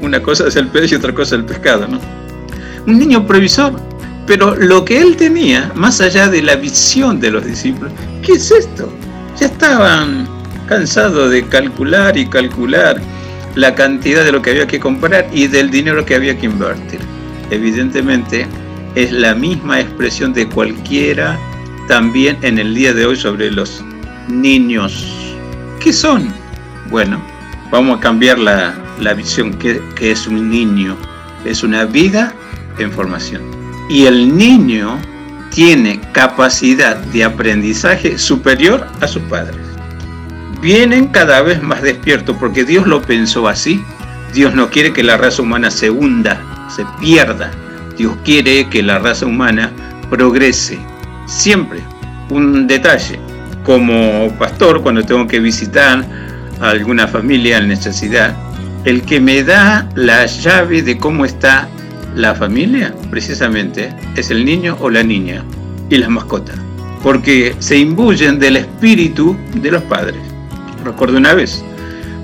Una 0.00 0.22
cosa 0.22 0.46
es 0.48 0.56
el 0.56 0.68
pez 0.68 0.92
y 0.92 0.94
otra 0.94 1.12
cosa 1.12 1.36
el 1.36 1.44
pescado, 1.44 1.86
¿no? 1.88 1.98
Un 2.86 2.98
niño 2.98 3.26
previsor 3.26 3.74
pero 4.26 4.54
lo 4.54 4.84
que 4.84 5.00
él 5.00 5.16
tenía, 5.16 5.72
más 5.74 6.00
allá 6.00 6.28
de 6.28 6.42
la 6.42 6.56
visión 6.56 7.20
de 7.20 7.30
los 7.30 7.44
discípulos, 7.44 7.92
¿qué 8.22 8.32
es 8.32 8.50
esto? 8.50 8.92
Ya 9.38 9.46
estaban 9.46 10.28
cansados 10.68 11.30
de 11.30 11.44
calcular 11.46 12.16
y 12.16 12.26
calcular 12.26 13.00
la 13.54 13.74
cantidad 13.74 14.24
de 14.24 14.32
lo 14.32 14.42
que 14.42 14.50
había 14.50 14.66
que 14.66 14.80
comprar 14.80 15.28
y 15.32 15.46
del 15.46 15.70
dinero 15.70 16.04
que 16.04 16.14
había 16.14 16.38
que 16.38 16.46
invertir. 16.46 17.00
Evidentemente 17.50 18.46
es 18.94 19.12
la 19.12 19.34
misma 19.34 19.80
expresión 19.80 20.32
de 20.32 20.48
cualquiera 20.48 21.38
también 21.88 22.38
en 22.42 22.58
el 22.58 22.74
día 22.74 22.94
de 22.94 23.06
hoy 23.06 23.16
sobre 23.16 23.50
los 23.50 23.84
niños. 24.28 25.06
¿Qué 25.80 25.92
son? 25.92 26.32
Bueno, 26.90 27.20
vamos 27.70 27.98
a 27.98 28.00
cambiar 28.00 28.38
la, 28.38 28.74
visión 29.14 29.52
que, 29.54 29.82
que 29.96 30.12
es 30.12 30.26
un 30.26 30.48
niño. 30.48 30.96
Es 31.44 31.62
una 31.62 31.84
vida 31.84 32.32
en 32.78 32.90
formación 32.92 33.42
y 33.88 34.06
el 34.06 34.36
niño 34.36 34.98
tiene 35.50 36.00
capacidad 36.12 36.96
de 36.96 37.24
aprendizaje 37.24 38.16
superior 38.18 38.86
a 39.00 39.06
sus 39.06 39.22
padres. 39.24 39.61
Vienen 40.62 41.08
cada 41.08 41.42
vez 41.42 41.60
más 41.60 41.82
despiertos 41.82 42.36
porque 42.38 42.64
Dios 42.64 42.86
lo 42.86 43.02
pensó 43.02 43.48
así. 43.48 43.84
Dios 44.32 44.54
no 44.54 44.70
quiere 44.70 44.92
que 44.92 45.02
la 45.02 45.16
raza 45.16 45.42
humana 45.42 45.72
se 45.72 45.90
hunda, 45.90 46.40
se 46.74 46.86
pierda. 47.00 47.50
Dios 47.98 48.16
quiere 48.24 48.68
que 48.70 48.80
la 48.80 49.00
raza 49.00 49.26
humana 49.26 49.72
progrese. 50.08 50.78
Siempre. 51.26 51.80
Un 52.30 52.68
detalle. 52.68 53.18
Como 53.64 54.32
pastor, 54.38 54.82
cuando 54.82 55.02
tengo 55.02 55.26
que 55.26 55.40
visitar 55.40 56.04
a 56.60 56.70
alguna 56.70 57.08
familia 57.08 57.58
en 57.58 57.66
necesidad, 57.66 58.32
el 58.84 59.02
que 59.02 59.20
me 59.20 59.42
da 59.42 59.88
la 59.96 60.26
llave 60.26 60.82
de 60.82 60.96
cómo 60.96 61.24
está 61.24 61.68
la 62.14 62.36
familia 62.36 62.94
precisamente 63.10 63.92
es 64.16 64.30
el 64.30 64.44
niño 64.44 64.76
o 64.80 64.90
la 64.90 65.02
niña 65.02 65.44
y 65.88 65.96
las 65.98 66.08
mascotas, 66.08 66.56
porque 67.02 67.56
se 67.58 67.78
imbuyen 67.78 68.38
del 68.38 68.58
espíritu 68.58 69.36
de 69.54 69.70
los 69.72 69.82
padres. 69.82 70.31
Recuerdo 70.84 71.18
una 71.18 71.34
vez, 71.34 71.64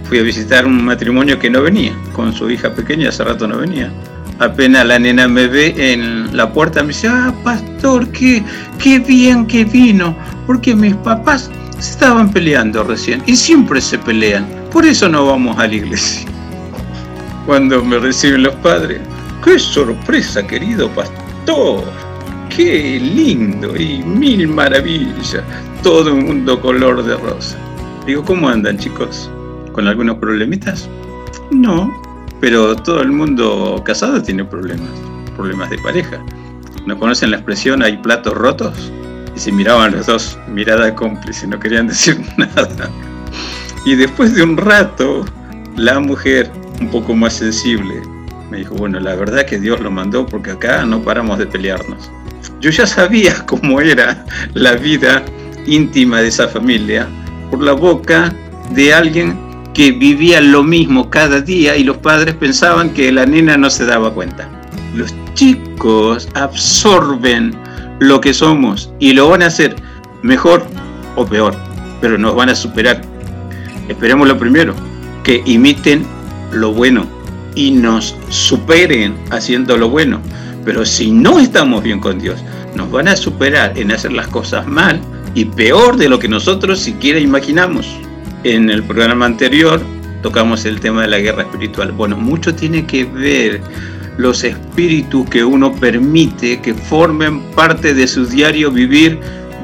fui 0.09 0.19
a 0.19 0.23
visitar 0.23 0.67
un 0.67 0.85
matrimonio 0.85 1.39
que 1.39 1.51
no 1.51 1.63
venía, 1.63 1.93
con 2.13 2.33
su 2.33 2.51
hija 2.51 2.75
pequeña, 2.75 3.11
hace 3.11 3.23
rato 3.25 3.47
no 3.47 3.59
venía. 3.59 3.93
Apenas 4.41 4.87
la 4.87 4.99
nena 4.99 5.29
me 5.29 5.47
ve 5.47 5.75
en 5.77 6.37
la 6.37 6.53
puerta, 6.53 6.83
me 6.83 6.89
dice, 6.89 7.09
ah, 7.09 7.33
pastor, 7.45 8.09
qué, 8.11 8.43
qué 8.79 8.99
bien 8.99 9.47
que 9.47 9.65
vino, 9.65 10.17
porque 10.47 10.75
mis 10.75 10.95
papás 10.97 11.51
se 11.79 11.91
estaban 11.91 12.31
peleando 12.33 12.83
recién 12.85 13.23
y 13.27 13.37
siempre 13.37 13.81
se 13.81 13.99
pelean, 13.99 14.47
por 14.73 14.85
eso 14.85 15.09
no 15.09 15.27
vamos 15.27 15.59
a 15.59 15.67
la 15.67 15.75
iglesia. 15.75 16.29
Cuando 17.47 17.85
me 17.85 17.99
reciben 17.99 18.45
los 18.45 18.55
padres, 18.57 19.01
qué 19.45 19.59
sorpresa, 19.59 20.47
querido 20.47 20.89
pastor, 20.91 21.85
qué 22.55 23.01
lindo 23.01 23.77
y 23.77 24.03
mil 24.03 24.49
maravillas, 24.49 25.43
todo 25.83 26.15
un 26.15 26.27
mundo 26.27 26.61
color 26.61 27.05
de 27.05 27.17
rosa. 27.17 27.59
Digo, 28.09 28.25
¿cómo 28.25 28.49
andan 28.49 28.79
chicos? 28.79 29.31
¿Con 29.73 29.87
algunos 29.87 30.17
problemitas? 30.17 30.89
No, 31.51 31.93
pero 32.41 32.75
todo 32.75 33.03
el 33.03 33.13
mundo 33.13 33.83
casado 33.85 34.23
tiene 34.23 34.47
problemas, 34.47 34.89
problemas 35.37 35.69
de 35.69 35.77
pareja. 35.77 36.19
¿No 36.87 36.99
conocen 36.99 37.33
la 37.33 37.37
expresión 37.37 37.83
hay 37.83 37.99
platos 37.99 38.33
rotos? 38.33 38.91
Y 39.37 39.39
se 39.39 39.53
miraban 39.53 39.93
los 39.93 40.07
dos, 40.07 40.39
mirada 40.49 40.95
cómplice, 40.95 41.47
no 41.47 41.61
querían 41.61 41.89
decir 41.89 42.19
nada. 42.39 42.89
Y 43.85 43.95
después 43.95 44.35
de 44.35 44.43
un 44.43 44.57
rato, 44.57 45.27
la 45.77 46.01
mujer, 46.01 46.51
un 46.81 46.89
poco 46.91 47.15
más 47.15 47.35
sensible, 47.35 48.01
me 48.51 48.57
dijo, 48.57 48.75
bueno, 48.75 48.99
la 49.01 49.17
verdad 49.17 49.45
que 49.45 49.61
Dios 49.61 49.81
lo 49.81 49.91
mandó 49.91 50.25
porque 50.25 50.53
acá 50.53 50.87
no 50.87 51.03
paramos 51.03 51.39
de 51.39 51.47
pelearnos. 51.47 52.11
Yo 52.59 52.71
ya 52.71 52.87
sabía 52.87 53.35
cómo 53.47 53.83
era 53.83 54.25
la 54.55 54.77
vida 54.77 55.23
íntima 55.67 56.23
de 56.23 56.29
esa 56.29 56.49
familia 56.49 57.07
por 57.51 57.63
la 57.63 57.73
boca 57.73 58.35
de 58.71 58.93
alguien 58.93 59.39
que 59.75 59.93
vivía 59.93 60.41
lo 60.41 60.63
mismo 60.63 61.09
cada 61.09 61.41
día 61.41 61.77
y 61.77 61.85
los 61.85 61.99
padres 61.99 62.35
pensaban 62.35 62.91
que 62.91 63.13
la 63.13 63.27
nena 63.27 63.57
no 63.57 63.71
se 63.71 63.87
daba 63.87 64.13
cuenta. 64.13 64.49
Los 64.95 65.15
chicos 65.35 66.29
absorben 66.35 67.55
lo 68.01 68.21
que 68.21 68.35
somos 68.35 68.93
y 68.99 69.13
lo 69.13 69.29
van 69.29 69.43
a 69.43 69.47
hacer 69.47 69.77
mejor 70.23 70.67
o 71.17 71.25
peor, 71.25 71.55
pero 72.01 72.19
nos 72.19 72.35
van 72.35 72.49
a 72.49 72.55
superar. 72.55 73.03
Esperemos 73.89 74.27
lo 74.29 74.39
primero, 74.39 74.75
que 75.23 75.43
imiten 75.47 76.05
lo 76.53 76.73
bueno 76.73 77.07
y 77.55 77.71
nos 77.71 78.17
superen 78.29 79.17
haciendo 79.31 79.77
lo 79.77 79.89
bueno. 79.89 80.21
Pero 80.65 80.85
si 80.85 81.11
no 81.11 81.39
estamos 81.39 81.83
bien 81.83 82.01
con 82.01 82.19
Dios, 82.19 82.41
nos 82.75 82.91
van 82.91 83.09
a 83.09 83.17
superar 83.17 83.79
en 83.79 83.93
hacer 83.93 84.13
las 84.13 84.29
cosas 84.29 84.67
mal 84.67 85.01
y 85.35 85.45
peor 85.45 85.97
de 85.97 86.09
lo 86.09 86.19
que 86.19 86.29
nosotros 86.29 86.81
siquiera 86.81 87.19
imaginamos. 87.19 87.87
En 88.45 88.71
el 88.71 88.83
programa 88.85 89.27
anterior 89.27 89.81
tocamos 90.23 90.65
el 90.65 90.81
tema 90.81 91.03
de 91.03 91.09
la 91.09 91.19
guerra 91.19 91.43
espiritual. 91.43 91.93
Bueno, 91.93 92.17
mucho 92.17 92.55
tiene 92.55 92.87
que 92.87 93.05
ver 93.05 93.61
los 94.17 94.43
espíritus 94.45 95.29
que 95.31 95.45
uno 95.45 95.73
permite 95.73 96.61
que 96.61 96.75
formen 96.75 97.41
parte 97.53 97.95
de 97.95 98.07
su 98.07 98.27
diario 98.27 98.71
vivir 98.71 99.21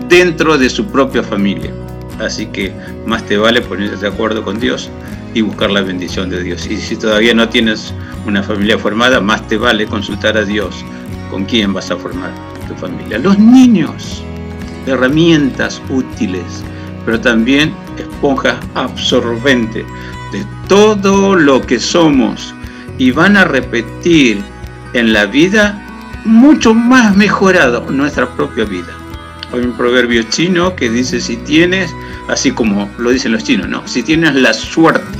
dentro 0.09 0.57
de 0.57 0.71
su 0.71 0.87
propia 0.87 1.23
familia. 1.23 1.73
Así 2.21 2.47
que 2.47 2.73
más 3.07 3.25
te 3.27 3.37
vale 3.37 3.61
ponerse 3.61 3.97
de 3.97 4.09
acuerdo 4.09 4.45
con 4.45 4.61
Dios 4.61 4.91
y 5.35 5.41
buscar 5.41 5.71
la 5.71 5.83
bendición 5.83 6.31
de 6.31 6.43
Dios. 6.43 6.67
Y 6.67 6.77
si 6.77 6.97
todavía 6.97 7.35
no 7.35 7.49
tienes 7.49 7.93
una 8.27 8.43
familia 8.43 8.79
formada, 8.79 9.21
más 9.21 9.47
te 9.49 9.57
vale 9.57 9.87
consultar 9.87 10.37
a 10.37 10.45
Dios 10.45 10.85
con 11.31 11.45
quién 11.45 11.73
vas 11.73 11.91
a 11.91 11.97
formar 11.97 12.31
tu 12.69 12.75
familia. 12.75 13.19
Los 13.19 13.39
niños, 13.39 14.23
herramientas 14.87 15.81
útiles 15.89 16.65
pero 17.05 17.21
también 17.21 17.75
esponja 17.99 18.59
absorbente 18.75 19.85
de 20.33 20.47
todo 20.69 21.37
lo 21.37 21.61
que 21.61 21.79
somos 21.79 22.55
y 22.99 23.11
van 23.11 23.37
a 23.37 23.45
repetir 23.45 24.43
en 24.93 25.13
la 25.13 25.27
vida 25.27 25.81
mucho 26.25 26.73
más 26.75 27.17
mejorado 27.17 27.91
nuestra 27.91 28.29
propia 28.35 28.65
vida. 28.65 28.93
Hay 29.53 29.61
un 29.61 29.77
proverbio 29.77 30.23
chino 30.25 30.75
que 30.75 30.89
dice 30.89 31.21
si 31.21 31.37
tienes, 31.37 31.91
así 32.29 32.51
como 32.51 32.91
lo 32.99 33.11
dicen 33.11 33.33
los 33.33 33.45
chinos, 33.45 33.69
¿no? 33.69 33.87
Si 33.87 34.03
tienes 34.03 34.35
la 34.35 34.55
suerte 34.55 35.19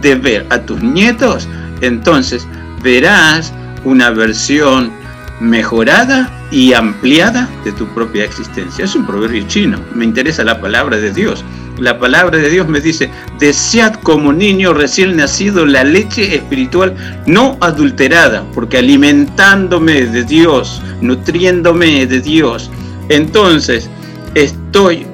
de 0.00 0.14
ver 0.14 0.46
a 0.50 0.60
tus 0.60 0.82
nietos, 0.82 1.48
entonces 1.80 2.46
verás 2.82 3.52
una 3.84 4.10
versión 4.10 4.92
mejorada 5.40 6.30
y 6.50 6.72
ampliada 6.72 7.48
de 7.64 7.72
tu 7.72 7.86
propia 7.88 8.24
existencia. 8.24 8.84
Es 8.84 8.94
un 8.94 9.06
proverbio 9.06 9.46
chino. 9.46 9.78
Me 9.94 10.04
interesa 10.04 10.44
la 10.44 10.60
palabra 10.60 10.96
de 10.96 11.12
Dios. 11.12 11.44
La 11.78 11.98
palabra 11.98 12.38
de 12.38 12.50
Dios 12.50 12.66
me 12.66 12.80
dice, 12.80 13.08
desead 13.38 13.94
como 14.02 14.32
niño 14.32 14.72
recién 14.72 15.16
nacido 15.16 15.64
la 15.64 15.84
leche 15.84 16.34
espiritual 16.34 16.94
no 17.26 17.56
adulterada, 17.60 18.44
porque 18.52 18.78
alimentándome 18.78 20.06
de 20.06 20.24
Dios, 20.24 20.82
nutriéndome 21.00 22.06
de 22.06 22.20
Dios, 22.20 22.68
entonces 23.08 23.88
estoy 24.34 25.06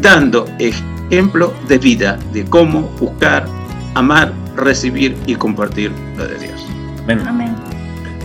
dando 0.00 0.46
ejemplo 0.60 1.52
de 1.66 1.78
vida, 1.78 2.18
de 2.32 2.44
cómo 2.44 2.82
buscar, 3.00 3.46
amar, 3.94 4.32
recibir 4.56 5.16
y 5.26 5.34
compartir 5.34 5.90
lo 6.16 6.26
de 6.26 6.38
Dios. 6.38 6.66
Amén. 7.26 7.51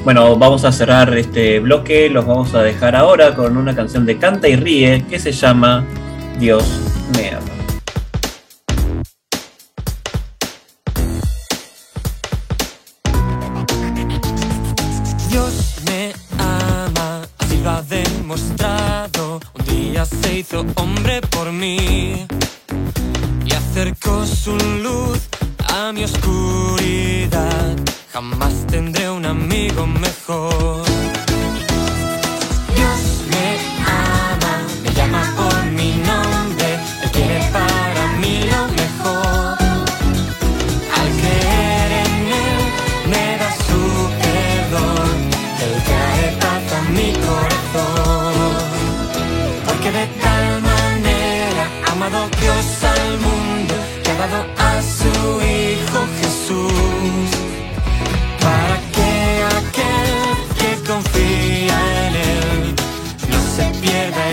Bueno, 0.08 0.38
vamos 0.38 0.64
a 0.64 0.72
cerrar 0.72 1.18
este 1.18 1.60
bloque, 1.60 2.10
los 2.10 2.26
vamos 2.26 2.54
a 2.56 2.64
dejar 2.64 2.96
ahora 2.96 3.36
con 3.36 3.58
una 3.58 3.76
canción 3.76 4.06
de 4.06 4.18
Canta 4.18 4.48
y 4.48 4.56
Ríe 4.56 5.06
que 5.10 5.20
se 5.20 5.34
llama 5.34 5.86
Dios 6.40 6.64
me 7.14 7.32
ama. 7.32 7.42
Dios 15.30 15.76
me 15.86 16.14
ama, 16.40 17.24
así 17.40 17.60
lo 17.62 17.70
ha 17.70 17.82
demostrado. 17.82 19.42
Un 19.60 19.66
día 19.66 20.06
se 20.06 20.40
hizo 20.40 20.66
hombre 20.76 21.20
por 21.20 21.52
mí 21.52 22.26
y 23.46 23.54
acercó 23.54 24.26
su 24.26 24.56
luz 24.56 25.28
a 25.68 25.92
mi 25.92 26.06
oscuridad 26.06 27.87
Jamás 28.18 28.66
tendré 28.66 29.12
un 29.12 29.28
amigo 29.28 29.86
mejor. 29.86 30.87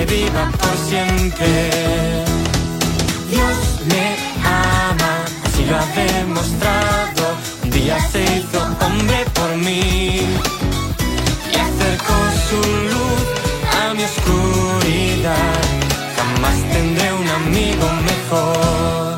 Viva 0.07 0.51
por 0.61 0.77
siempre. 0.89 1.71
Dios 3.31 3.59
me 3.91 4.17
ama, 4.45 5.13
así 5.45 5.65
lo 5.65 5.77
ha 5.77 5.87
demostrado. 5.87 7.25
Un 7.63 7.71
día 7.71 7.97
se 8.13 8.23
hizo 8.23 8.59
hombre 8.81 9.25
por 9.35 9.57
mí 9.57 10.21
y 11.53 11.57
acercó 11.69 12.17
su 12.49 12.61
luz 12.93 13.23
a 13.79 13.95
mi 13.95 14.05
oscuridad. 14.05 15.61
Jamás 16.17 16.57
tendré 16.73 17.13
un 17.13 17.29
amigo 17.29 17.87
mejor, 18.11 19.15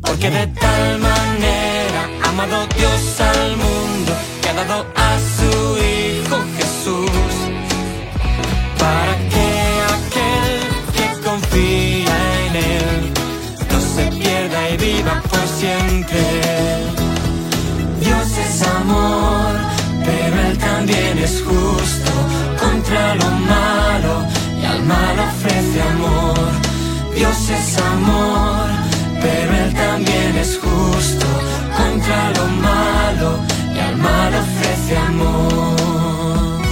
porque 0.00 0.30
de 0.30 0.46
tal 0.48 0.98
manera 0.98 2.08
ha 2.22 2.28
amado 2.28 2.66
Dios 2.76 3.20
al 3.20 3.56
mundo 3.56 4.12
que 4.40 4.48
ha 4.48 4.54
dado 4.54 4.86
a 4.96 5.18
su 5.36 5.50
Hijo 5.78 6.36
Jesús 6.56 7.34
para 8.78 9.14
que 9.30 9.33
Dios 18.00 18.38
es 18.38 18.62
amor, 18.62 19.54
pero 20.04 20.48
Él 20.48 20.58
también 20.58 21.16
es 21.18 21.42
justo 21.42 22.10
contra 22.58 23.14
lo 23.14 23.30
malo 23.30 24.26
y 24.60 24.64
al 24.64 24.82
mal 24.82 25.16
ofrece 25.20 25.80
amor. 25.80 26.50
Dios 27.14 27.36
es 27.50 27.78
amor, 27.78 28.68
pero 29.22 29.54
Él 29.54 29.74
también 29.74 30.36
es 30.36 30.58
justo 30.58 31.26
contra 31.76 32.30
lo 32.32 32.46
malo 32.60 33.38
y 33.74 33.78
al 33.78 33.96
mal 33.96 34.34
ofrece 34.34 34.96
amor. 34.96 36.64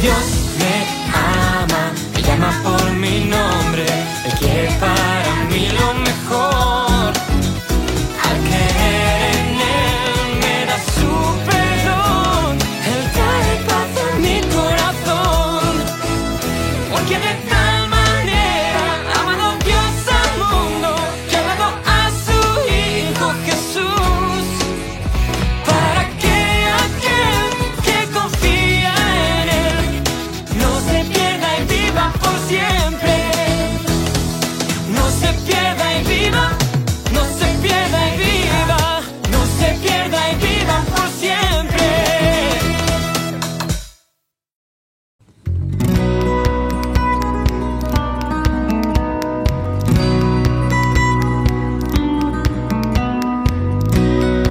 Dios 0.00 0.26
me 0.58 0.74
ama, 1.12 1.92
me 2.14 2.22
llama 2.22 2.50
por 2.64 2.90
mi 2.92 3.20
nombre, 3.20 3.84
Él 4.24 4.32
quiere 4.38 4.70
para 4.80 5.44
mí 5.50 5.68
lo 5.78 5.92
mejor. 5.92 6.15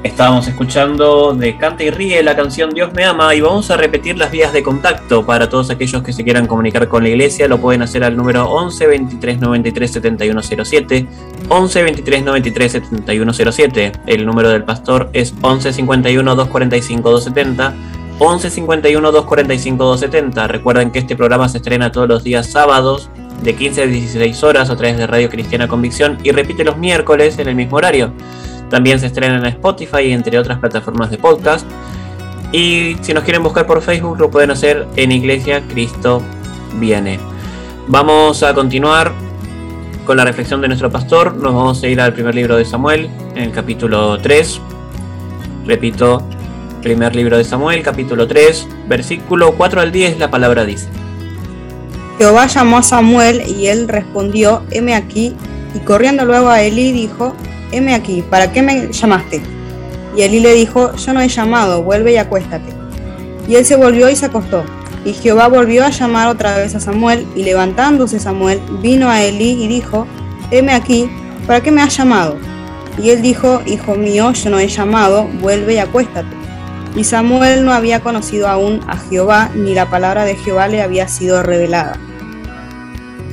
Estábamos 0.05 0.47
escuchando 0.47 1.33
de 1.33 1.57
Canta 1.57 1.83
y 1.83 1.89
Ríe 1.89 2.21
la 2.21 2.35
canción 2.35 2.69
Dios 2.69 2.93
me 2.93 3.05
ama 3.05 3.33
y 3.33 3.41
vamos 3.41 3.71
a 3.71 3.75
repetir 3.75 4.19
las 4.19 4.29
vías 4.29 4.53
de 4.53 4.61
contacto 4.61 5.25
para 5.25 5.49
todos 5.49 5.71
aquellos 5.71 6.03
que 6.03 6.13
se 6.13 6.23
quieran 6.23 6.45
comunicar 6.45 6.87
con 6.87 7.01
la 7.01 7.09
iglesia. 7.09 7.47
Lo 7.47 7.59
pueden 7.59 7.81
hacer 7.81 8.03
al 8.03 8.15
número 8.15 8.47
11 8.47 8.85
23 8.85 9.39
93 9.39 9.91
71 9.91 10.41
07. 10.43 11.07
11 11.49 11.83
23 11.83 12.23
93 12.23 12.71
71 12.71 13.33
07. 13.33 13.91
El 14.05 14.27
número 14.27 14.49
del 14.49 14.63
pastor 14.63 15.09
es 15.11 15.33
11 15.41 15.73
51 15.73 16.35
245 16.35 17.09
270. 17.09 17.73
11 18.19 18.49
51 18.51 19.11
245 19.11 19.83
270. 19.83 20.47
Recuerden 20.47 20.91
que 20.91 20.99
este 20.99 21.15
programa 21.15 21.49
se 21.49 21.57
estrena 21.57 21.91
todos 21.91 22.07
los 22.07 22.23
días 22.23 22.45
sábados 22.45 23.09
de 23.41 23.55
15 23.55 23.81
a 23.81 23.85
16 23.87 24.43
horas 24.43 24.69
a 24.69 24.75
través 24.75 24.97
de 24.99 25.07
Radio 25.07 25.29
Cristiana 25.31 25.67
Convicción 25.67 26.19
y 26.23 26.29
repite 26.29 26.63
los 26.63 26.77
miércoles 26.77 27.39
en 27.39 27.47
el 27.47 27.55
mismo 27.55 27.77
horario. 27.77 28.13
También 28.75 28.99
se 28.99 29.05
estrena 29.05 29.37
en 29.37 29.45
Spotify 29.45 30.11
entre 30.11 30.37
otras 30.37 30.59
plataformas 30.59 31.09
de 31.09 31.17
podcast. 31.17 31.65
Y 32.51 32.97
si 32.99 33.13
nos 33.13 33.23
quieren 33.23 33.41
buscar 33.41 33.65
por 33.65 33.81
Facebook 33.81 34.19
lo 34.19 34.29
pueden 34.29 34.51
hacer 34.51 34.85
en 34.97 35.13
Iglesia 35.13 35.63
Cristo 35.69 36.21
Viene. 36.77 37.17
Vamos 37.87 38.43
a 38.43 38.53
continuar 38.53 39.13
con 40.05 40.17
la 40.17 40.25
reflexión 40.25 40.59
de 40.59 40.67
nuestro 40.67 40.91
pastor. 40.91 41.37
Nos 41.37 41.53
vamos 41.53 41.81
a 41.83 41.87
ir 41.87 42.01
al 42.01 42.11
primer 42.11 42.35
libro 42.35 42.57
de 42.57 42.65
Samuel, 42.65 43.09
en 43.33 43.43
el 43.43 43.51
capítulo 43.53 44.17
3. 44.17 44.59
Repito, 45.65 46.21
primer 46.81 47.15
libro 47.15 47.37
de 47.37 47.45
Samuel, 47.45 47.81
capítulo 47.81 48.27
3, 48.27 48.67
versículo 48.89 49.53
4 49.53 49.79
al 49.79 49.93
10, 49.93 50.19
la 50.19 50.29
palabra 50.29 50.65
dice. 50.65 50.89
Jehová 52.17 52.47
llamó 52.47 52.79
a 52.79 52.83
Samuel 52.83 53.41
y 53.47 53.67
él 53.67 53.87
respondió, 53.87 54.63
heme 54.69 54.95
aquí, 54.95 55.33
y 55.73 55.79
corriendo 55.79 56.25
luego 56.25 56.49
a 56.49 56.61
Elí 56.61 56.91
dijo, 56.91 57.33
heme 57.71 57.93
aquí, 57.93 58.23
¿para 58.29 58.51
qué 58.51 58.61
me 58.61 58.91
llamaste? 58.91 59.41
Y 60.15 60.21
Elí 60.21 60.39
le 60.39 60.53
dijo, 60.53 60.95
yo 60.95 61.13
no 61.13 61.21
he 61.21 61.27
llamado, 61.27 61.83
vuelve 61.83 62.13
y 62.13 62.17
acuéstate. 62.17 62.73
Y 63.47 63.55
él 63.55 63.65
se 63.65 63.75
volvió 63.75 64.09
y 64.09 64.15
se 64.15 64.27
acostó. 64.27 64.63
Y 65.03 65.13
Jehová 65.13 65.47
volvió 65.47 65.85
a 65.85 65.89
llamar 65.89 66.29
otra 66.29 66.57
vez 66.57 66.73
a 66.75 66.79
Samuel, 66.79 67.27
y 67.35 67.43
levantándose 67.43 68.19
Samuel, 68.19 68.61
vino 68.81 69.09
a 69.09 69.21
Elí 69.21 69.63
y 69.63 69.67
dijo, 69.67 70.07
heme 70.51 70.73
aquí, 70.73 71.09
¿para 71.45 71.61
qué 71.61 71.71
me 71.71 71.81
has 71.81 71.95
llamado? 71.95 72.37
Y 73.01 73.09
él 73.09 73.21
dijo, 73.21 73.61
Hijo 73.65 73.95
mío, 73.95 74.31
yo 74.31 74.49
no 74.49 74.59
he 74.59 74.67
llamado, 74.67 75.27
vuelve 75.41 75.75
y 75.75 75.77
acuéstate. 75.79 76.35
Y 76.95 77.03
Samuel 77.03 77.65
no 77.65 77.73
había 77.73 77.99
conocido 77.99 78.47
aún 78.47 78.79
a 78.87 78.97
Jehová, 78.97 79.49
ni 79.53 79.73
la 79.73 79.89
palabra 79.89 80.23
de 80.23 80.35
Jehová 80.35 80.67
le 80.67 80.81
había 80.81 81.07
sido 81.07 81.43
revelada. 81.43 81.99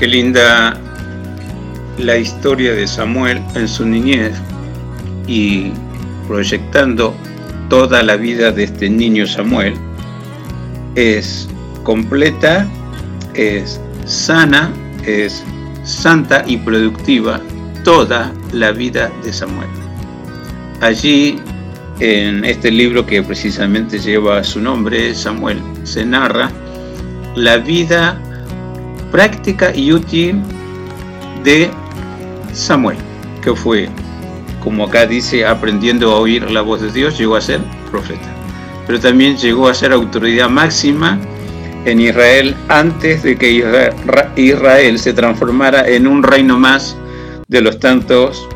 Qué 0.00 0.06
linda 0.06 0.80
la 1.98 2.16
historia 2.16 2.72
de 2.72 2.86
Samuel 2.86 3.38
en 3.54 3.68
su 3.68 3.84
niñez 3.84 4.32
y 5.26 5.72
proyectando 6.26 7.14
toda 7.68 8.02
la 8.02 8.16
vida 8.16 8.50
de 8.50 8.64
este 8.64 8.88
niño 8.88 9.26
Samuel. 9.26 9.74
Es 10.94 11.50
completa, 11.82 12.66
es 13.34 13.78
sana, 14.06 14.72
es 15.04 15.44
santa 15.84 16.44
y 16.46 16.56
productiva 16.56 17.38
toda 17.84 18.32
la 18.54 18.72
vida 18.72 19.12
de 19.22 19.34
Samuel. 19.34 19.68
Allí, 20.80 21.38
en 21.98 22.42
este 22.46 22.70
libro 22.70 23.04
que 23.04 23.22
precisamente 23.22 23.98
lleva 23.98 24.42
su 24.44 24.62
nombre, 24.62 25.14
Samuel, 25.14 25.60
se 25.84 26.06
narra 26.06 26.50
la 27.36 27.58
vida 27.58 28.18
práctica 29.10 29.74
y 29.74 29.92
útil 29.92 30.40
de 31.44 31.70
Samuel, 32.52 32.96
que 33.42 33.54
fue, 33.54 33.88
como 34.62 34.84
acá 34.84 35.06
dice, 35.06 35.44
aprendiendo 35.46 36.12
a 36.12 36.20
oír 36.20 36.50
la 36.50 36.62
voz 36.62 36.80
de 36.80 36.90
Dios, 36.90 37.18
llegó 37.18 37.36
a 37.36 37.40
ser 37.40 37.60
profeta. 37.90 38.28
Pero 38.86 39.00
también 39.00 39.36
llegó 39.36 39.68
a 39.68 39.74
ser 39.74 39.92
autoridad 39.92 40.48
máxima 40.48 41.18
en 41.84 42.00
Israel 42.00 42.54
antes 42.68 43.22
de 43.22 43.36
que 43.36 43.64
Israel 44.36 44.98
se 44.98 45.12
transformara 45.12 45.88
en 45.88 46.06
un 46.06 46.22
reino 46.22 46.58
más 46.58 46.96
de 47.48 47.60
los 47.60 47.78
tantos 47.78 48.46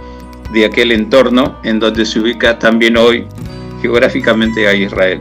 de 0.52 0.66
aquel 0.66 0.92
entorno 0.92 1.58
en 1.64 1.80
donde 1.80 2.04
se 2.04 2.20
ubica 2.20 2.58
también 2.58 2.96
hoy 2.96 3.26
geográficamente 3.80 4.68
a 4.68 4.74
Israel. 4.74 5.20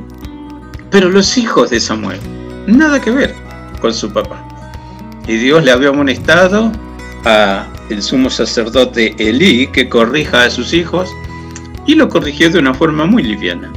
Pero 0.91 1.09
los 1.09 1.37
hijos 1.37 1.71
de 1.71 1.79
Samuel, 1.79 2.19
nada 2.67 3.01
que 3.01 3.11
ver 3.11 3.33
con 3.81 3.93
su 3.93 4.11
papá. 4.11 4.42
Y 5.27 5.37
Dios 5.37 5.63
le 5.63 5.71
había 5.71 5.89
amonestado 5.89 6.71
a 7.25 7.67
el 7.89 8.01
sumo 8.01 8.29
sacerdote 8.29 9.15
Elí 9.17 9.67
que 9.67 9.87
corrija 9.87 10.43
a 10.43 10.49
sus 10.49 10.73
hijos 10.73 11.09
y 11.85 11.95
lo 11.95 12.09
corrigió 12.09 12.49
de 12.49 12.59
una 12.59 12.73
forma 12.73 13.05
muy 13.05 13.23
liviana. 13.23 13.71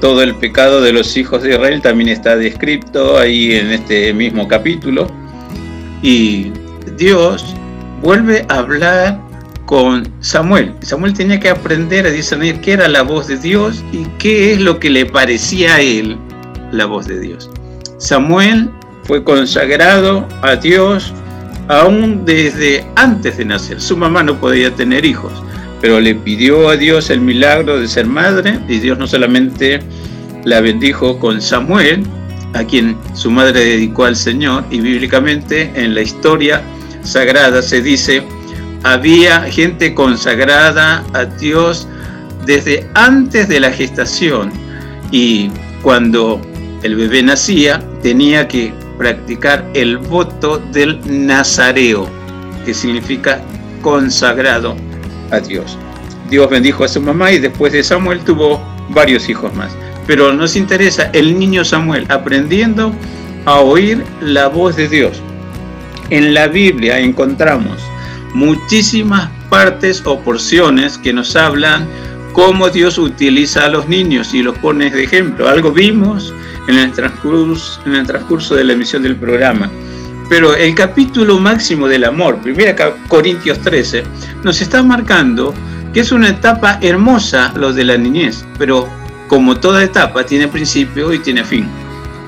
Todo 0.00 0.22
el 0.22 0.34
pecado 0.34 0.80
de 0.80 0.92
los 0.92 1.16
hijos 1.16 1.42
de 1.42 1.50
Israel 1.50 1.80
también 1.80 2.08
está 2.08 2.36
descrito 2.36 3.18
ahí 3.18 3.52
en 3.52 3.70
este 3.70 4.12
mismo 4.12 4.46
capítulo. 4.46 5.06
Y 6.02 6.52
Dios 6.96 7.44
vuelve 8.02 8.44
a 8.48 8.58
hablar 8.58 9.20
con 9.66 10.06
Samuel. 10.20 10.74
Samuel 10.82 11.14
tenía 11.14 11.40
que 11.40 11.48
aprender 11.48 12.06
a 12.06 12.10
discernir 12.10 12.60
qué 12.60 12.72
era 12.72 12.88
la 12.88 13.02
voz 13.02 13.28
de 13.28 13.38
Dios 13.38 13.82
y 13.92 14.04
qué 14.18 14.52
es 14.52 14.60
lo 14.60 14.78
que 14.78 14.90
le 14.90 15.06
parecía 15.06 15.76
a 15.76 15.80
él 15.80 16.18
la 16.70 16.84
voz 16.84 17.06
de 17.06 17.20
Dios. 17.20 17.50
Samuel 17.98 18.70
fue 19.06 19.22
consagrado 19.22 20.26
a 20.42 20.56
Dios 20.56 21.12
aún 21.68 22.24
desde 22.24 22.84
antes 22.96 23.38
de 23.38 23.44
nacer. 23.44 23.80
Su 23.80 23.96
mamá 23.96 24.22
no 24.22 24.38
podía 24.38 24.74
tener 24.74 25.04
hijos, 25.04 25.32
pero 25.80 26.00
le 26.00 26.14
pidió 26.14 26.68
a 26.68 26.76
Dios 26.76 27.10
el 27.10 27.20
milagro 27.20 27.78
de 27.78 27.88
ser 27.88 28.06
madre 28.06 28.58
y 28.68 28.78
Dios 28.78 28.98
no 28.98 29.06
solamente 29.06 29.80
la 30.44 30.60
bendijo 30.60 31.18
con 31.18 31.40
Samuel, 31.40 32.04
a 32.52 32.64
quien 32.64 32.96
su 33.14 33.30
madre 33.30 33.60
dedicó 33.60 34.04
al 34.04 34.14
Señor, 34.14 34.64
y 34.70 34.80
bíblicamente 34.80 35.72
en 35.74 35.94
la 35.94 36.02
historia 36.02 36.62
sagrada 37.02 37.62
se 37.62 37.82
dice, 37.82 38.22
había 38.84 39.40
gente 39.42 39.94
consagrada 39.94 41.04
a 41.14 41.24
Dios 41.24 41.88
desde 42.46 42.86
antes 42.94 43.48
de 43.48 43.60
la 43.60 43.72
gestación 43.72 44.52
y 45.10 45.50
cuando 45.82 46.40
el 46.82 46.94
bebé 46.94 47.22
nacía 47.22 47.82
tenía 48.02 48.46
que 48.46 48.72
practicar 48.98 49.64
el 49.74 49.98
voto 49.98 50.58
del 50.72 51.00
nazareo, 51.26 52.08
que 52.64 52.74
significa 52.74 53.40
consagrado 53.82 54.76
a 55.30 55.40
Dios. 55.40 55.78
Dios 56.30 56.48
bendijo 56.48 56.84
a 56.84 56.88
su 56.88 57.00
mamá 57.00 57.32
y 57.32 57.38
después 57.38 57.72
de 57.72 57.82
Samuel 57.82 58.20
tuvo 58.20 58.60
varios 58.90 59.28
hijos 59.28 59.54
más. 59.54 59.76
Pero 60.06 60.32
nos 60.32 60.56
interesa 60.56 61.10
el 61.12 61.38
niño 61.38 61.64
Samuel 61.64 62.06
aprendiendo 62.08 62.92
a 63.44 63.60
oír 63.60 64.04
la 64.20 64.48
voz 64.48 64.76
de 64.76 64.88
Dios. 64.88 65.22
En 66.10 66.34
la 66.34 66.48
Biblia 66.48 66.98
encontramos 66.98 67.82
muchísimas 68.34 69.30
partes 69.48 70.02
o 70.04 70.18
porciones 70.20 70.98
que 70.98 71.12
nos 71.12 71.36
hablan 71.36 71.86
cómo 72.32 72.68
Dios 72.68 72.98
utiliza 72.98 73.64
a 73.64 73.68
los 73.68 73.88
niños 73.88 74.34
y 74.34 74.42
los 74.42 74.58
pone 74.58 74.90
de 74.90 75.04
ejemplo. 75.04 75.48
Algo 75.48 75.72
vimos 75.72 76.34
en 76.68 76.78
el 76.78 76.92
transcurso, 76.92 78.54
de 78.54 78.64
la 78.64 78.72
emisión 78.72 79.02
del 79.02 79.16
programa. 79.16 79.70
Pero 80.28 80.54
el 80.54 80.74
capítulo 80.74 81.38
máximo 81.38 81.86
del 81.86 82.04
amor, 82.04 82.38
1 82.44 82.54
Corintios 83.08 83.60
13, 83.60 84.04
nos 84.42 84.60
está 84.60 84.82
marcando 84.82 85.54
que 85.92 86.00
es 86.00 86.12
una 86.12 86.30
etapa 86.30 86.78
hermosa 86.80 87.52
lo 87.56 87.72
de 87.72 87.84
la 87.84 87.96
niñez, 87.96 88.44
pero 88.58 88.88
como 89.28 89.56
toda 89.56 89.84
etapa 89.84 90.24
tiene 90.24 90.48
principio 90.48 91.12
y 91.12 91.18
tiene 91.18 91.44
fin. 91.44 91.68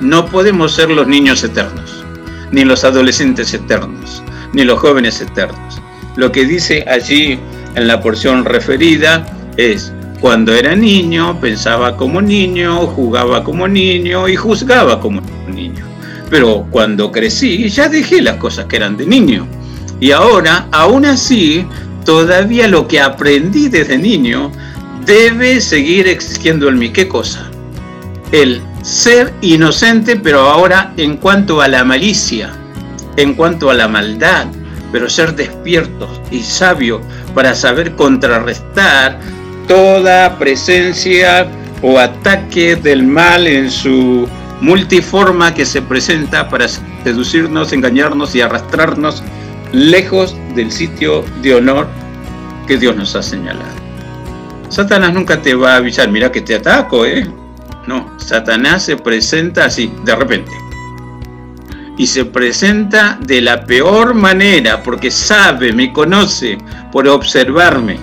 No 0.00 0.26
podemos 0.26 0.74
ser 0.74 0.90
los 0.90 1.06
niños 1.06 1.42
eternos, 1.42 2.04
ni 2.52 2.64
los 2.64 2.84
adolescentes 2.84 3.52
eternos, 3.54 4.22
ni 4.52 4.64
los 4.64 4.78
jóvenes 4.78 5.20
eternos. 5.20 5.80
Lo 6.16 6.30
que 6.30 6.44
dice 6.44 6.84
allí 6.88 7.38
en 7.74 7.88
la 7.88 8.00
porción 8.00 8.44
referida 8.44 9.26
es, 9.56 9.92
cuando 10.20 10.54
era 10.54 10.74
niño, 10.74 11.38
pensaba 11.40 11.96
como 11.96 12.20
niño, 12.22 12.86
jugaba 12.86 13.44
como 13.44 13.68
niño 13.68 14.28
y 14.28 14.36
juzgaba 14.36 15.00
como 15.00 15.20
niño. 15.48 15.84
Pero 16.30 16.66
cuando 16.70 17.12
crecí, 17.12 17.68
ya 17.68 17.88
dejé 17.88 18.22
las 18.22 18.36
cosas 18.36 18.66
que 18.66 18.76
eran 18.76 18.96
de 18.96 19.06
niño. 19.06 19.46
Y 20.00 20.10
ahora, 20.10 20.68
aún 20.72 21.04
así, 21.04 21.66
todavía 22.04 22.66
lo 22.68 22.88
que 22.88 23.00
aprendí 23.00 23.68
desde 23.68 23.98
niño, 23.98 24.50
debe 25.04 25.60
seguir 25.60 26.08
existiendo 26.08 26.68
en 26.68 26.78
mí. 26.78 26.90
¿Qué 26.90 27.06
cosa? 27.06 27.50
El 28.32 28.60
ser 28.82 29.32
inocente, 29.40 30.16
pero 30.16 30.40
ahora 30.40 30.92
en 30.96 31.16
cuanto 31.16 31.60
a 31.60 31.68
la 31.68 31.84
malicia, 31.84 32.50
en 33.16 33.34
cuanto 33.34 33.70
a 33.70 33.74
la 33.74 33.88
maldad, 33.88 34.46
pero 34.92 35.08
ser 35.08 35.34
despiertos 35.34 36.08
y 36.30 36.42
sabios 36.42 37.00
para 37.34 37.54
saber 37.54 37.94
contrarrestar 37.96 39.18
toda 39.66 40.38
presencia 40.38 41.46
o 41.82 41.98
ataque 41.98 42.76
del 42.76 43.06
mal 43.06 43.46
en 43.46 43.70
su 43.70 44.28
multiforma 44.60 45.52
que 45.54 45.66
se 45.66 45.82
presenta 45.82 46.48
para 46.48 46.66
seducirnos, 46.68 47.72
engañarnos 47.72 48.34
y 48.34 48.40
arrastrarnos 48.40 49.22
lejos 49.72 50.34
del 50.54 50.72
sitio 50.72 51.24
de 51.42 51.54
honor 51.54 51.86
que 52.66 52.78
Dios 52.78 52.96
nos 52.96 53.14
ha 53.14 53.22
señalado. 53.22 53.76
Satanás 54.68 55.12
nunca 55.12 55.40
te 55.40 55.54
va 55.54 55.74
a 55.74 55.76
avisar, 55.76 56.10
mira 56.10 56.32
que 56.32 56.40
te 56.40 56.56
ataco, 56.56 57.06
¿eh? 57.06 57.26
No, 57.86 58.10
Satanás 58.18 58.84
se 58.84 58.96
presenta 58.96 59.66
así, 59.66 59.92
de 60.04 60.16
repente. 60.16 60.50
Y 61.96 62.06
se 62.06 62.24
presenta 62.24 63.18
de 63.22 63.40
la 63.40 63.64
peor 63.64 64.14
manera, 64.14 64.82
porque 64.82 65.10
sabe, 65.10 65.72
me 65.72 65.92
conoce, 65.92 66.58
por 66.90 67.06
observarme. 67.06 67.98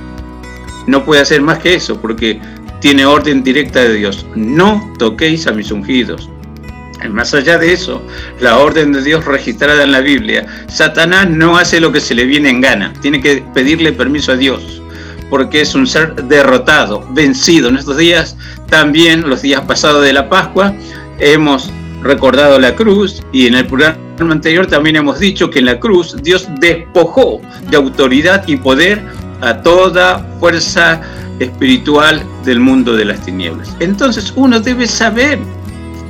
No 0.88 1.04
puede 1.04 1.22
hacer 1.22 1.42
más 1.42 1.60
que 1.60 1.76
eso, 1.76 2.00
porque 2.00 2.40
tiene 2.80 3.06
orden 3.06 3.44
directa 3.44 3.82
de 3.82 3.94
Dios. 3.94 4.26
No 4.36 4.94
toquéis 5.00 5.48
a 5.48 5.52
mis 5.52 5.72
ungidos. 5.72 6.30
Más 7.10 7.34
allá 7.34 7.58
de 7.58 7.74
eso, 7.74 8.02
la 8.40 8.60
orden 8.60 8.94
de 8.94 9.02
Dios 9.02 9.26
registrada 9.26 9.84
en 9.84 9.92
la 9.92 10.00
Biblia, 10.00 10.46
Satanás 10.68 11.30
no 11.30 11.58
hace 11.58 11.80
lo 11.80 11.92
que 11.92 12.00
se 12.00 12.16
le 12.16 12.26
viene 12.26 12.50
en 12.50 12.62
gana, 12.62 12.94
tiene 13.02 13.22
que 13.22 13.44
pedirle 13.54 13.92
permiso 13.92 14.32
a 14.32 14.38
Dios, 14.38 14.82
porque 15.30 15.62
es 15.62 15.76
un 15.76 15.86
ser 15.86 16.16
derrotado, 16.16 17.06
vencido. 17.12 17.68
En 17.68 17.78
estos 17.78 17.98
días, 17.98 18.38
también 18.70 19.30
los 19.30 19.42
días 19.42 19.62
pasados 19.62 20.04
de 20.04 20.14
la 20.14 20.30
Pascua, 20.30 20.74
hemos 21.20 21.70
recordado 22.04 22.60
la 22.60 22.76
cruz 22.76 23.22
y 23.32 23.48
en 23.48 23.56
el 23.56 23.68
programa 23.68 23.98
anterior 24.20 24.68
también 24.68 24.96
hemos 24.96 25.20
dicho 25.20 25.50
que 25.50 25.60
en 25.60 25.66
la 25.66 25.80
cruz 25.80 26.16
Dios 26.22 26.48
despojó 26.60 27.42
de 27.70 27.78
autoridad 27.78 28.48
y 28.48 28.58
poder 28.58 29.02
a 29.42 29.62
toda 29.62 30.26
fuerza 30.40 31.02
espiritual 31.40 32.24
del 32.46 32.60
mundo 32.60 32.96
de 32.96 33.06
las 33.06 33.22
tinieblas. 33.26 33.76
Entonces 33.80 34.34
uno 34.36 34.60
debe 34.60 34.88
saber 34.88 35.40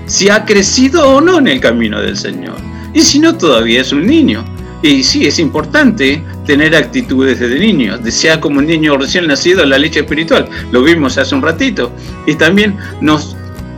si 0.05 0.29
ha 0.29 0.45
crecido 0.45 1.07
o 1.07 1.21
no 1.21 1.39
en 1.39 1.47
el 1.47 1.59
camino 1.59 2.01
del 2.01 2.17
Señor. 2.17 2.55
Y 2.93 3.01
si 3.01 3.19
no, 3.19 3.35
todavía 3.35 3.81
es 3.81 3.91
un 3.91 4.05
niño. 4.05 4.43
Y 4.81 5.01
sí, 5.01 5.25
es 5.25 5.39
importante 5.39 6.21
tener 6.45 6.75
actitudes 6.75 7.39
de 7.39 7.57
niño, 7.57 7.97
desear 7.97 8.41
como 8.41 8.59
un 8.59 8.67
niño 8.67 8.97
recién 8.97 9.27
nacido 9.27 9.65
la 9.65 9.77
leche 9.77 10.01
espiritual. 10.01 10.47
Lo 10.71 10.83
vimos 10.83 11.17
hace 11.17 11.33
un 11.33 11.41
ratito. 11.41 11.91
Y 12.27 12.35
también 12.35 12.75
nos 12.99 13.35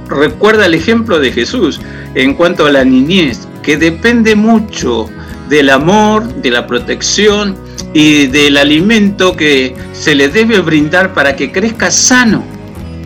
recuerda 0.10 0.66
el 0.66 0.74
ejemplo 0.74 1.20
de 1.20 1.32
Jesús 1.32 1.80
en 2.16 2.34
cuanto 2.34 2.66
a 2.66 2.72
la 2.72 2.84
niñez, 2.84 3.48
que 3.62 3.78
depende 3.78 4.36
mucho 4.36 5.10
del 5.48 5.70
amor, 5.70 6.28
de 6.41 6.50
la 6.52 6.66
protección 6.66 7.56
y 7.96 8.28
del 8.28 8.58
alimento 8.58 9.38
que 9.38 9.74
se 9.93 10.16
le 10.16 10.28
debe 10.28 10.60
brindar 10.60 11.14
para 11.14 11.38
que 11.38 11.54
crezca 11.54 11.89
sano. 11.89 12.43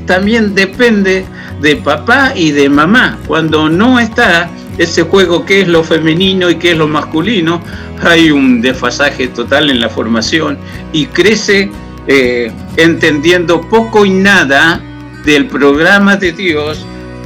También 0.07 0.55
depende 0.55 1.25
de 1.61 1.75
papá 1.75 2.33
y 2.35 2.49
de 2.49 2.69
mamá. 2.69 3.19
Cuando 3.27 3.69
no 3.69 3.99
está 3.99 4.49
ese 4.79 5.03
juego 5.03 5.45
que 5.45 5.61
es 5.61 5.67
lo 5.67 5.83
femenino 5.83 6.49
y 6.49 6.55
que 6.55 6.71
es 6.71 6.77
lo 6.77 6.87
masculino, 6.87 7.61
hay 8.01 8.31
un 8.31 8.61
desfasaje 8.61 9.27
total 9.27 9.69
en 9.69 9.79
la 9.79 9.89
formación 9.89 10.57
y 10.91 11.05
crece 11.05 11.69
eh, 12.07 12.51
entendiendo 12.75 13.61
poco 13.61 14.07
y 14.07 14.09
nada 14.09 14.81
del 15.23 15.45
programa 15.45 16.15
de 16.15 16.31
Dios 16.31 16.83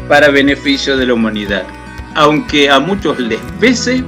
para 0.09 0.27
beneficio 0.31 0.97
de 0.97 1.05
la 1.05 1.13
humanidad. 1.13 1.63
Aunque 2.13 2.69
a 2.69 2.81
muchos 2.81 3.17
les 3.19 3.39
pese, 3.61 4.03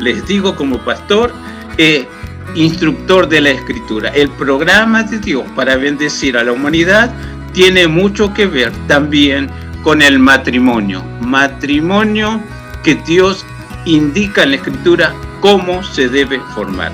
les 0.00 0.26
digo 0.26 0.56
como 0.56 0.78
pastor, 0.78 1.34
eh, 1.76 2.08
instructor 2.54 3.28
de 3.28 3.40
la 3.40 3.50
escritura, 3.50 4.10
el 4.10 4.28
programa 4.30 5.02
de 5.02 5.18
Dios 5.18 5.44
para 5.54 5.76
bendecir 5.76 6.36
a 6.36 6.44
la 6.44 6.52
humanidad 6.52 7.12
tiene 7.52 7.88
mucho 7.88 8.32
que 8.32 8.46
ver 8.46 8.72
también 8.86 9.50
con 9.82 10.02
el 10.02 10.18
matrimonio. 10.18 11.02
Matrimonio 11.20 12.40
que 12.82 12.94
Dios 13.06 13.44
indica 13.84 14.42
en 14.42 14.50
la 14.50 14.56
escritura 14.56 15.14
cómo 15.40 15.82
se 15.82 16.08
debe 16.08 16.40
formar. 16.54 16.92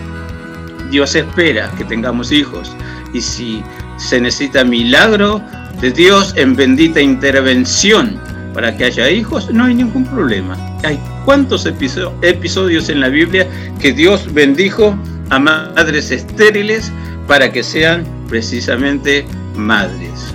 Dios 0.91 1.15
espera 1.15 1.71
que 1.77 1.85
tengamos 1.85 2.31
hijos 2.31 2.75
y 3.13 3.21
si 3.21 3.63
se 3.97 4.21
necesita 4.21 4.65
milagro 4.65 5.43
de 5.81 5.91
Dios 5.91 6.35
en 6.37 6.55
bendita 6.55 7.01
intervención 7.01 8.19
para 8.53 8.77
que 8.77 8.85
haya 8.85 9.11
hijos, 9.11 9.51
no 9.53 9.65
hay 9.65 9.75
ningún 9.75 10.07
problema. 10.07 10.57
Hay 10.85 11.01
cuántos 11.25 11.67
episodios 11.67 12.89
en 12.89 13.01
la 13.01 13.09
Biblia 13.09 13.49
que 13.81 13.93
Dios 13.93 14.33
bendijo 14.33 14.97
a 15.31 15.39
madres 15.39 16.11
estériles 16.11 16.93
para 17.27 17.51
que 17.53 17.63
sean 17.63 18.05
precisamente 18.29 19.25
madres. 19.57 20.35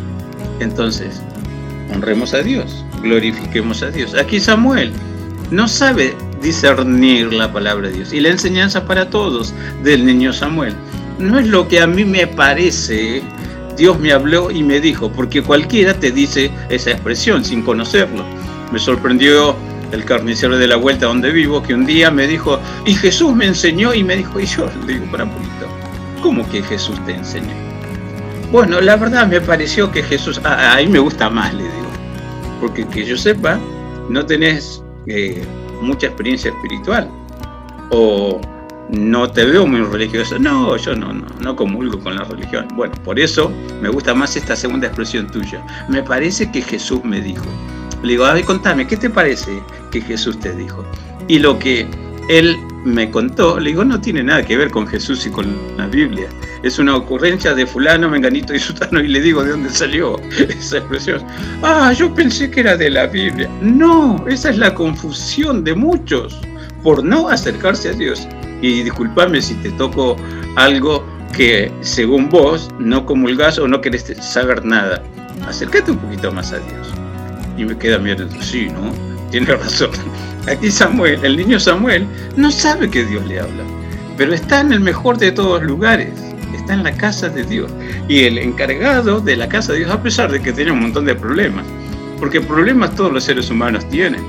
Entonces, 0.59 1.21
honremos 1.93 2.33
a 2.33 2.41
Dios, 2.41 2.85
glorifiquemos 3.01 3.83
a 3.83 3.91
Dios. 3.91 4.13
Aquí 4.15 4.39
Samuel 4.39 4.91
no 5.51 5.67
sabe 5.67 6.15
discernir 6.41 7.33
la 7.33 7.51
palabra 7.51 7.87
de 7.89 7.95
Dios 7.95 8.13
y 8.13 8.19
la 8.19 8.29
enseñanza 8.29 8.85
para 8.85 9.09
todos 9.09 9.53
del 9.83 10.05
niño 10.05 10.33
Samuel. 10.33 10.73
No 11.17 11.39
es 11.39 11.47
lo 11.47 11.67
que 11.67 11.81
a 11.81 11.87
mí 11.87 12.05
me 12.05 12.27
parece, 12.27 13.21
Dios 13.75 13.99
me 13.99 14.11
habló 14.11 14.51
y 14.51 14.63
me 14.63 14.79
dijo, 14.79 15.11
porque 15.11 15.41
cualquiera 15.41 15.93
te 15.93 16.11
dice 16.11 16.51
esa 16.69 16.91
expresión 16.91 17.43
sin 17.43 17.61
conocerlo. 17.61 18.23
Me 18.71 18.79
sorprendió 18.79 19.55
el 19.91 20.05
carnicero 20.05 20.57
de 20.57 20.67
la 20.67 20.75
vuelta 20.75 21.05
donde 21.05 21.31
vivo, 21.31 21.61
que 21.63 21.73
un 21.73 21.85
día 21.85 22.11
me 22.11 22.27
dijo, 22.27 22.59
y 22.85 22.93
Jesús 22.93 23.35
me 23.35 23.45
enseñó 23.45 23.93
y 23.93 24.03
me 24.03 24.17
dijo, 24.17 24.39
y 24.39 24.45
yo 24.45 24.69
le 24.85 24.93
digo, 24.93 25.05
para 25.11 25.23
un 25.23 25.31
poquito, 25.31 25.67
¿cómo 26.21 26.49
que 26.49 26.61
Jesús 26.63 27.03
te 27.05 27.13
enseñó? 27.13 27.53
Bueno, 28.51 28.81
la 28.81 28.95
verdad 28.95 29.27
me 29.27 29.41
pareció 29.41 29.91
que 29.91 30.01
Jesús, 30.03 30.39
a, 30.43 30.77
mí 30.77 30.87
me 30.87 30.99
gusta 30.99 31.29
más, 31.29 31.53
le 31.53 31.63
digo, 31.63 31.91
porque 32.59 32.87
que 32.87 33.05
yo 33.05 33.17
sepa, 33.17 33.59
no 34.09 34.25
tenés 34.25 34.83
eh, 35.07 35.43
mucha 35.81 36.07
experiencia 36.07 36.51
espiritual, 36.51 37.09
o 37.91 38.39
no 38.89 39.29
te 39.29 39.45
veo 39.45 39.67
muy 39.67 39.81
religioso. 39.81 40.39
No, 40.39 40.75
yo 40.77 40.95
no, 40.95 41.13
no, 41.13 41.25
no 41.39 41.55
comulgo 41.55 41.99
con 41.99 42.15
la 42.15 42.23
religión. 42.23 42.67
Bueno, 42.75 42.93
por 43.03 43.19
eso 43.19 43.51
me 43.81 43.89
gusta 43.89 44.13
más 44.13 44.35
esta 44.35 44.55
segunda 44.55 44.87
expresión 44.87 45.27
tuya. 45.27 45.63
Me 45.87 46.01
parece 46.01 46.51
que 46.51 46.61
Jesús 46.61 47.03
me 47.03 47.21
dijo. 47.21 47.45
Le 48.03 48.09
digo, 48.11 48.25
a 48.25 48.33
ver, 48.33 48.45
contame, 48.45 48.87
¿qué 48.87 48.97
te 48.97 49.09
parece 49.09 49.61
que 49.91 50.01
Jesús 50.01 50.39
te 50.39 50.53
dijo? 50.53 50.85
Y 51.27 51.39
lo 51.39 51.59
que 51.59 51.87
él 52.29 52.57
me 52.85 53.09
contó, 53.09 53.59
le 53.59 53.71
digo, 53.71 53.83
no 53.83 53.99
tiene 53.99 54.23
nada 54.23 54.43
que 54.43 54.55
ver 54.55 54.69
con 54.69 54.87
Jesús 54.87 55.25
y 55.25 55.29
con 55.29 55.53
la 55.77 55.87
Biblia. 55.87 56.29
Es 56.63 56.79
una 56.79 56.95
ocurrencia 56.95 57.53
de 57.53 57.65
fulano, 57.65 58.09
menganito 58.09 58.53
y 58.53 58.59
sutano 58.59 58.99
y 58.99 59.07
le 59.07 59.21
digo 59.21 59.43
de 59.43 59.51
dónde 59.51 59.69
salió 59.69 60.19
esa 60.49 60.77
expresión. 60.77 61.23
Ah, 61.63 61.91
yo 61.93 62.13
pensé 62.13 62.49
que 62.49 62.61
era 62.61 62.77
de 62.77 62.89
la 62.89 63.07
Biblia. 63.07 63.49
No, 63.61 64.23
esa 64.27 64.49
es 64.49 64.57
la 64.57 64.73
confusión 64.73 65.63
de 65.63 65.75
muchos 65.75 66.39
por 66.83 67.03
no 67.03 67.29
acercarse 67.29 67.89
a 67.89 67.93
Dios. 67.93 68.27
Y 68.61 68.83
discúlpame 68.83 69.41
si 69.41 69.55
te 69.55 69.71
toco 69.71 70.15
algo 70.55 71.05
que 71.33 71.71
según 71.81 72.29
vos 72.29 72.69
no 72.79 73.05
comulgas 73.05 73.57
o 73.59 73.67
no 73.67 73.81
querés 73.81 74.05
saber 74.21 74.63
nada. 74.65 75.01
Acércate 75.47 75.91
un 75.91 75.97
poquito 75.97 76.31
más 76.31 76.51
a 76.51 76.59
Dios. 76.59 76.93
Y 77.59 77.65
me 77.65 77.77
queda 77.77 77.99
mirando, 77.99 78.41
sí, 78.41 78.69
¿no? 78.69 78.93
Tiene 79.31 79.53
razón. 79.53 79.89
Aquí 80.47 80.71
Samuel, 80.71 81.19
el 81.25 81.35
niño 81.35 81.59
Samuel, 81.59 82.07
no 82.37 82.49
sabe 82.51 82.89
que 82.89 83.03
Dios 83.03 83.27
le 83.27 83.41
habla, 83.41 83.63
pero 84.15 84.33
está 84.33 84.61
en 84.61 84.71
el 84.71 84.79
mejor 84.79 85.17
de 85.17 85.33
todos 85.33 85.61
lugares, 85.61 86.13
está 86.55 86.73
en 86.73 86.83
la 86.83 86.93
casa 86.93 87.27
de 87.27 87.43
Dios. 87.43 87.69
Y 88.07 88.23
el 88.23 88.37
encargado 88.37 89.19
de 89.19 89.35
la 89.35 89.49
casa 89.49 89.73
de 89.73 89.79
Dios, 89.79 89.91
a 89.91 90.01
pesar 90.01 90.31
de 90.31 90.41
que 90.41 90.53
tiene 90.53 90.71
un 90.71 90.79
montón 90.79 91.03
de 91.03 91.15
problemas, 91.15 91.65
porque 92.17 92.39
problemas 92.39 92.95
todos 92.95 93.11
los 93.11 93.25
seres 93.25 93.49
humanos 93.49 93.87
tienen, 93.89 94.23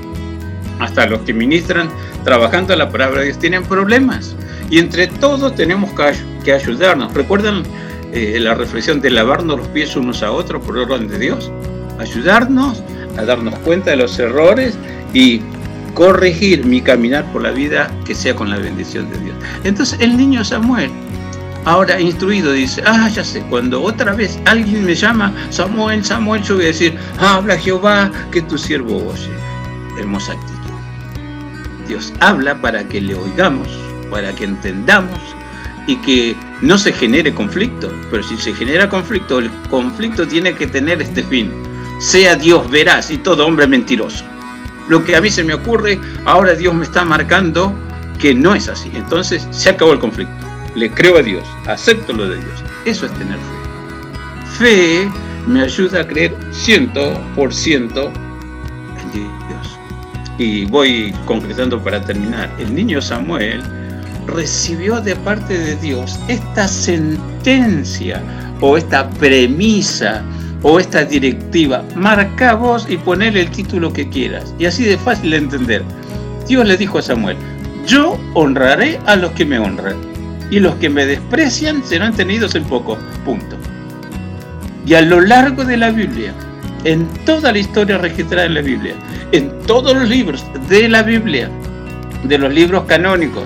hasta 0.79 1.07
los 1.07 1.21
que 1.21 1.33
ministran 1.33 1.87
trabajando 2.25 2.75
la 2.75 2.89
palabra 2.89 3.21
de 3.21 3.27
Dios 3.27 3.39
tienen 3.39 3.63
problemas. 3.63 4.35
Y 4.69 4.77
entre 4.77 5.07
todos 5.07 5.55
tenemos 5.55 5.89
que 6.43 6.51
ayudarnos. 6.51 7.13
¿Recuerdan 7.13 7.63
eh, 8.11 8.37
la 8.41 8.55
reflexión 8.55 8.99
de 8.99 9.09
lavarnos 9.09 9.57
los 9.57 9.67
pies 9.69 9.95
unos 9.95 10.21
a 10.21 10.31
otros 10.31 10.61
por 10.65 10.77
orden 10.77 11.07
de 11.07 11.17
Dios? 11.17 11.49
Ayudarnos 11.97 12.83
a 13.17 13.23
darnos 13.23 13.57
cuenta 13.59 13.91
de 13.91 13.97
los 13.97 14.17
errores 14.19 14.77
y 15.13 15.41
corregir 15.93 16.65
mi 16.65 16.81
caminar 16.81 17.25
por 17.31 17.41
la 17.41 17.51
vida 17.51 17.91
que 18.05 18.15
sea 18.15 18.35
con 18.35 18.49
la 18.49 18.57
bendición 18.57 19.09
de 19.09 19.19
Dios. 19.19 19.35
Entonces 19.63 19.99
el 19.99 20.17
niño 20.17 20.43
Samuel, 20.43 20.89
ahora 21.65 21.99
instruido, 21.99 22.53
dice, 22.53 22.81
ah, 22.85 23.09
ya 23.09 23.23
sé, 23.23 23.41
cuando 23.49 23.81
otra 23.81 24.13
vez 24.13 24.39
alguien 24.45 24.85
me 24.85 24.95
llama, 24.95 25.33
Samuel, 25.49 26.03
Samuel, 26.03 26.43
yo 26.43 26.55
voy 26.55 26.65
a 26.65 26.67
decir, 26.67 26.97
habla 27.19 27.57
Jehová, 27.57 28.11
que 28.31 28.41
tu 28.41 28.57
siervo 28.57 28.97
oye. 28.97 29.29
Hermosa 29.99 30.33
actitud. 30.33 30.57
Dios 31.87 32.13
habla 32.21 32.59
para 32.61 32.87
que 32.87 33.01
le 33.01 33.15
oigamos, 33.15 33.67
para 34.09 34.33
que 34.33 34.45
entendamos 34.45 35.19
y 35.87 35.97
que 35.97 36.35
no 36.61 36.77
se 36.77 36.93
genere 36.93 37.33
conflicto. 37.33 37.91
Pero 38.09 38.23
si 38.23 38.37
se 38.37 38.53
genera 38.53 38.87
conflicto, 38.87 39.39
el 39.39 39.51
conflicto 39.69 40.25
tiene 40.25 40.53
que 40.55 40.67
tener 40.67 41.01
este 41.01 41.23
fin. 41.23 41.51
Sea 42.01 42.35
Dios 42.35 42.67
veraz 42.71 43.11
y 43.11 43.19
todo 43.19 43.45
hombre 43.45 43.67
mentiroso. 43.67 44.25
Lo 44.89 45.05
que 45.05 45.15
a 45.15 45.21
mí 45.21 45.29
se 45.29 45.43
me 45.43 45.53
ocurre, 45.53 45.99
ahora 46.25 46.55
Dios 46.55 46.73
me 46.73 46.83
está 46.83 47.05
marcando 47.05 47.71
que 48.19 48.33
no 48.33 48.55
es 48.55 48.67
así. 48.67 48.89
Entonces 48.95 49.47
se 49.51 49.69
acabó 49.69 49.93
el 49.93 49.99
conflicto. 49.99 50.33
Le 50.73 50.89
creo 50.89 51.19
a 51.19 51.21
Dios, 51.21 51.43
acepto 51.67 52.11
lo 52.11 52.27
de 52.27 52.37
Dios. 52.37 52.63
Eso 52.85 53.05
es 53.05 53.13
tener 53.13 53.37
fe. 53.37 54.57
Fe 54.57 55.11
me 55.45 55.61
ayuda 55.61 56.01
a 56.01 56.07
creer 56.07 56.35
100% 56.51 58.11
en 58.97 59.11
Dios. 59.11 59.79
Y 60.39 60.65
voy 60.65 61.13
concretando 61.27 61.79
para 61.83 62.01
terminar. 62.01 62.51
El 62.57 62.73
niño 62.73 62.99
Samuel 62.99 63.61
recibió 64.25 64.99
de 65.01 65.15
parte 65.17 65.55
de 65.55 65.75
Dios 65.75 66.19
esta 66.27 66.67
sentencia 66.67 68.23
o 68.59 68.75
esta 68.75 69.07
premisa 69.07 70.23
o 70.63 70.79
esta 70.79 71.03
directiva. 71.03 71.83
Marca 71.95 72.53
vos 72.53 72.85
y 72.89 72.97
ponele 72.97 73.41
el 73.41 73.51
título 73.51 73.91
que 73.91 74.09
quieras. 74.09 74.53
Y 74.59 74.65
así 74.65 74.83
de 74.83 74.97
fácil 74.97 75.31
de 75.31 75.37
entender. 75.37 75.83
Dios 76.47 76.67
le 76.67 76.77
dijo 76.77 76.99
a 76.99 77.01
Samuel, 77.01 77.37
yo 77.85 78.19
honraré 78.33 78.99
a 79.05 79.15
los 79.15 79.31
que 79.31 79.45
me 79.45 79.59
honran 79.59 79.95
y 80.49 80.59
los 80.59 80.75
que 80.75 80.89
me 80.89 81.05
desprecian 81.05 81.83
serán 81.83 82.13
tenidos 82.13 82.55
en 82.55 82.63
poco. 82.65 82.97
Punto. 83.25 83.55
Y 84.85 84.93
a 84.95 85.01
lo 85.01 85.21
largo 85.21 85.63
de 85.63 85.77
la 85.77 85.91
Biblia, 85.91 86.33
en 86.83 87.07
toda 87.25 87.51
la 87.51 87.59
historia 87.59 87.97
registrada 87.97 88.45
en 88.45 88.55
la 88.55 88.61
Biblia, 88.61 88.95
en 89.31 89.51
todos 89.65 89.95
los 89.95 90.09
libros 90.09 90.43
de 90.67 90.89
la 90.89 91.03
Biblia, 91.03 91.49
de 92.23 92.37
los 92.37 92.53
libros 92.53 92.83
canónicos, 92.85 93.45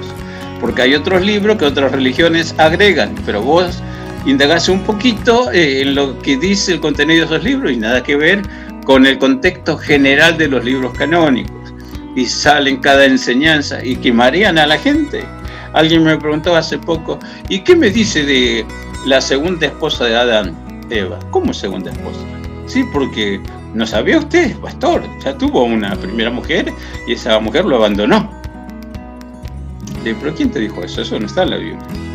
porque 0.59 0.83
hay 0.83 0.95
otros 0.95 1.23
libros 1.23 1.57
que 1.57 1.65
otras 1.65 1.91
religiones 1.91 2.55
agregan, 2.57 3.13
pero 3.25 3.41
vos 3.41 3.81
indagás 4.25 4.69
un 4.69 4.81
poquito 4.83 5.51
eh, 5.51 5.81
en 5.81 5.95
lo 5.95 6.17
que 6.19 6.37
dice 6.37 6.73
el 6.73 6.79
contenido 6.79 7.21
de 7.21 7.35
esos 7.35 7.43
libros 7.43 7.71
y 7.71 7.77
nada 7.77 8.03
que 8.03 8.15
ver 8.15 8.41
con 8.85 9.05
el 9.05 9.17
contexto 9.17 9.77
general 9.77 10.37
de 10.37 10.47
los 10.47 10.63
libros 10.63 10.97
canónicos. 10.97 11.73
Y 12.15 12.25
salen 12.25 12.77
cada 12.77 13.05
enseñanza 13.05 13.83
y 13.83 13.97
que 13.97 14.13
marean 14.13 14.57
a 14.57 14.65
la 14.65 14.77
gente. 14.77 15.23
Alguien 15.73 16.03
me 16.03 16.17
preguntó 16.17 16.55
hace 16.55 16.77
poco, 16.77 17.19
¿y 17.49 17.59
qué 17.59 17.75
me 17.75 17.89
dice 17.89 18.23
de 18.23 18.65
la 19.05 19.19
segunda 19.19 19.65
esposa 19.67 20.05
de 20.05 20.15
Adán, 20.15 20.85
Eva? 20.89 21.19
¿Cómo 21.31 21.53
segunda 21.53 21.91
esposa? 21.91 22.21
Sí, 22.67 22.83
porque 22.93 23.41
no 23.73 23.85
sabía 23.85 24.19
usted, 24.19 24.55
pastor, 24.59 25.03
ya 25.23 25.37
tuvo 25.37 25.63
una 25.65 25.93
primera 25.95 26.31
mujer 26.31 26.71
y 27.05 27.13
esa 27.13 27.37
mujer 27.39 27.65
lo 27.65 27.75
abandonó. 27.75 28.31
¿Pero 30.03 30.33
quién 30.35 30.51
te 30.51 30.59
dijo 30.59 30.83
eso? 30.83 31.01
Eso 31.01 31.19
no 31.19 31.25
está 31.25 31.43
en 31.43 31.49
la 31.49 31.57
Biblia. 31.57 32.14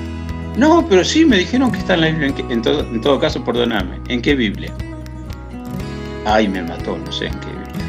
No, 0.61 0.87
pero 0.87 1.03
sí 1.03 1.25
me 1.25 1.39
dijeron 1.39 1.73
que 1.73 1.79
está 1.79 1.95
en 1.95 2.01
la 2.03 2.07
Biblia. 2.09 2.35
En, 2.51 3.01
todo, 3.01 3.19
caso, 3.19 3.43
perdóname. 3.43 3.99
¿En 4.09 4.21
qué 4.21 4.35
Biblia? 4.35 4.71
Ay, 6.27 6.49
me 6.49 6.63
mató, 6.63 6.99
no 6.99 7.11
sé 7.11 7.29
en 7.29 7.41
qué 7.41 7.47
Biblia. 7.47 7.87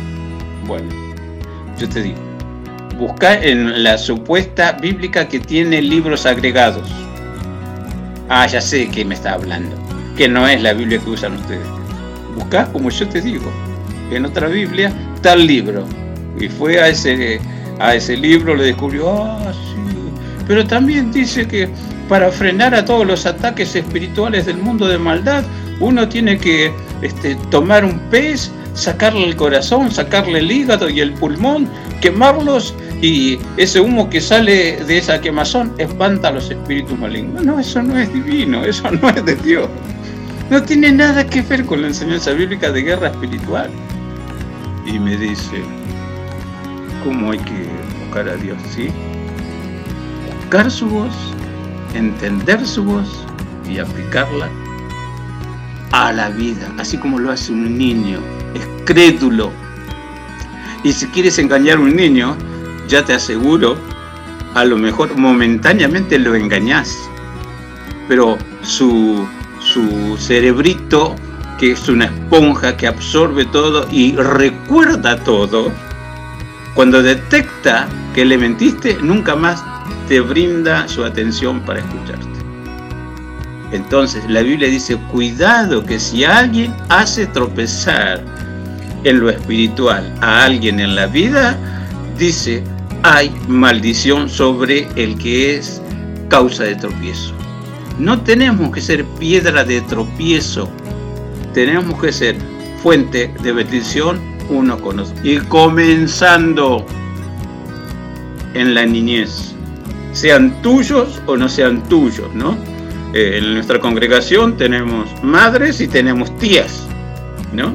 Bueno, 0.68 0.90
yo 1.78 1.90
te 1.90 2.02
digo. 2.02 2.18
Busca 2.98 3.44
en 3.44 3.84
la 3.84 3.98
supuesta 3.98 4.72
bíblica 4.72 5.28
que 5.28 5.42
tiene 5.42 5.82
libros 5.82 6.26
agregados. 6.26 6.90
Ah, 8.30 8.48
ya 8.48 8.62
sé 8.62 8.88
que 8.90 9.04
me 9.04 9.16
está 9.16 9.34
hablando. 9.34 9.76
Que 10.16 10.30
no 10.30 10.48
es 10.48 10.62
la 10.62 10.72
Biblia 10.72 10.98
que 11.00 11.10
usan 11.10 11.34
ustedes. 11.34 11.68
Busca 12.38 12.72
como 12.72 12.90
yo 12.90 13.06
te 13.10 13.20
digo. 13.20 13.52
En 14.12 14.24
otra 14.24 14.48
Biblia, 14.48 14.94
tal 15.22 15.46
libro. 15.46 15.84
Y 16.40 16.48
fue 16.48 16.80
a 16.80 16.88
ese, 16.88 17.42
a 17.80 17.96
ese 17.96 18.16
libro, 18.16 18.56
le 18.56 18.64
descubrió, 18.64 19.12
ah, 19.12 19.52
sí. 19.52 19.82
Pero 20.48 20.66
también 20.66 21.12
dice 21.12 21.46
que 21.46 21.70
para 22.12 22.30
frenar 22.30 22.76
a 22.76 22.84
todos 22.84 23.07
los 23.07 23.26
ataques 23.26 23.74
espirituales 23.74 24.45
del 24.45 24.57
mundo 24.57 24.86
de 24.86 24.97
maldad, 24.97 25.45
uno 25.80 26.09
tiene 26.09 26.38
que 26.38 26.70
este, 27.01 27.36
tomar 27.49 27.86
un 27.86 27.97
pez, 28.09 28.51
sacarle 28.74 29.24
el 29.24 29.38
corazón, 29.38 29.89
sacarle 29.89 30.39
el 30.39 30.51
hígado 30.51 30.89
y 30.89 30.99
el 30.99 31.14
pulmón, 31.14 31.70
quemarlos 32.01 32.76
y 33.01 33.39
ese 33.55 33.80
humo 33.80 34.09
que 34.09 34.20
sale 34.20 34.84
de 34.84 34.97
esa 34.97 35.22
quemazón 35.22 35.74
espanta 35.78 36.28
a 36.28 36.32
los 36.32 36.51
espíritus 36.51 36.99
malignos. 36.99 37.45
No, 37.45 37.57
eso 37.57 37.82
no 37.82 37.97
es 37.97 38.14
divino, 38.14 38.66
eso 38.66 38.91
no 38.91 39.07
es 39.07 39.24
de 39.24 39.36
Dios. 39.38 39.70
No 40.49 40.62
tiene 40.62 40.91
nada 40.91 41.26
que 41.26 41.41
ver 41.43 41.66
con 41.66 41.82
la 41.82 41.88
enseñanza 41.88 42.32
bíblica 42.32 42.74
de 42.74 42.82
guerra 42.82 43.07
espiritual. 43.07 43.70
Y 44.86 44.99
me 44.99 45.16
dice, 45.16 45.62
¿cómo 47.05 47.32
hay 47.32 47.39
que 47.39 47.70
buscar 48.03 48.28
a 48.28 48.36
Dios? 48.36 48.57
¿Sí? 48.76 48.89
Buscar 50.41 50.70
su 50.70 50.89
voz 50.89 51.14
entender 51.94 52.66
su 52.66 52.84
voz 52.84 53.26
y 53.70 53.80
aplicarla 53.80 54.50
a 55.92 56.12
la 56.12 56.30
vida, 56.30 56.72
así 56.78 56.98
como 56.98 57.20
lo 57.20 57.32
hace 57.32 57.52
un 57.52 57.78
niño, 57.78 58.20
es 58.54 58.68
crédulo. 58.86 59.52
Y 60.84 60.94
si 60.94 61.08
quieres 61.08 61.38
engañar 61.38 61.78
a 61.78 61.82
un 61.82 61.96
niño, 61.96 62.36
ya 62.88 63.04
te 63.04 63.14
aseguro, 63.14 63.78
a 64.54 64.66
lo 64.66 64.78
mejor 64.78 65.16
momentáneamente 65.18 66.18
lo 66.18 66.36
engañas 66.36 66.98
pero 68.12 68.38
su, 68.62 69.26
su 69.62 70.18
cerebrito, 70.18 71.16
que 71.58 71.72
es 71.72 71.88
una 71.88 72.08
esponja 72.08 72.76
que 72.76 72.86
absorbe 72.86 73.46
todo 73.46 73.88
y 73.89 74.18
recuerda 74.18 75.24
todo, 75.24 75.72
cuando 76.74 77.02
detecta 77.02 77.88
que 78.14 78.26
le 78.26 78.38
mentiste, 78.38 78.98
nunca 79.02 79.38
más 79.38 79.64
te 80.12 80.20
brinda 80.20 80.89
su 80.89 81.05
atención 81.05 81.62
para 81.62 81.80
escucharte. 81.80 82.28
Entonces 83.72 84.22
la 84.28 84.41
Biblia 84.41 84.68
dice, 84.68 84.97
cuidado 85.09 85.86
que 85.86 86.01
si 86.01 86.26
alguien 86.26 86.76
hace 86.89 87.28
tropezar 87.28 88.22
en 89.05 89.22
lo 89.22 89.30
espiritual 89.30 90.14
a 90.20 90.43
alguien 90.43 90.82
en 90.82 90.95
la 90.95 91.07
vida, 91.07 91.57
dice, 92.18 92.62
hay 93.03 93.32
maldición 93.47 94.28
sobre 94.28 94.86
el 94.97 95.18
que 95.18 95.55
es 95.55 95.82
causa 96.28 96.66
de 96.66 96.76
tropiezo. 96.76 97.34
No 97.97 98.20
tenemos 98.20 98.70
que 98.74 98.82
ser 98.82 99.05
piedra 99.18 99.64
de 99.64 99.80
tropiezo, 99.80 100.70
tenemos 101.53 102.01
que 102.01 102.12
ser 102.12 102.36
fuente 102.84 103.34
de 103.41 103.53
bendición 103.53 104.20
uno 104.49 104.78
con 104.82 104.99
otro. 104.99 105.16
Y 105.24 105.38
comenzando 105.38 106.86
en 108.53 108.74
la 108.74 108.86
niñez 108.86 109.51
sean 110.14 110.62
tuyos 110.62 111.22
o 111.26 111.38
no 111.38 111.47
sean 111.49 111.84
tuyos, 111.88 112.34
¿no? 112.34 112.57
Eh, 113.14 113.39
en 113.39 113.53
nuestra 113.55 113.80
congregación 113.80 114.57
tenemos 114.57 115.09
madres 115.24 115.82
y 115.82 115.88
tenemos 115.88 116.38
tías, 116.38 116.88
¿no? 117.53 117.74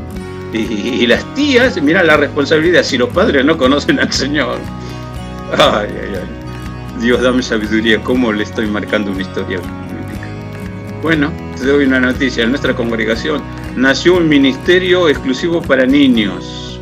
Y, 0.53 1.07
las 1.07 1.23
tías, 1.35 1.81
mira 1.83 2.03
la 2.03 2.17
responsabilidad, 2.17 2.83
si 2.83 2.97
los 2.97 3.11
padres 3.11 3.45
no 3.45 3.59
conocen 3.59 4.01
al 4.01 4.11
Señor. 4.11 4.59
Ay, 5.53 5.89
ay, 5.91 6.15
ay. 6.15 7.03
Dios 7.03 7.21
dame 7.21 7.43
sabiduría, 7.43 8.01
¿cómo 8.03 8.33
le 8.33 8.45
estoy 8.45 8.67
marcando 8.67 9.11
una 9.11 9.21
historia? 9.21 9.61
Bueno, 11.03 11.31
te 11.59 11.67
doy 11.67 11.85
una 11.85 12.01
noticia, 12.01 12.45
en 12.45 12.51
nuestra 12.51 12.75
congregación 12.75 13.43
nació 13.77 14.17
un 14.17 14.29
ministerio 14.29 15.09
exclusivo 15.09 15.61
para 15.61 15.85
niños. 15.85 16.81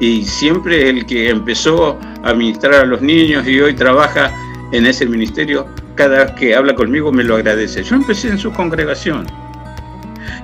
Y 0.00 0.24
siempre 0.24 0.90
el 0.90 1.06
que 1.06 1.30
empezó 1.30 1.98
a 2.22 2.34
ministrar 2.34 2.74
a 2.74 2.84
los 2.84 3.00
niños 3.00 3.46
y 3.46 3.60
hoy 3.60 3.74
trabaja 3.74 4.32
en 4.74 4.86
ese 4.86 5.06
ministerio, 5.06 5.66
cada 5.94 6.34
que 6.34 6.54
habla 6.54 6.74
conmigo 6.74 7.12
me 7.12 7.22
lo 7.22 7.36
agradece. 7.36 7.82
Yo 7.84 7.94
empecé 7.94 8.28
en 8.28 8.38
su 8.38 8.52
congregación 8.52 9.26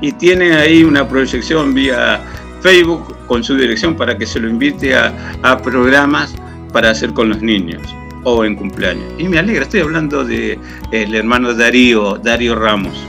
y 0.01 0.13
tiene 0.13 0.55
ahí 0.55 0.85
una 0.85 1.07
proyección 1.09 1.75
vía 1.75 2.21
Facebook 2.63 3.17
con 3.27 3.43
su 3.43 3.57
dirección 3.57 3.97
para 3.97 4.17
que 4.17 4.27
se 4.27 4.39
lo 4.39 4.49
invite 4.49 4.95
a, 4.95 5.59
programas 5.63 6.35
para 6.73 6.91
hacer 6.91 7.13
con 7.13 7.29
los 7.29 7.43
niños 7.43 7.83
o 8.25 8.45
en 8.45 8.55
cumpleaños. 8.55 9.05
Y 9.19 9.29
me 9.29 9.39
alegra, 9.39 9.63
estoy 9.63 9.81
hablando 9.81 10.25
de 10.25 10.59
el 10.93 11.15
hermano 11.15 11.53
Darío, 11.55 12.17
Darío 12.23 12.55
Ramos. 12.55 13.05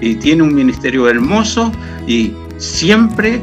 Y 0.00 0.14
tiene 0.14 0.42
un 0.42 0.54
ministerio 0.54 1.08
hermoso 1.08 1.72
y 2.06 2.32
siempre 2.58 3.40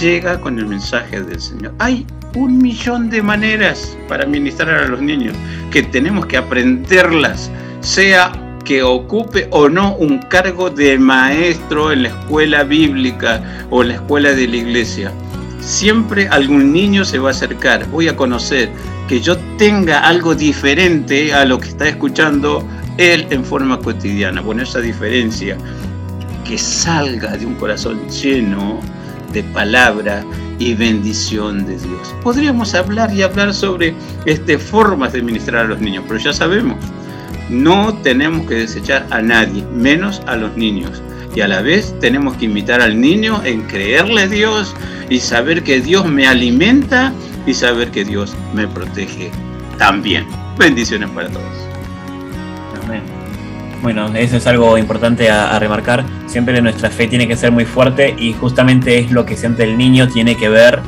llega 0.00 0.40
con 0.40 0.58
el 0.58 0.66
mensaje 0.66 1.22
del 1.22 1.40
Señor. 1.40 1.74
Hay 1.78 2.06
un 2.34 2.58
millón 2.58 3.10
de 3.10 3.22
maneras 3.22 3.96
para 4.08 4.26
ministrar 4.26 4.82
a 4.82 4.88
los 4.88 5.00
niños 5.00 5.34
que 5.70 5.82
tenemos 5.82 6.26
que 6.26 6.36
aprenderlas, 6.36 7.50
sea 7.80 8.32
que 8.64 8.82
ocupe 8.82 9.48
o 9.50 9.68
no 9.68 9.96
un 9.96 10.18
cargo 10.18 10.70
de 10.70 10.98
maestro 10.98 11.92
en 11.92 12.04
la 12.04 12.08
escuela 12.10 12.62
bíblica 12.62 13.42
o 13.70 13.82
en 13.82 13.88
la 13.88 13.94
escuela 13.94 14.32
de 14.32 14.46
la 14.46 14.56
iglesia. 14.56 15.12
Siempre 15.60 16.28
algún 16.28 16.72
niño 16.72 17.04
se 17.04 17.18
va 17.18 17.28
a 17.28 17.32
acercar, 17.32 17.86
voy 17.88 18.08
a 18.08 18.16
conocer, 18.16 18.70
que 19.08 19.20
yo 19.20 19.36
tenga 19.58 20.06
algo 20.06 20.34
diferente 20.34 21.34
a 21.34 21.44
lo 21.44 21.58
que 21.58 21.68
está 21.68 21.88
escuchando 21.88 22.64
él 22.96 23.26
en 23.30 23.44
forma 23.44 23.78
cotidiana. 23.78 24.40
Bueno, 24.40 24.62
esa 24.62 24.80
diferencia 24.80 25.56
que 26.46 26.56
salga 26.56 27.36
de 27.36 27.46
un 27.46 27.54
corazón 27.56 28.08
lleno 28.08 28.80
de 29.32 29.42
palabra 29.42 30.24
y 30.60 30.74
bendición 30.74 31.66
de 31.66 31.78
Dios. 31.78 32.14
Podríamos 32.22 32.74
hablar 32.74 33.12
y 33.12 33.22
hablar 33.22 33.52
sobre 33.52 33.94
este, 34.26 34.58
formas 34.58 35.12
de 35.12 35.22
ministrar 35.22 35.64
a 35.64 35.68
los 35.68 35.80
niños, 35.80 36.04
pero 36.06 36.20
ya 36.20 36.32
sabemos, 36.32 36.76
No 37.48 37.94
tenemos 38.04 38.46
que 38.46 38.54
desechar 38.54 39.04
a 39.10 39.20
nadie, 39.20 39.64
menos 39.74 40.22
a 40.26 40.36
los 40.36 40.56
niños. 40.56 41.02
Y 41.34 41.40
a 41.40 41.48
la 41.48 41.62
vez 41.62 41.98
tenemos 41.98 42.36
que 42.36 42.44
invitar 42.44 42.80
al 42.80 43.00
niño 43.00 43.42
en 43.44 43.62
creerle 43.62 44.22
a 44.22 44.28
Dios 44.28 44.76
y 45.08 45.18
saber 45.18 45.64
que 45.64 45.80
Dios 45.80 46.06
me 46.06 46.28
alimenta 46.28 47.12
y 47.46 47.54
saber 47.54 47.90
que 47.90 48.04
Dios 48.04 48.36
me 48.54 48.68
protege 48.68 49.32
también. 49.78 50.26
Bendiciones 50.58 51.10
para 51.10 51.28
todos. 51.28 51.69
Bueno, 53.82 54.14
eso 54.14 54.36
es 54.36 54.46
algo 54.46 54.76
importante 54.76 55.30
a, 55.30 55.54
a, 55.54 55.58
remarcar. 55.58 56.04
Siempre 56.26 56.60
nuestra 56.60 56.90
fe 56.90 57.06
tiene 57.06 57.26
que 57.26 57.36
ser 57.36 57.50
muy 57.50 57.64
fuerte 57.64 58.14
y 58.18 58.34
justamente 58.34 58.98
es 58.98 59.10
lo 59.10 59.24
que 59.24 59.36
siempre 59.36 59.64
el 59.64 59.78
niño 59.78 60.08
tiene 60.08 60.36
que 60.36 60.48
ver 60.48 60.80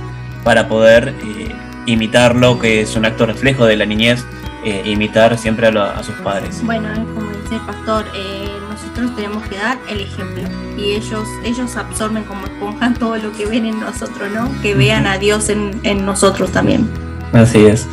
para 0.45 0.69
poder 0.69 1.15
eh, 1.25 1.55
imitarlo, 1.87 2.59
que 2.59 2.83
es 2.83 2.97
un 2.97 3.05
acto 3.05 3.27
reflejo 3.27 3.65
de 3.65 3.77
la 3.77 3.87
niñez, 3.87 4.25
eh, 4.65 4.83
imitar 4.85 5.37
siempre 5.39 5.69
a, 5.69 5.71
lo, 5.71 5.83
a, 5.83 6.03
sus 6.03 6.15
padres. 6.17 6.63
Bueno, 6.65 6.89
como 7.15 7.31
dice 7.31 7.55
el 7.57 7.61
pastor, 7.63 8.05
eh, 8.15 8.49
nosotros 8.69 9.15
tenemos 9.17 9.43
que 9.49 9.57
dar 9.57 9.79
el 9.89 10.01
ejemplo 10.01 10.43
y 10.77 10.93
ellos, 10.93 11.29
ellos 11.45 11.77
absorben 11.77 12.25
como 12.25 12.45
esponjan 12.47 12.95
todo 12.99 13.17
lo 13.17 13.33
que 13.33 13.47
ven 13.47 13.67
en 13.67 13.81
nosotros, 13.81 14.31
¿no? 14.33 14.51
Que 14.63 14.75
vean 14.75 15.07
a 15.07 15.19
Dios 15.19 15.49
en, 15.49 15.81
en 15.83 16.05
nosotros 16.05 16.53
también. 16.53 16.89
Así 17.33 17.65
es. 17.65 17.89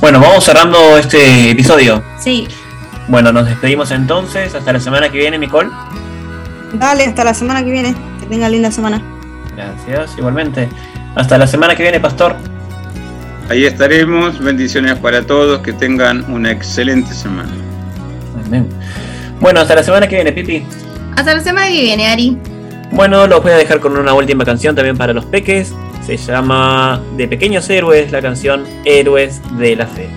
Bueno, 0.00 0.18
vamos 0.18 0.44
cerrando 0.44 0.98
este 0.98 1.50
episodio. 1.50 2.02
Sí. 2.18 2.48
Bueno, 3.08 3.32
nos 3.32 3.46
despedimos 3.46 3.90
entonces. 3.90 4.54
Hasta 4.54 4.72
la 4.72 4.80
semana 4.80 5.10
que 5.10 5.18
viene, 5.18 5.38
Nicole. 5.38 5.70
Dale, 6.74 7.04
hasta 7.04 7.24
la 7.24 7.34
semana 7.34 7.64
que 7.64 7.70
viene. 7.70 7.94
Que 8.20 8.26
tenga 8.26 8.48
linda 8.48 8.70
semana. 8.70 9.02
Gracias, 9.54 10.16
igualmente. 10.16 10.68
Hasta 11.14 11.36
la 11.38 11.46
semana 11.46 11.74
que 11.76 11.82
viene, 11.82 12.00
Pastor. 12.00 12.36
Ahí 13.50 13.64
estaremos. 13.64 14.38
Bendiciones 14.38 14.98
para 14.98 15.26
todos. 15.26 15.60
Que 15.60 15.72
tengan 15.72 16.24
una 16.32 16.50
excelente 16.50 17.12
semana. 17.12 17.50
Amén. 18.46 18.68
Bueno, 19.40 19.60
hasta 19.60 19.74
la 19.74 19.82
semana 19.82 20.06
que 20.06 20.14
viene, 20.16 20.32
Pipi. 20.32 20.64
Hasta 21.16 21.34
la 21.34 21.40
semana 21.40 21.66
que 21.68 21.82
viene, 21.82 22.08
Ari. 22.08 22.38
Bueno, 22.92 23.26
los 23.26 23.42
voy 23.42 23.52
a 23.52 23.56
dejar 23.56 23.80
con 23.80 23.96
una 23.96 24.14
última 24.14 24.44
canción 24.44 24.74
también 24.74 24.96
para 24.96 25.12
los 25.12 25.24
peques. 25.24 25.74
Se 26.06 26.16
llama 26.16 27.00
De 27.16 27.28
Pequeños 27.28 27.68
Héroes, 27.70 28.10
la 28.10 28.20
canción 28.20 28.64
Héroes 28.84 29.40
de 29.58 29.76
la 29.76 29.86
Fe. 29.86 30.08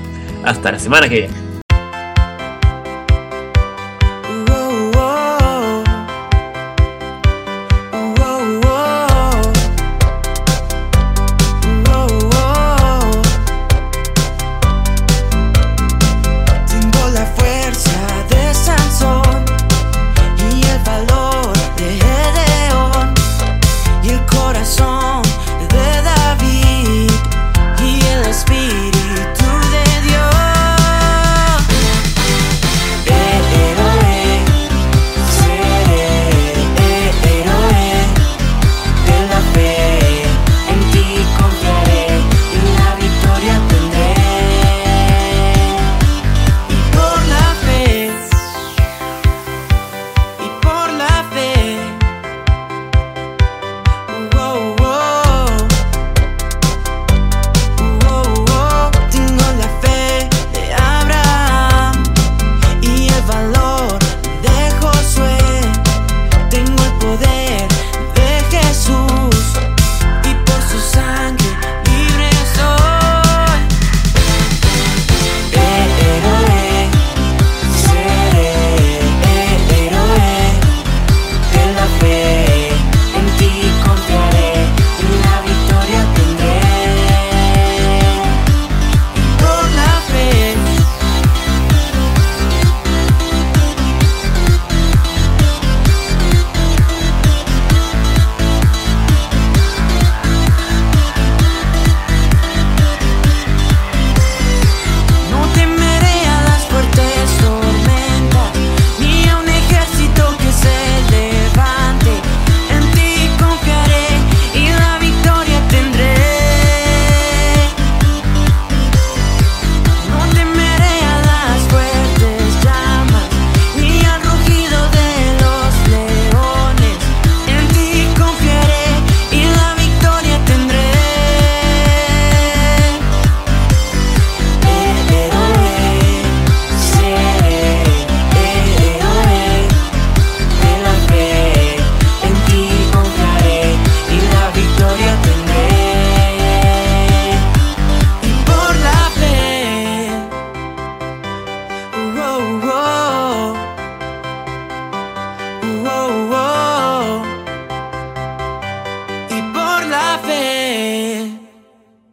Hasta 0.43 0.71
la 0.71 0.79
semana 0.79 1.07
que 1.07 1.19
viene. 1.19 1.44